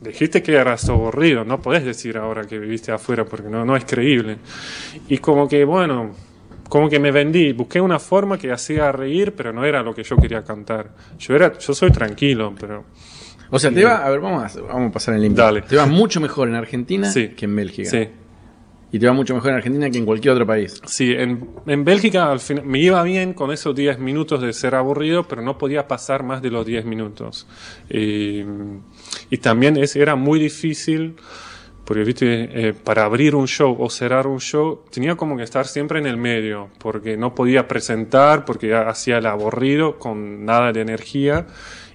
dijiste 0.00 0.42
que 0.42 0.54
eras 0.54 0.88
aburrido, 0.88 1.44
no 1.44 1.60
podés 1.60 1.84
decir 1.84 2.16
ahora 2.18 2.44
que 2.44 2.58
viviste 2.58 2.92
afuera 2.92 3.24
porque 3.24 3.48
no, 3.48 3.64
no 3.64 3.76
es 3.76 3.84
creíble. 3.84 4.38
Y 5.08 5.18
como 5.18 5.48
que, 5.48 5.64
bueno, 5.64 6.12
como 6.68 6.88
que 6.88 6.98
me 6.98 7.12
vendí, 7.12 7.52
busqué 7.52 7.80
una 7.80 7.98
forma 8.00 8.38
que 8.38 8.50
hacía 8.50 8.90
reír, 8.90 9.34
pero 9.36 9.52
no 9.52 9.64
era 9.64 9.82
lo 9.82 9.94
que 9.94 10.02
yo 10.02 10.16
quería 10.16 10.42
cantar. 10.42 10.90
Yo 11.18 11.34
era, 11.36 11.56
yo 11.58 11.74
soy 11.74 11.90
tranquilo, 11.92 12.52
pero 12.58 12.84
O 13.50 13.58
sea, 13.60 13.70
te 13.70 13.84
va, 13.84 14.04
a 14.04 14.10
ver, 14.10 14.18
vamos 14.18 14.56
a, 14.56 14.60
vamos 14.62 14.90
a 14.90 14.92
pasar 14.92 15.14
en 15.14 15.22
limpio. 15.22 15.44
Dale. 15.44 15.62
Te 15.62 15.76
va 15.76 15.86
mucho 15.86 16.20
mejor 16.20 16.48
en 16.48 16.56
Argentina 16.56 17.08
Sí. 17.10 17.28
que 17.28 17.44
en 17.44 17.54
Bélgica. 17.54 17.88
sí. 17.90 18.08
Y 18.92 18.98
te 18.98 19.06
va 19.06 19.12
mucho 19.12 19.34
mejor 19.34 19.50
en 19.50 19.56
Argentina 19.56 19.90
que 19.90 19.98
en 19.98 20.06
cualquier 20.06 20.34
otro 20.34 20.46
país. 20.46 20.80
Sí, 20.86 21.12
en, 21.12 21.50
en 21.66 21.84
Bélgica 21.84 22.30
al 22.30 22.40
final 22.40 22.64
me 22.64 22.78
iba 22.78 23.02
bien 23.02 23.34
con 23.34 23.50
esos 23.50 23.74
10 23.74 23.98
minutos 23.98 24.40
de 24.40 24.52
ser 24.52 24.74
aburrido, 24.74 25.26
pero 25.26 25.42
no 25.42 25.58
podía 25.58 25.88
pasar 25.88 26.22
más 26.22 26.40
de 26.40 26.50
los 26.50 26.64
10 26.64 26.84
minutos. 26.84 27.46
Y, 27.90 28.44
también 29.40 29.76
es, 29.76 29.96
era 29.96 30.14
muy 30.14 30.38
difícil, 30.38 31.16
porque 31.84 32.04
¿viste? 32.04 32.68
Eh, 32.68 32.72
para 32.74 33.04
abrir 33.04 33.34
un 33.34 33.46
show 33.46 33.76
o 33.78 33.90
cerrar 33.90 34.26
un 34.26 34.40
show, 34.40 34.82
tenía 34.90 35.16
como 35.16 35.36
que 35.36 35.42
estar 35.42 35.66
siempre 35.66 35.98
en 35.98 36.06
el 36.06 36.16
medio, 36.16 36.70
porque 36.78 37.16
no 37.16 37.34
podía 37.34 37.68
presentar, 37.68 38.44
porque 38.44 38.74
hacía 38.74 39.18
el 39.18 39.26
aburrido 39.26 39.98
con 39.98 40.44
nada 40.44 40.72
de 40.72 40.80
energía. 40.80 41.46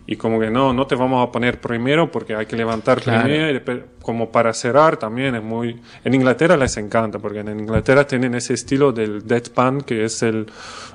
Y 0.07 0.15
como 0.15 0.39
que 0.39 0.49
no, 0.49 0.73
no 0.73 0.87
te 0.87 0.95
vamos 0.95 1.25
a 1.25 1.31
poner 1.31 1.61
primero 1.61 2.11
porque 2.11 2.35
hay 2.35 2.45
que 2.45 2.55
levantar 2.55 3.01
Claro. 3.01 3.23
primero 3.23 3.83
como 4.01 4.31
para 4.31 4.51
cerrar 4.53 4.97
también 4.97 5.35
es 5.35 5.43
muy... 5.43 5.79
En 6.03 6.13
Inglaterra 6.13 6.57
les 6.57 6.75
encanta 6.77 7.19
porque 7.19 7.39
en 7.39 7.59
Inglaterra 7.59 8.05
tienen 8.05 8.33
ese 8.35 8.55
estilo 8.55 8.91
del 8.91 9.25
deadpan 9.25 9.81
que 9.81 10.03
es 10.03 10.23
el 10.23 10.47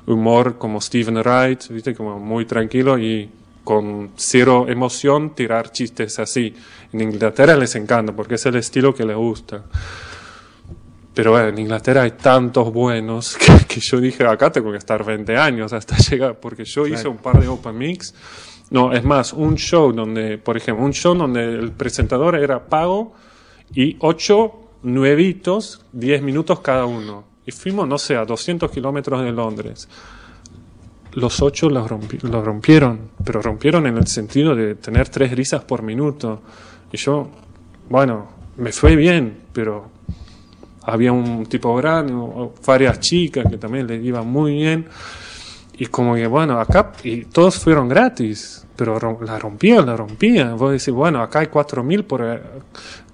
humor 0.05 0.57
como 0.57 0.81
Stephen 0.81 1.15
Wright, 1.17 1.67
¿viste? 1.69 1.95
Como 1.95 2.19
muy 2.19 2.45
tranquilo 2.45 2.99
y 2.99 3.29
con 3.63 4.11
cero 4.15 4.65
emoción 4.67 5.33
tirar 5.35 5.71
chistes 5.71 6.19
así. 6.19 6.53
En 6.93 7.01
Inglaterra 7.01 7.55
les 7.55 7.75
encanta 7.75 8.13
porque 8.13 8.35
es 8.35 8.45
el 8.45 8.55
estilo 8.55 8.93
que 8.93 9.05
les 9.05 9.15
gusta. 9.15 9.63
Pero 11.13 11.31
bueno, 11.31 11.47
en 11.47 11.57
Inglaterra 11.57 12.03
hay 12.03 12.11
tantos 12.11 12.71
buenos 12.71 13.35
que, 13.39 13.65
que 13.65 13.79
yo 13.79 13.99
dije, 13.99 14.25
acá 14.25 14.51
tengo 14.51 14.71
que 14.71 14.77
estar 14.77 15.03
20 15.03 15.35
años 15.35 15.73
hasta 15.73 15.97
llegar, 16.09 16.39
porque 16.39 16.63
yo 16.63 16.85
hice 16.85 17.07
un 17.07 17.17
par 17.17 17.39
de 17.41 17.47
open 17.47 17.77
mix. 17.77 18.13
No, 18.69 18.91
es 18.91 19.03
más, 19.03 19.33
un 19.33 19.55
show 19.55 19.93
donde, 19.93 20.37
por 20.37 20.57
ejemplo, 20.57 20.83
un 20.83 20.91
show 20.93 21.15
donde 21.15 21.43
el 21.43 21.71
presentador 21.71 22.35
era 22.35 22.65
pago 22.65 23.13
y 23.73 23.95
ocho 23.99 24.71
nuevitos, 24.83 25.85
10 25.93 26.21
minutos 26.21 26.59
cada 26.59 26.85
uno. 26.85 27.23
Y 27.45 27.51
fuimos, 27.51 27.87
no 27.87 27.97
sé, 27.97 28.15
a 28.17 28.25
200 28.25 28.69
kilómetros 28.69 29.23
de 29.23 29.31
Londres. 29.31 29.87
Los 31.13 31.41
ocho 31.41 31.69
los, 31.69 31.89
rompi- 31.89 32.21
los 32.21 32.43
rompieron, 32.45 33.09
pero 33.23 33.41
rompieron 33.41 33.87
en 33.87 33.97
el 33.97 34.07
sentido 34.07 34.53
de 34.55 34.75
tener 34.75 35.09
tres 35.09 35.31
risas 35.31 35.63
por 35.63 35.81
minuto. 35.81 36.41
Y 36.91 36.97
yo, 36.97 37.29
bueno, 37.89 38.27
me 38.57 38.71
fue 38.71 38.95
bien, 38.95 39.43
pero 39.53 39.89
había 40.83 41.11
un 41.13 41.45
tipo 41.47 41.73
grande, 41.75 42.13
varias 42.65 42.99
chicas 42.99 43.45
que 43.49 43.57
también 43.57 43.87
les 43.87 44.03
iba 44.03 44.21
muy 44.23 44.53
bien. 44.53 44.87
Y 45.77 45.85
como 45.87 46.15
que, 46.15 46.25
bueno, 46.27 46.59
acá, 46.59 46.91
y 47.03 47.25
todos 47.25 47.59
fueron 47.59 47.87
gratis, 47.87 48.65
pero 48.75 48.99
rom- 48.99 49.21
la 49.25 49.37
rompían, 49.37 49.85
la 49.85 49.95
rompían. 49.95 50.57
Vos 50.57 50.71
decís, 50.71 50.89
bueno, 50.89 51.21
acá 51.21 51.39
hay 51.39 51.47
4.000 51.47 52.03
por... 52.03 52.21
eh, 52.23 52.41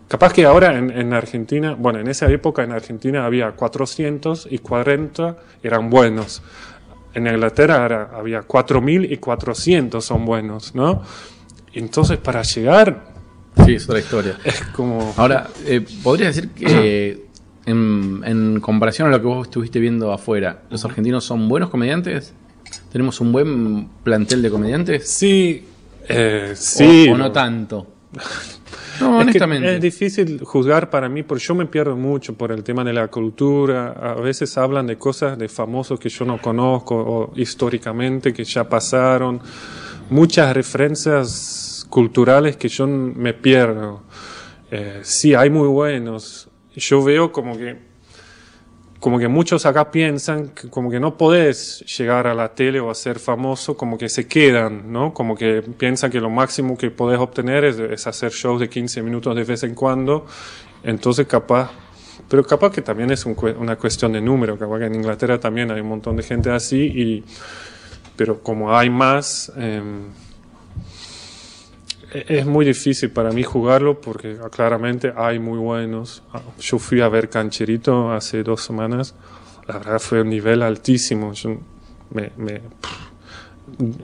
Capaz 0.08 0.32
que 0.32 0.46
ahora 0.46 0.78
en, 0.78 0.92
en 0.92 1.12
Argentina, 1.14 1.76
bueno, 1.78 2.00
en 2.00 2.08
esa 2.08 2.30
época 2.30 2.64
en 2.64 2.72
Argentina 2.72 3.26
había 3.26 3.52
400 3.52 4.48
y 4.52 4.60
40 4.60 5.38
eran 5.64 5.90
buenos. 5.90 6.42
En 7.16 7.26
Inglaterra 7.28 7.86
era- 7.86 8.10
había 8.16 8.42
4.000 8.44 9.12
y 9.12 9.18
400 9.18 10.06
son 10.06 10.24
buenos, 10.26 10.76
¿no? 10.76 11.02
Entonces 11.74 12.18
para 12.20 12.44
llegar 12.44 13.12
Sí, 13.66 13.76
es 13.76 13.86
otra 13.90 14.00
historia. 14.00 14.38
es 14.44 14.62
como... 14.76 15.14
Ahora, 15.18 15.48
eh, 15.66 15.84
¿podrías 16.04 16.36
decir 16.36 16.52
que 16.52 17.26
en, 17.66 18.22
en 18.26 18.60
comparación 18.62 19.08
a 19.08 19.12
lo 19.12 19.20
que 19.20 19.28
vos 19.28 19.48
estuviste 19.48 19.80
viendo 19.80 20.12
afuera, 20.14 20.62
los 20.70 20.84
argentinos 20.86 21.24
son 21.24 21.48
buenos 21.50 21.70
comediantes? 21.70 22.34
¿Tenemos 22.92 23.20
un 23.22 23.32
buen 23.32 23.88
plantel 24.04 24.42
de 24.42 24.50
comediantes? 24.50 25.10
Sí, 25.10 25.66
eh, 26.08 26.54
sí. 26.56 27.08
¿O, 27.10 27.14
o 27.14 27.18
no 27.18 27.32
tanto? 27.32 27.88
No, 29.02 29.08
Es 29.20 29.24
que 29.26 29.30
honestamente. 29.32 29.76
es 29.76 29.82
difícil 29.82 30.40
juzgar 30.44 30.92
para 30.92 31.10
mí 31.10 31.24
porque 31.24 31.44
yo 31.44 31.56
me 31.56 31.66
pierdo 31.66 31.98
mucho 31.98 32.36
por 32.36 32.52
el 32.52 32.64
tema 32.64 32.84
de 32.84 32.94
la 32.94 33.08
cultura. 33.08 33.88
A 33.90 34.14
veces 34.14 34.56
hablan 34.56 34.86
de 34.86 35.00
cosas 35.00 35.36
de 35.36 35.50
famosos 35.50 36.00
que 36.00 36.10
yo 36.10 36.26
no 36.26 36.40
conozco 36.40 36.96
o 36.96 37.34
históricamente 37.36 38.32
que 38.32 38.44
ya 38.44 38.70
pasaron. 38.70 39.42
Muchas 40.12 40.54
referencias 40.54 41.88
culturales 41.90 42.56
que 42.56 42.68
yo 42.70 42.86
me 42.86 43.34
pierdo. 43.34 44.04
Eh, 44.70 45.00
sí, 45.02 45.34
hay 45.34 45.50
muy 45.50 45.68
buenos. 45.68 46.48
Yo 46.76 47.04
veo 47.04 47.32
como 47.32 47.58
que 47.58 47.76
como 49.04 49.20
que 49.20 49.28
muchos 49.28 49.66
acá 49.66 49.92
piensan 49.92 50.52
que 50.56 50.70
como 50.70 50.90
que 50.90 50.98
no 50.98 51.18
podés 51.18 51.84
llegar 51.98 52.26
a 52.26 52.34
la 52.34 52.56
tele 52.56 52.80
o 52.80 52.90
a 52.90 52.96
ser 52.96 53.20
famoso, 53.20 53.76
como 53.76 53.98
que 53.98 54.08
se 54.08 54.30
quedan, 54.30 54.94
¿no? 54.94 55.14
Como 55.14 55.36
que 55.36 55.62
piensan 55.62 56.10
que 56.10 56.22
lo 56.22 56.30
máximo 56.30 56.78
que 56.78 56.90
podés 56.90 57.20
obtener 57.20 57.66
es, 57.66 57.78
es 57.80 58.08
hacer 58.08 58.32
shows 58.32 58.62
de 58.62 58.70
15 58.70 59.02
minutos 59.02 59.36
de 59.36 59.44
vez 59.44 59.62
en 59.64 59.76
cuando. 59.76 60.26
Entonces 60.86 61.28
capaz, 61.28 61.72
pero 62.30 62.46
capaz 62.46 62.72
que 62.72 62.82
también 62.82 63.12
es 63.12 63.26
un 63.26 63.36
una 63.60 63.76
cuestión 63.76 64.14
de 64.14 64.22
número, 64.22 64.58
capaz 64.58 64.80
que 64.80 64.86
en 64.86 64.96
Inglaterra 64.96 65.38
también 65.38 65.70
hay 65.72 65.82
un 65.82 65.90
montón 65.90 66.16
de 66.16 66.24
gente 66.24 66.50
así, 66.50 66.86
y, 66.86 67.26
pero 68.16 68.42
como 68.42 68.74
hay 68.74 68.90
más, 68.90 69.52
em, 69.58 70.04
e- 70.08 70.23
es 72.14 72.46
muy 72.46 72.66
difícil 72.66 73.10
para 73.12 73.32
mí 73.32 73.44
jugarlo 73.44 74.00
porque 74.00 74.38
ah, 74.44 74.50
claramente 74.50 75.14
hay 75.16 75.40
muy 75.40 75.58
buenos. 75.58 76.24
Ah, 76.34 76.42
Yo 76.60 76.80
fui 76.80 77.02
a 77.02 77.10
ver 77.10 77.30
Cancherito 77.30 78.12
hace 78.12 78.44
dos 78.44 78.62
semanas. 78.64 79.16
La 79.68 79.78
verdad 79.78 80.00
fue 80.00 80.22
un 80.22 80.30
nivel 80.30 80.62
altísimo. 80.62 81.34
Yo, 81.34 81.58
me, 82.12 82.32
me- 82.38 82.62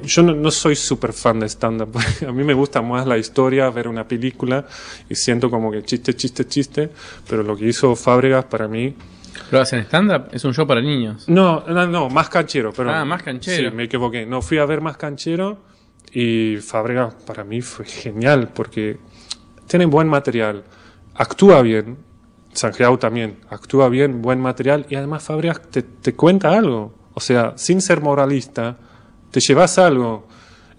yo 0.04 0.24
no, 0.24 0.34
no 0.34 0.52
soy 0.52 0.76
súper 0.76 1.14
fan 1.14 1.40
de 1.42 1.48
stand-up. 1.50 1.90
A 2.28 2.32
mí 2.32 2.44
me 2.44 2.54
gusta 2.54 2.82
más 2.82 3.06
la 3.06 3.18
historia, 3.18 3.70
ver 3.70 3.88
una 3.88 4.08
película 4.08 4.66
y 5.10 5.16
siento 5.16 5.50
como 5.50 5.72
que 5.72 5.84
chiste, 5.84 6.16
chiste, 6.16 6.48
chiste. 6.48 6.90
Pero 7.30 7.44
lo 7.44 7.56
que 7.56 7.66
hizo 7.68 7.96
Fábregas 7.96 8.46
para 8.46 8.68
mí 8.68 8.96
¿Lo 9.52 9.60
hacen 9.62 9.82
stand-up? 9.82 10.30
Es 10.32 10.44
un 10.44 10.54
show 10.54 10.66
para 10.66 10.82
niños. 10.82 11.28
no, 11.30 11.64
no, 11.68 11.86
no, 11.88 12.10
más 12.10 12.30
canchero, 12.30 12.74
pero. 12.76 12.92
Ah, 12.92 13.06
más 13.06 13.22
canchero. 13.24 13.70
Sí, 13.70 13.76
me 13.76 13.84
equivoqué. 13.84 14.26
No, 14.26 14.42
fui 14.42 14.58
a 14.58 14.66
ver 14.66 14.82
más 14.82 14.98
canchero 14.98 15.58
y 16.12 16.58
Fábrega 16.58 17.10
para 17.26 17.44
mí 17.44 17.62
fue 17.62 17.86
genial 17.86 18.50
porque 18.54 18.98
tiene 19.68 19.86
buen 19.86 20.08
material, 20.08 20.64
actúa 21.14 21.62
bien, 21.62 21.98
Sanjeau 22.54 22.98
también, 22.98 23.38
actúa 23.50 23.90
bien, 23.90 24.22
buen 24.22 24.40
material 24.40 24.86
y 24.90 24.96
además 24.96 25.24
Fábrega 25.24 25.56
te, 25.56 25.84
te 25.84 26.16
cuenta 26.16 26.58
algo. 26.58 26.94
O 27.14 27.20
sea, 27.20 27.54
sin 27.58 27.82
ser 27.82 28.02
moralista, 28.02 28.78
te 29.32 29.40
llevas 29.40 29.78
algo. 29.78 30.28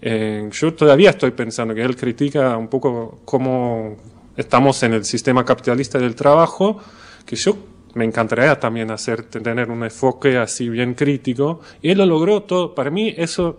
Eh, 0.01 0.49
yo 0.51 0.73
todavía 0.73 1.11
estoy 1.11 1.31
pensando 1.31 1.75
que 1.75 1.81
él 1.81 1.95
critica 1.95 2.57
un 2.57 2.67
poco 2.67 3.21
cómo 3.23 3.97
estamos 4.35 4.81
en 4.83 4.93
el 4.93 5.05
sistema 5.05 5.45
capitalista 5.45 5.99
del 5.99 6.15
trabajo, 6.15 6.79
que 7.25 7.35
yo 7.35 7.57
me 7.93 8.05
encantaría 8.05 8.59
también 8.59 8.89
hacer, 8.89 9.23
tener 9.23 9.69
un 9.69 9.83
enfoque 9.83 10.37
así 10.37 10.69
bien 10.69 10.95
crítico, 10.95 11.61
y 11.81 11.91
él 11.91 11.99
lo 11.99 12.05
logró 12.05 12.43
todo. 12.43 12.73
Para 12.73 12.89
mí 12.89 13.13
eso 13.15 13.49
es 13.49 13.55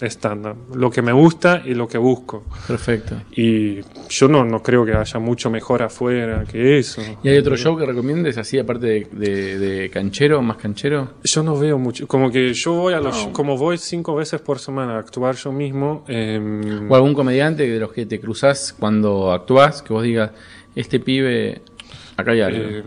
estándar, 0.00 0.56
lo 0.74 0.90
que 0.90 1.02
me 1.02 1.12
gusta 1.12 1.62
y 1.64 1.72
lo 1.74 1.86
que 1.86 1.98
busco. 1.98 2.44
Perfecto. 2.66 3.22
Y 3.32 3.80
yo 4.08 4.28
no, 4.28 4.44
no 4.44 4.62
creo 4.62 4.84
que 4.84 4.92
haya 4.92 5.18
mucho 5.20 5.50
mejor 5.50 5.82
afuera 5.82 6.44
que 6.50 6.78
eso. 6.78 7.00
¿Y 7.22 7.28
hay 7.28 7.38
otro 7.38 7.56
show 7.56 7.76
que 7.78 7.86
recomiendes 7.86 8.36
así, 8.36 8.58
aparte 8.58 8.86
de, 8.86 9.06
de- 9.12 9.58
de 9.58 9.90
canchero, 9.90 10.42
más 10.42 10.56
canchero? 10.56 11.12
Yo 11.22 11.42
no 11.42 11.56
veo 11.58 11.78
mucho, 11.78 12.06
como 12.08 12.30
que 12.30 12.52
yo 12.54 12.72
voy 12.74 12.94
a 12.94 13.00
los, 13.00 13.28
como 13.28 13.56
voy 13.56 13.78
cinco 13.78 14.14
veces 14.16 14.40
por 14.40 14.58
semana 14.58 14.96
a 14.96 14.98
actuar 14.98 15.36
yo 15.36 15.52
mismo, 15.52 16.04
em, 16.08 16.90
¿O 16.90 16.94
algún 16.96 17.14
comediante 17.14 17.68
de 17.68 17.78
los 17.78 17.92
que 17.92 18.04
te 18.06 18.18
cruzás 18.20 18.74
cuando 18.78 19.32
actúas, 19.32 19.80
que 19.82 19.92
vos 19.92 20.02
digas, 20.02 20.32
este 20.74 20.98
pibe, 21.00 21.62
acá 22.16 22.32
hay 22.32 22.40
algo? 22.40 22.58
Eh, 22.62 22.82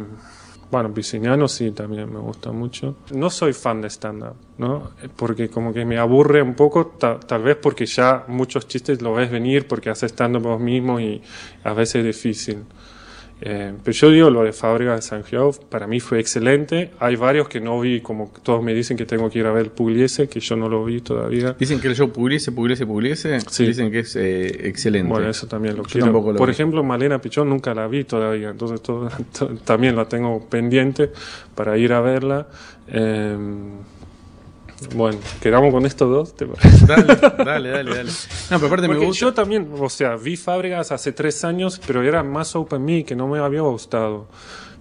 bueno, 0.70 0.90
Viciniano 0.90 1.48
sí, 1.48 1.72
también 1.72 2.12
me 2.12 2.20
gusta 2.20 2.52
mucho. 2.52 2.96
No 3.14 3.30
soy 3.30 3.54
fan 3.54 3.82
de 3.82 3.90
stand-up, 3.90 4.36
¿no? 4.58 4.92
Porque 5.16 5.50
como 5.50 5.74
que 5.74 5.86
me 5.86 5.98
aburre 5.98 6.42
un 6.42 6.56
poco, 6.56 6.88
ta- 6.88 7.20
tal 7.20 7.44
vez 7.44 7.56
porque 7.62 7.86
ya 7.86 8.26
muchos 8.28 8.68
chistes 8.68 9.02
lo 9.02 9.14
ves 9.14 9.32
venir 9.32 9.68
porque 9.68 9.90
haces 9.90 10.12
stand-up 10.12 10.42
vos 10.44 10.60
mismo 10.60 11.00
y 11.00 11.22
a 11.64 11.74
veces 11.74 11.96
es 11.98 12.06
difícil. 12.06 12.64
Eh, 13.40 13.72
pero 13.84 13.94
yo 13.96 14.10
digo, 14.10 14.30
lo 14.32 14.44
de 14.44 14.52
Fábrica 14.52 14.96
de 14.96 15.02
San 15.04 15.24
Gio, 15.24 15.52
para 15.70 15.86
mí 15.86 16.00
fue 16.00 16.20
excelente. 16.20 16.90
Hay 17.00 17.16
varios 17.16 17.48
que 17.48 17.62
no 17.62 17.80
vi, 17.80 18.02
como 18.02 18.32
todos 18.42 18.64
me 18.64 18.74
dicen 18.74 18.98
que 18.98 19.06
tengo 19.06 19.30
que 19.30 19.38
ir 19.40 19.46
a 19.46 19.52
ver 19.52 19.70
Pugliese, 19.72 20.28
que 20.28 20.40
yo 20.40 20.56
no 20.56 20.68
lo 20.68 20.84
vi 20.84 21.02
todavía. 21.02 21.54
Dicen 21.60 21.80
que 21.80 21.88
el 21.88 21.96
show 21.96 22.12
Pugliese, 22.12 22.52
Pugliese, 22.52 22.88
Pugliese, 22.88 23.40
Sí. 23.42 23.68
dicen 23.68 23.92
que 23.92 24.00
es 24.00 24.16
eh, 24.16 24.68
excelente. 24.68 25.08
Bueno, 25.12 25.30
eso 25.30 25.46
también 25.48 25.76
lo 25.78 25.84
Yo 25.84 25.90
quiero. 25.90 26.08
lo 26.12 26.36
Por 26.36 26.48
vi. 26.48 26.52
ejemplo, 26.52 26.84
Malena 26.84 27.22
Pichón 27.22 27.48
nunca 27.50 27.76
la 27.76 27.88
vi 27.88 28.06
todavía, 28.06 28.50
entonces 28.50 28.82
todo- 28.82 29.08
to- 29.38 29.50
también 29.64 29.96
la 29.96 30.06
tengo 30.06 30.44
pendiente 30.50 31.12
para 31.54 31.78
ir 31.78 31.94
a 31.94 32.02
verla. 32.02 32.48
Eh, 32.88 33.38
bueno, 34.96 35.18
quedamos 35.42 35.74
con 35.74 35.86
estos 35.86 36.10
dos. 36.10 36.36
¿te 36.36 36.46
parece? 36.46 36.86
Dale, 36.86 37.16
dale, 37.16 37.70
dale, 37.70 37.96
dale. 37.96 38.12
No, 38.50 38.58
pero 38.58 38.68
aparte 38.68 38.88
me 38.88 38.94
Porque 38.96 39.06
gusta. 39.08 39.22
yo 39.26 39.34
también, 39.34 39.70
o 39.80 39.90
sea, 39.90 40.16
vi 40.16 40.38
Fábregas 40.38 40.92
hace 40.92 41.12
tres 41.12 41.44
años, 41.44 41.82
pero 41.86 42.04
era 42.04 42.24
más 42.24 42.56
open 42.56 42.84
me, 42.86 43.04
que 43.04 43.16
no 43.16 43.28
me 43.28 43.40
había 43.40 43.62
gustado. 43.62 44.28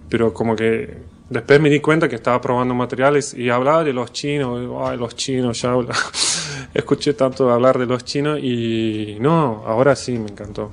Pero 0.09 0.33
como 0.33 0.55
que 0.55 0.97
después 1.29 1.59
me 1.59 1.69
di 1.69 1.79
cuenta 1.79 2.07
que 2.07 2.15
estaba 2.15 2.39
probando 2.39 2.73
materiales 2.73 3.33
y 3.33 3.49
hablaba 3.49 3.83
de 3.83 3.91
los 3.93 4.13
chinos, 4.13 4.69
ay, 4.85 4.97
los 4.97 5.15
chinos, 5.15 5.61
ya 5.61 5.71
habla. 5.71 5.93
Escuché 6.73 7.13
tanto 7.13 7.49
hablar 7.51 7.77
de 7.77 7.85
los 7.87 8.05
chinos 8.05 8.39
y 8.41 9.17
no, 9.19 9.63
ahora 9.65 9.95
sí 9.95 10.17
me 10.17 10.29
encantó. 10.29 10.71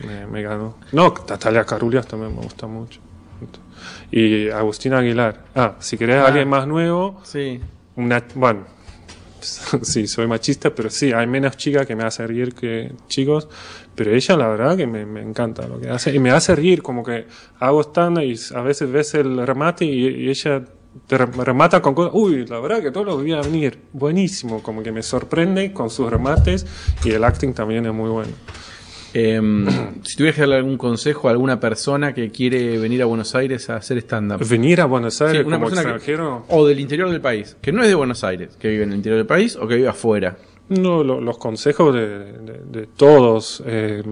Me, 0.00 0.06
me, 0.06 0.26
me 0.26 0.42
ganó. 0.42 0.76
No, 0.92 1.12
Natalia 1.28 1.64
Carulias 1.64 2.06
también 2.06 2.34
me 2.34 2.42
gusta 2.42 2.66
mucho. 2.66 3.00
Y 4.16 4.48
Agustina 4.50 4.98
Aguilar. 4.98 5.44
Ah, 5.56 5.74
si 5.80 5.98
querés 5.98 6.16
Ah. 6.22 6.26
alguien 6.28 6.48
más 6.48 6.68
nuevo, 6.68 7.20
Sí. 7.24 7.60
una, 7.96 8.22
bueno, 8.36 8.60
sí, 9.40 10.06
soy 10.06 10.26
machista, 10.28 10.72
pero 10.74 10.88
sí, 10.88 11.12
hay 11.12 11.26
menos 11.26 11.56
chicas 11.56 11.84
que 11.86 11.96
me 11.96 12.04
hace 12.04 12.24
reír 12.26 12.54
que 12.54 12.92
chicos, 13.08 13.48
pero 13.94 14.12
ella 14.14 14.36
la 14.36 14.48
verdad 14.48 14.76
que 14.76 14.86
me, 14.86 15.04
me 15.04 15.20
encanta 15.20 15.66
lo 15.66 15.80
que 15.80 15.88
hace 15.90 16.14
y 16.14 16.18
me 16.20 16.30
hace 16.30 16.54
reír, 16.54 16.80
como 16.82 17.02
que 17.02 17.26
hago 17.58 17.80
stand 17.82 18.20
y 18.22 18.36
a 18.54 18.60
veces 18.62 18.90
ves 18.90 19.14
el 19.14 19.44
remate 19.44 19.84
y, 19.84 20.06
y 20.06 20.28
ella 20.30 20.62
te 21.08 21.18
rem- 21.18 21.42
remata 21.42 21.82
con 21.82 21.92
cosas, 21.94 22.12
uy, 22.14 22.46
la 22.46 22.60
verdad 22.60 22.80
que 22.80 22.92
todo 22.92 23.02
lo 23.04 23.16
voy 23.16 23.32
a 23.32 23.40
venir, 23.40 23.80
buenísimo, 23.92 24.62
como 24.62 24.80
que 24.84 24.92
me 24.92 25.02
sorprende 25.02 25.72
con 25.72 25.90
sus 25.90 26.08
remates 26.08 26.64
y 27.04 27.10
el 27.10 27.24
acting 27.24 27.52
también 27.52 27.84
es 27.86 27.92
muy 27.92 28.10
bueno. 28.10 28.30
Em, 29.14 29.64
si 30.02 30.16
tuvieras 30.16 30.34
que 30.34 30.40
darle 30.42 30.56
algún 30.56 30.76
consejo 30.76 31.28
a 31.28 31.30
alguna 31.30 31.60
persona 31.60 32.12
que 32.12 32.30
quiere 32.30 32.78
venir 32.78 33.00
a 33.02 33.06
Buenos 33.06 33.34
Aires 33.34 33.70
a 33.70 33.76
hacer 33.76 33.98
stand-up. 33.98 34.46
Venir 34.46 34.80
a 34.80 34.86
Buenos 34.86 35.14
Sí, 35.14 35.24
Aires 35.24 35.46
una 35.46 35.56
como 35.56 35.68
persona 35.70 35.88
que- 35.88 35.96
extranjero, 35.96 36.44
o 36.48 36.66
del 36.66 36.80
interior 36.80 37.08
del 37.10 37.20
país, 37.20 37.56
que 37.62 37.72
no 37.72 37.82
es 37.82 37.88
de 37.88 37.94
Buenos 37.94 38.24
Aires, 38.24 38.56
que 38.58 38.68
vive 38.68 38.82
en 38.82 38.90
el 38.90 38.96
interior 38.96 39.18
del 39.18 39.26
país 39.26 39.56
o 39.56 39.66
que 39.68 39.76
vive 39.76 39.88
afuera. 39.88 40.36
No, 40.68 41.04
lo- 41.04 41.20
los 41.20 41.38
consejos 41.38 41.94
de, 41.94 42.08
de- 42.08 42.60
de 42.80 42.86
todos. 42.96 43.62
eh, 43.66 44.02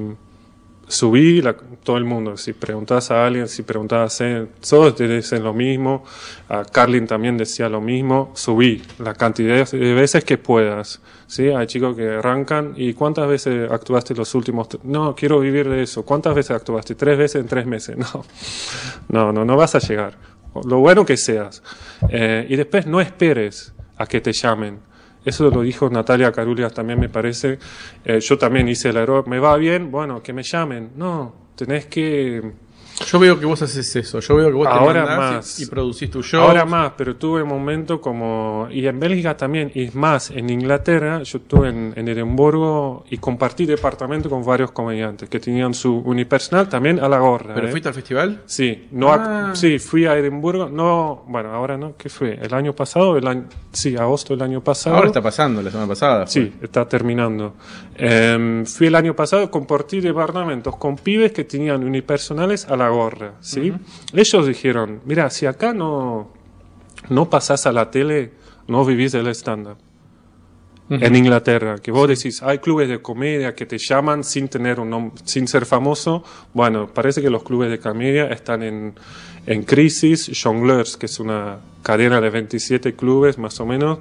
subí 0.92 1.40
la- 1.42 1.55
todo 1.55 1.96
el 1.96 2.05
mundo. 2.05 2.37
Si 2.37 2.52
preguntas 2.52 3.11
a 3.11 3.26
alguien, 3.26 3.48
si 3.48 3.62
preguntas 3.62 4.20
a 4.20 4.46
todos 4.68 4.94
te 4.94 5.09
dicen 5.09 5.42
lo 5.42 5.52
mismo. 5.52 6.05
A 6.48 6.64
Carlin 6.64 7.07
también 7.07 7.37
decía 7.37 7.68
lo 7.68 7.81
mismo. 7.81 8.31
Subí 8.35 8.83
la 8.98 9.14
cantidad 9.14 9.69
de 9.71 9.94
veces 9.94 10.25
que 10.25 10.38
puedas. 10.38 11.00
¿sí? 11.27 11.48
Hay 11.48 11.67
chicos 11.67 11.96
que 11.96 12.08
arrancan. 12.08 12.75
¿Y 12.77 12.92
cuántas 12.94 13.27
veces 13.27 13.71
actuaste 13.71 14.14
los 14.14 14.35
últimos? 14.35 14.69
No, 14.85 15.14
quiero 15.17 15.40
vivir 15.40 15.69
de 15.69 15.83
eso. 15.83 16.04
¿Cuántas 16.04 16.35
veces 16.35 16.52
actuaste? 16.52 16.94
Tres 16.94 17.17
veces 17.19 17.40
en 17.40 17.48
tres 17.48 17.67
meses. 17.67 17.96
No, 18.12 18.25
no, 19.08 19.33
no, 19.33 19.44
no 19.44 19.56
vas 19.56 19.75
a 19.75 19.79
llegar. 19.79 20.14
Lo 20.67 20.79
bueno 20.79 21.04
que 21.06 21.17
seas. 21.17 21.62
Eh, 22.10 22.46
y 22.48 22.56
después 22.56 22.87
no 22.87 23.00
esperes 23.00 23.73
a 23.96 24.06
que 24.06 24.21
te 24.21 24.33
llamen. 24.33 24.79
Eso 25.25 25.50
lo 25.50 25.62
dijo 25.62 25.88
Natalia 25.88 26.33
Carulias 26.33 26.73
también 26.73 26.98
me 26.98 27.08
parece. 27.08 27.58
Eh, 28.04 28.20
yo 28.20 28.38
también 28.38 28.68
hice 28.68 28.88
el 28.90 28.96
error. 28.96 29.29
Me 29.29 29.38
va 29.38 29.56
bien, 29.56 29.90
bueno, 29.90 30.23
que 30.23 30.33
me 30.33 30.42
llamen. 30.42 30.90
No, 30.96 31.35
tenés 31.54 31.87
que 31.87 32.52
Yo 33.07 33.19
veo 33.19 33.38
que 33.38 33.47
vos 33.47 33.61
haces 33.63 33.95
eso. 33.97 34.21
Yo 34.21 34.37
veo 34.37 34.49
que 34.49 34.55
vos 34.55 34.67
Ahora 34.69 35.05
te 35.07 35.17
más. 35.17 35.61
y, 35.61 35.65
y 35.65 35.67
producís 35.67 36.11
tu 36.11 36.23
show. 36.23 36.43
Ahora 36.43 36.65
más, 36.65 36.93
pero 36.97 37.17
tuve 37.17 37.43
un 37.43 37.49
momento 37.49 38.01
como... 38.01 38.69
Y 38.71 38.87
en 38.87 38.99
Bélgica 39.01 39.37
también, 39.37 39.71
y 39.75 39.90
más, 39.95 40.31
en 40.31 40.49
Inglaterra, 40.51 41.23
yo 41.23 41.38
estuve 41.38 41.69
en, 41.71 41.93
en 41.97 42.09
Edimburgo 42.09 43.05
y 43.11 43.19
compartí 43.19 43.67
departamento 43.67 44.31
con 44.31 44.45
varios 44.45 44.71
comediantes 44.73 45.29
que 45.29 45.40
tenían 45.40 45.75
su 45.75 45.97
unipersonal 45.99 46.69
también 46.69 47.01
a 47.01 47.09
la 47.09 47.19
gorra. 47.19 47.55
¿Pero 47.55 47.69
¿eh? 47.69 47.71
fuiste 47.71 47.88
al 47.88 47.95
festival? 47.95 48.43
Sí, 48.47 48.88
no 48.93 49.13
Ah. 49.13 49.51
ac- 49.53 49.55
sí, 49.57 49.79
fui 49.79 50.07
a 50.07 50.17
Edimburgo, 50.17 50.69
no, 50.69 51.25
bueno, 51.29 51.51
ahora 51.53 51.77
no, 51.77 51.95
¿qué 51.97 52.09
fue? 52.09 52.38
¿El 52.40 52.55
año 52.55 52.73
pasado? 52.75 53.17
El 53.17 53.27
año, 53.27 53.45
sí, 53.73 53.97
agosto 53.97 54.35
del 54.35 54.43
año 54.43 54.61
pasado. 54.63 54.97
Ahora 54.97 55.09
está 55.09 55.21
pasando, 55.23 55.61
la 55.63 55.71
semana 55.71 55.88
pasada. 55.88 56.27
fue. 56.27 56.33
Sí, 56.33 56.53
está 56.63 56.87
terminando. 56.88 57.55
Em, 57.97 58.65
fui 58.65 58.87
el 58.87 58.95
año 58.95 59.15
pasado, 59.15 59.51
compartí 59.51 60.01
departamentos 60.01 60.77
con 60.77 60.97
pibes 60.97 61.33
que 61.33 61.45
tenían 61.45 61.85
unipersonales 61.85 62.67
a 62.69 62.77
la 62.77 62.81
gorra, 62.88 63.35
¿sí? 63.40 63.72
Ellos 64.12 64.46
dijeron, 64.46 65.00
mira, 65.04 65.30
si 65.30 65.46
acá 65.46 65.72
no, 65.72 66.30
no 67.08 67.30
pasás 67.30 67.66
a 67.66 67.72
la 67.72 67.90
tele, 67.90 68.33
no 68.68 68.85
vivís 68.85 69.12
del 69.12 69.28
stand-up. 69.28 69.76
En 70.90 71.16
Inglaterra, 71.16 71.78
que 71.78 71.90
vos 71.90 72.06
decís, 72.06 72.42
hay 72.42 72.58
clubes 72.58 72.87
de 72.87 73.00
comedia 73.00 73.54
que 73.54 73.64
te 73.64 73.78
llaman 73.78 74.22
sin 74.22 74.48
tener 74.48 74.78
un 74.78 75.12
sin 75.24 75.48
ser 75.48 75.64
famoso. 75.64 76.22
Bueno, 76.52 76.87
parece 76.92 77.22
que 77.22 77.30
los 77.30 77.42
clubes 77.44 77.70
de 77.70 77.78
comedia 77.78 78.26
están 78.26 78.62
en, 78.62 78.94
en 79.46 79.62
crisis. 79.62 80.30
Jongleurs, 80.38 80.98
que 80.98 81.06
es 81.06 81.18
una 81.18 81.60
cadena 81.83 82.20
de 82.20 82.28
27 82.28 82.94
clubes 82.94 83.38
más 83.38 83.58
o 83.60 83.64
menos, 83.64 84.00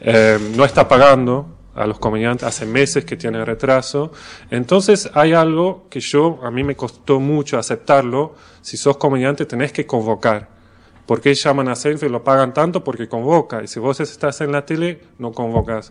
eh, 0.00 0.38
no 0.54 0.64
está 0.64 0.86
pagando 0.86 1.57
a 1.78 1.86
los 1.86 1.98
comediantes, 1.98 2.46
hace 2.46 2.66
meses 2.66 3.04
que 3.04 3.16
tiene 3.16 3.44
retraso. 3.44 4.12
Entonces 4.50 5.10
hay 5.14 5.32
algo 5.32 5.86
que 5.88 6.00
yo, 6.00 6.40
a 6.42 6.50
mí 6.50 6.64
me 6.64 6.74
costó 6.76 7.20
mucho 7.20 7.58
aceptarlo. 7.58 8.34
Si 8.60 8.76
sos 8.76 8.96
comediante 8.96 9.46
tenés 9.46 9.72
que 9.72 9.86
convocar. 9.86 10.58
¿Por 11.06 11.22
qué 11.22 11.32
llaman 11.34 11.68
a 11.70 11.74
Seinfeld 11.74 12.12
lo 12.12 12.22
pagan 12.22 12.52
tanto? 12.52 12.84
Porque 12.84 13.08
convoca. 13.08 13.62
Y 13.62 13.66
si 13.66 13.80
vos 13.80 13.98
estás 13.98 14.42
en 14.42 14.52
la 14.52 14.66
tele, 14.66 15.00
no 15.18 15.32
convocas. 15.32 15.90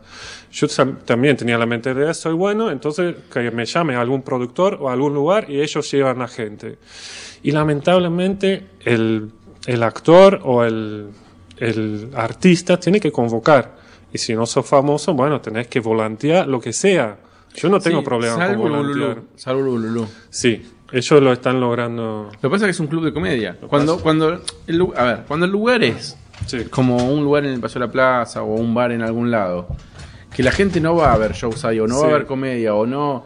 Yo 0.51 0.67
tam- 0.67 0.99
también 1.05 1.35
tenía 1.35 1.57
la 1.57 1.65
mentalidad, 1.65 2.13
soy 2.13 2.33
bueno, 2.33 2.69
entonces 2.69 3.15
que 3.33 3.49
me 3.49 3.65
llame 3.65 3.95
algún 3.95 4.21
productor 4.21 4.77
o 4.79 4.91
algún 4.91 5.15
lugar 5.15 5.49
y 5.49 5.59
ellos 5.59 5.89
llevan 5.91 6.21
a 6.21 6.27
gente. 6.27 6.77
Y 7.41 7.51
lamentablemente 7.51 8.67
el, 8.85 9.31
el 9.65 9.81
actor 9.81 10.39
o 10.43 10.63
el, 10.63 11.07
el 11.57 12.11
artista 12.13 12.79
tiene 12.79 12.99
que 12.99 13.11
convocar. 13.11 13.76
Y 14.13 14.17
si 14.17 14.33
no 14.35 14.45
sos 14.45 14.65
famoso, 14.65 15.13
bueno, 15.13 15.41
tenés 15.41 15.67
que 15.67 15.79
volantear 15.79 16.47
lo 16.47 16.59
que 16.59 16.73
sea. 16.73 17.17
Yo 17.55 17.69
no 17.69 17.79
tengo 17.79 17.99
Sí, 17.99 18.05
problema 18.05 18.35
salvo 18.37 18.63
con 18.63 18.71
volantear. 18.71 19.21
Salvo 19.35 19.63
Bululú. 19.63 20.07
Sí, 20.29 20.65
ellos 20.91 21.21
lo 21.21 21.33
están 21.33 21.59
logrando. 21.59 22.29
Lo 22.33 22.39
que 22.39 22.49
pasa 22.49 22.65
es 22.65 22.67
que 22.67 22.71
es 22.71 22.79
un 22.79 22.87
club 22.87 23.03
de 23.03 23.13
comedia. 23.13 23.57
Cuando, 23.67 23.99
cuando, 23.99 24.41
el, 24.67 24.87
a 24.95 25.03
ver, 25.03 25.23
cuando 25.27 25.45
el 25.45 25.51
lugar 25.51 25.83
es 25.83 26.15
Sí. 26.45 26.65
como 26.65 26.97
un 27.11 27.23
lugar 27.23 27.45
en 27.45 27.53
el 27.53 27.59
Paseo 27.59 27.81
de 27.81 27.87
la 27.87 27.91
Plaza 27.91 28.43
o 28.43 28.53
un 28.53 28.73
bar 28.73 28.91
en 28.91 29.01
algún 29.01 29.31
lado, 29.31 29.67
que 30.35 30.43
la 30.43 30.51
gente 30.51 30.79
no 30.79 30.95
va 30.95 31.11
a 31.13 31.17
ver 31.17 31.33
shows 31.33 31.65
ahí 31.65 31.79
o 31.79 31.87
no 31.87 31.99
va 32.01 32.07
a 32.09 32.11
ver 32.13 32.25
comedia 32.27 32.75
o 32.75 32.85
no, 32.85 33.25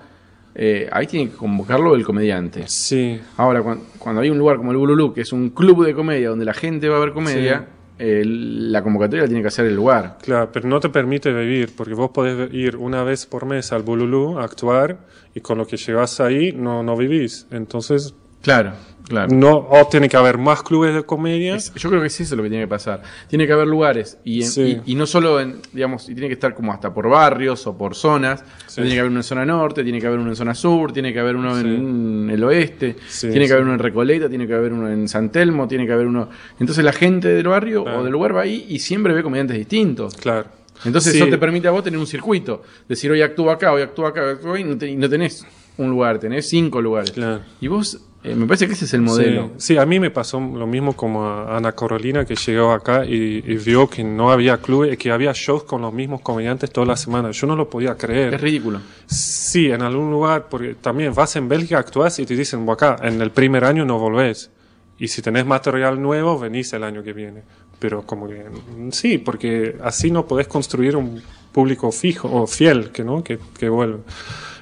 eh, 0.56 0.88
ahí 0.92 1.08
tiene 1.08 1.30
que 1.30 1.36
convocarlo 1.36 1.94
el 1.96 2.06
comediante. 2.06 2.64
Sí, 2.68 3.20
Ahora, 3.38 3.62
cuan- 3.62 3.82
cuando, 4.00 4.22
hay 4.22 4.30
un 4.30 4.38
lugar 4.38 4.58
como 4.58 4.72
el 4.72 4.78
Bululú, 4.78 5.14
que 5.14 5.22
es 5.22 5.34
un 5.34 5.50
club 5.50 5.86
de 5.86 5.94
comedia 5.94 6.30
donde 6.30 6.46
la 6.46 6.54
gente 6.54 6.88
va 6.90 6.98
a 6.98 7.00
ver 7.02 7.12
comedia, 7.12 7.68
la 8.02 8.82
convocatoria 8.82 9.26
tiene 9.26 9.42
que 9.42 9.50
hacer 9.50 9.66
el 9.66 9.76
lugar. 9.76 10.18
Claro, 10.22 10.52
pero 10.52 10.68
no 10.68 10.80
te 10.80 10.90
permite 10.90 11.32
vivir, 11.32 11.74
porque 11.76 11.94
vos 11.94 12.10
podés 12.12 12.52
ir 12.54 12.76
una 12.76 13.04
vez 13.04 13.26
por 13.26 13.46
mes 13.46 13.72
al 13.72 13.84
Bululú 13.84 14.40
a 14.40 14.44
actuar 14.44 14.98
y 15.36 15.42
con 15.42 15.58
lo 15.58 15.68
que 15.68 15.78
llegas 15.78 16.20
ahí 16.20 16.52
no, 16.52 16.82
no 16.84 16.98
vivís. 16.98 17.48
Entonces, 17.52 18.16
Claro, 18.42 18.74
claro. 19.08 19.28
no, 19.36 19.68
o 19.70 19.88
tiene 19.90 20.10
que 20.10 20.18
haber 20.18 20.38
más 20.38 20.64
clubes 20.64 20.96
de 20.96 21.04
comedia. 21.04 21.56
Es- 21.56 21.74
yo 21.76 21.90
creo 21.90 22.02
que 22.02 22.08
es 22.08 22.20
eso 22.22 22.36
lo 22.36 22.42
que 22.44 22.50
tiene 22.50 22.64
que 22.64 22.68
pasar. 22.70 23.04
Tiene 23.28 23.46
que 23.46 23.54
haber 23.54 23.68
lugares 23.68 24.18
y, 24.24 24.42
en- 24.42 24.48
Sí. 24.50 24.82
y, 24.86 24.94
y 24.94 24.96
no 24.96 25.06
solo 25.06 25.40
en, 25.40 25.58
digamos, 25.74 26.04
y 26.10 26.14
tiene 26.14 26.28
que 26.28 26.34
estar 26.34 26.54
como 26.56 26.74
hasta 26.74 26.94
por 26.94 27.08
barrios 27.10 27.68
o 27.68 27.78
por 27.78 27.94
zonas. 27.96 28.44
Sí. 28.68 28.76
Tiene 28.82 28.92
que 28.96 29.00
haber 29.00 29.12
uno 29.12 29.20
en 29.20 29.24
zona 29.24 29.46
norte, 29.46 29.84
tiene 29.84 30.00
que 30.02 30.08
haber 30.08 30.20
uno 30.20 30.30
en 30.30 30.36
zona 30.36 30.56
sur, 30.56 30.92
tiene 30.92 31.14
que 31.14 31.20
haber 31.20 31.36
uno 31.36 31.54
Sí. 31.60 31.66
en 31.68 32.30
el 32.32 32.44
oeste, 32.44 32.96
Sí, 33.08 33.28
tiene 33.30 33.42
que 33.42 33.48
sí. 33.48 33.54
haber 33.54 33.64
uno 33.66 33.74
en 33.74 33.80
Recoleta, 33.80 34.28
tiene 34.30 34.48
que 34.48 34.54
haber 34.56 34.74
uno 34.74 34.90
en 34.90 35.08
San 35.08 35.32
Telmo, 35.32 35.68
tiene 35.68 35.86
que 35.86 35.94
haber 35.94 36.08
uno. 36.08 36.30
Entonces 36.60 36.84
la 36.84 36.94
gente 36.94 37.28
del 37.28 37.48
barrio 37.48 37.84
Claro. 37.84 38.00
o 38.00 38.04
del 38.04 38.12
lugar 38.14 38.36
va 38.36 38.42
ahí 38.42 38.66
y 38.70 38.80
siempre 38.80 39.14
ve 39.14 39.22
comediantes 39.24 39.58
distintos. 39.58 40.16
Claro. 40.16 40.48
Entonces 40.84 41.12
Sí. 41.14 41.20
eso 41.20 41.28
te 41.30 41.38
permite 41.38 41.68
a 41.68 41.72
vos 41.72 41.84
tener 41.84 42.00
un 42.00 42.08
circuito. 42.08 42.64
Decir 42.90 43.12
hoy 43.12 43.22
actúo 43.22 43.52
acá, 43.52 43.72
hoy 43.72 43.84
actúo 43.84 44.08
acá, 44.08 44.24
hoy 44.24 44.32
actúo 44.64 44.78
te- 44.80 44.88
y 44.90 44.96
no 44.96 45.08
tenés 45.08 45.46
un 45.78 45.92
lugar, 45.92 46.18
tenés 46.18 46.50
cinco 46.50 46.82
lugares. 46.82 47.12
Claro. 47.12 47.42
Y 47.60 47.68
vos, 47.68 48.00
eh, 48.24 48.36
me 48.36 48.46
parece 48.46 48.68
que 48.68 48.74
ese 48.74 48.86
es 48.86 48.94
el 48.94 49.02
modelo. 49.02 49.52
Sí, 49.58 49.74
sí, 49.74 49.78
a 49.78 49.86
mí 49.86 50.00
me 50.00 50.12
pasó 50.12 50.40
lo 50.40 50.68
mismo 50.68 50.94
como 50.96 51.26
a 51.26 51.58
Ana 51.58 51.72
Carolina 51.72 52.24
que 52.24 52.36
llegó 52.36 52.72
acá 52.72 53.06
y, 53.06 53.44
y 53.46 53.56
vio 53.58 53.90
que 53.90 54.04
no 54.04 54.32
había 54.32 54.58
clubes, 54.58 54.98
que 54.98 55.12
había 55.12 55.32
shows 55.34 55.64
con 55.64 55.82
los 55.82 55.92
mismos 55.94 56.22
comediantes 56.22 56.72
toda 56.72 56.86
la 56.88 56.98
semana. 56.98 57.32
Yo 57.32 57.48
no 57.48 57.56
lo 57.56 57.70
podía 57.70 57.96
creer. 57.96 58.34
Es 58.34 58.42
ridículo. 58.42 58.80
Sí, 59.08 59.72
en 59.72 59.82
algún 59.82 60.12
lugar, 60.12 60.48
porque 60.50 60.76
también 60.76 61.14
vas 61.16 61.36
en 61.36 61.50
Bélgica, 61.50 61.80
actúas 61.80 62.20
y 62.20 62.26
te 62.26 62.36
dicen, 62.36 62.60
"Bueno, 62.60 62.74
acá, 62.74 62.98
en 63.02 63.22
el 63.22 63.32
primer 63.32 63.66
año 63.66 63.86
no 63.86 63.98
volvés. 63.98 64.52
Y 65.00 65.08
si 65.08 65.24
tenés 65.24 65.46
material 65.48 66.00
nuevo, 66.00 66.38
venís 66.38 66.72
el 66.74 66.84
año 66.84 67.02
que 67.02 67.14
viene. 67.14 67.42
Pero 67.80 68.04
como 68.04 68.28
que, 68.28 68.44
mm, 68.44 68.92
sí, 68.92 69.18
porque 69.18 69.76
así 69.82 70.12
no 70.12 70.28
podés 70.28 70.48
construir 70.48 70.96
un 70.96 71.20
público 71.52 71.92
fijo 71.92 72.30
o 72.32 72.46
fiel 72.46 72.92
que, 72.92 73.04
¿no? 73.04 73.24
que, 73.24 73.40
que 73.58 73.68
vuelve. 73.68 74.02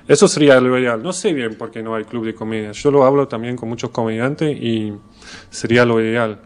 Eso 0.09 0.27
sería 0.27 0.59
lo 0.59 0.77
ideal. 0.77 1.01
No 1.03 1.13
sé 1.13 1.31
bien 1.33 1.55
por 1.55 1.69
qué 1.71 1.81
no 1.83 1.93
hay 1.95 2.03
club 2.03 2.25
de 2.25 2.33
comedia. 2.33 2.71
Yo 2.71 2.89
lo 2.91 3.05
hablo 3.05 3.27
también 3.27 3.55
con 3.55 3.69
muchos 3.69 3.91
comediantes 3.91 4.57
y 4.59 4.91
sería 5.51 5.85
lo 5.85 6.01
ideal. 6.01 6.39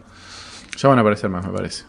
Ya 0.76 0.88
van 0.88 0.98
a 0.98 1.00
aparecer 1.00 1.30
más, 1.30 1.46
me 1.46 1.52
parece. 1.52 1.84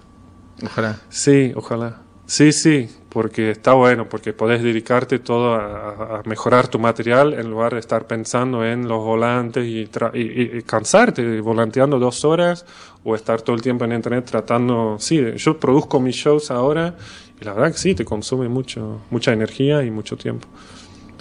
Ojalá. 0.63 0.95
Sí, 1.09 1.51
ojalá. 1.55 2.01
Sí, 2.27 2.53
sí, 2.53 2.89
porque 3.09 3.51
está 3.51 3.73
bueno, 3.73 4.07
porque 4.09 4.31
podés 4.33 4.63
dedicarte 4.63 5.19
todo 5.19 5.53
a, 5.53 6.19
a 6.19 6.21
mejorar 6.25 6.69
tu 6.69 6.79
material 6.79 7.33
en 7.33 7.49
lugar 7.51 7.73
de 7.73 7.79
estar 7.81 8.07
pensando 8.07 8.65
en 8.65 8.87
los 8.87 9.03
volantes 9.03 9.63
y- 9.65 9.81
y- 10.13 10.57
y 10.57 10.61
cansarte 10.63 11.39
volanteando 11.41 11.99
dos 11.99 12.25
horas 12.25 12.65
o 13.03 13.13
estar 13.15 13.41
todo 13.43 13.55
el 13.55 13.61
tiempo 13.61 13.85
en 13.85 13.91
internet 13.91 14.25
tratando. 14.25 14.95
Sí, 14.97 15.21
yo 15.35 15.59
produzco 15.59 15.99
mis 15.99 16.15
shows 16.15 16.49
ahora 16.49 16.95
y 17.39 17.43
la 17.45 17.53
verdad 17.53 17.73
que 17.73 17.77
sí, 17.77 17.93
te 17.93 18.05
consume 18.05 18.47
mucho, 18.47 19.01
mucha 19.11 19.31
energía 19.33 19.83
y 19.83 19.91
mucho 19.91 20.15
tiempo. 20.17 20.47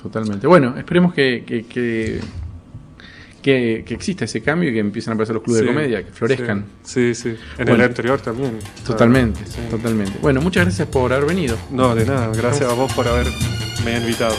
Totalmente. 0.04 0.46
Bueno, 0.46 0.74
esperemos 0.76 1.14
que, 1.14 1.44
que, 1.46 1.64
que, 1.64 2.20
que- 3.42 3.82
que 3.86 3.94
exista 3.94 4.26
ese 4.26 4.42
cambio 4.42 4.68
y 4.70 4.74
que 4.74 4.78
empiecen 4.80 5.12
a 5.12 5.14
aparecer 5.14 5.34
los 5.34 5.42
clubes 5.42 5.60
Sí, 5.62 5.66
de 5.66 5.72
comedia, 5.74 6.04
que 6.04 6.12
florezcan. 6.12 6.64
Sí, 6.82 7.14
sí. 7.14 7.22
sí. 7.32 7.36
En 7.58 7.64
Bueno. 7.64 7.74
el 7.84 7.88
anterior 7.88 8.20
también. 8.20 8.58
Totalmente, 8.86 9.40
Sí. 9.46 9.60
totalmente. 9.70 10.18
Bueno, 10.20 10.40
muchas 10.42 10.64
gracias 10.66 10.88
por 10.88 11.10
haber 11.12 11.26
venido. 11.26 11.56
No, 11.70 11.94
de 11.94 12.04
nada. 12.04 12.30
Gracias 12.36 12.70
a 12.70 12.74
vos 12.74 12.92
por 12.92 13.08
haberme 13.08 13.32
invitado. 13.98 14.34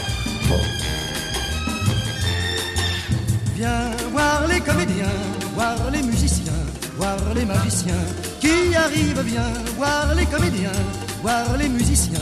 Viens 3.56 4.12
voir 4.12 4.48
les 4.48 4.62
comédiens, 4.62 5.10
voir 5.56 5.90
les 5.92 6.04
musiciens, 6.06 6.54
voir 6.98 7.18
les 7.34 7.46
magiciens 7.46 7.96
qui 8.40 8.76
arrivent. 8.76 9.24
Viens 9.24 9.52
voir 9.78 10.14
les 10.16 10.28
comédiens, 10.28 10.72
voir 11.24 11.58
les 11.58 11.70
musiciens, 11.70 12.22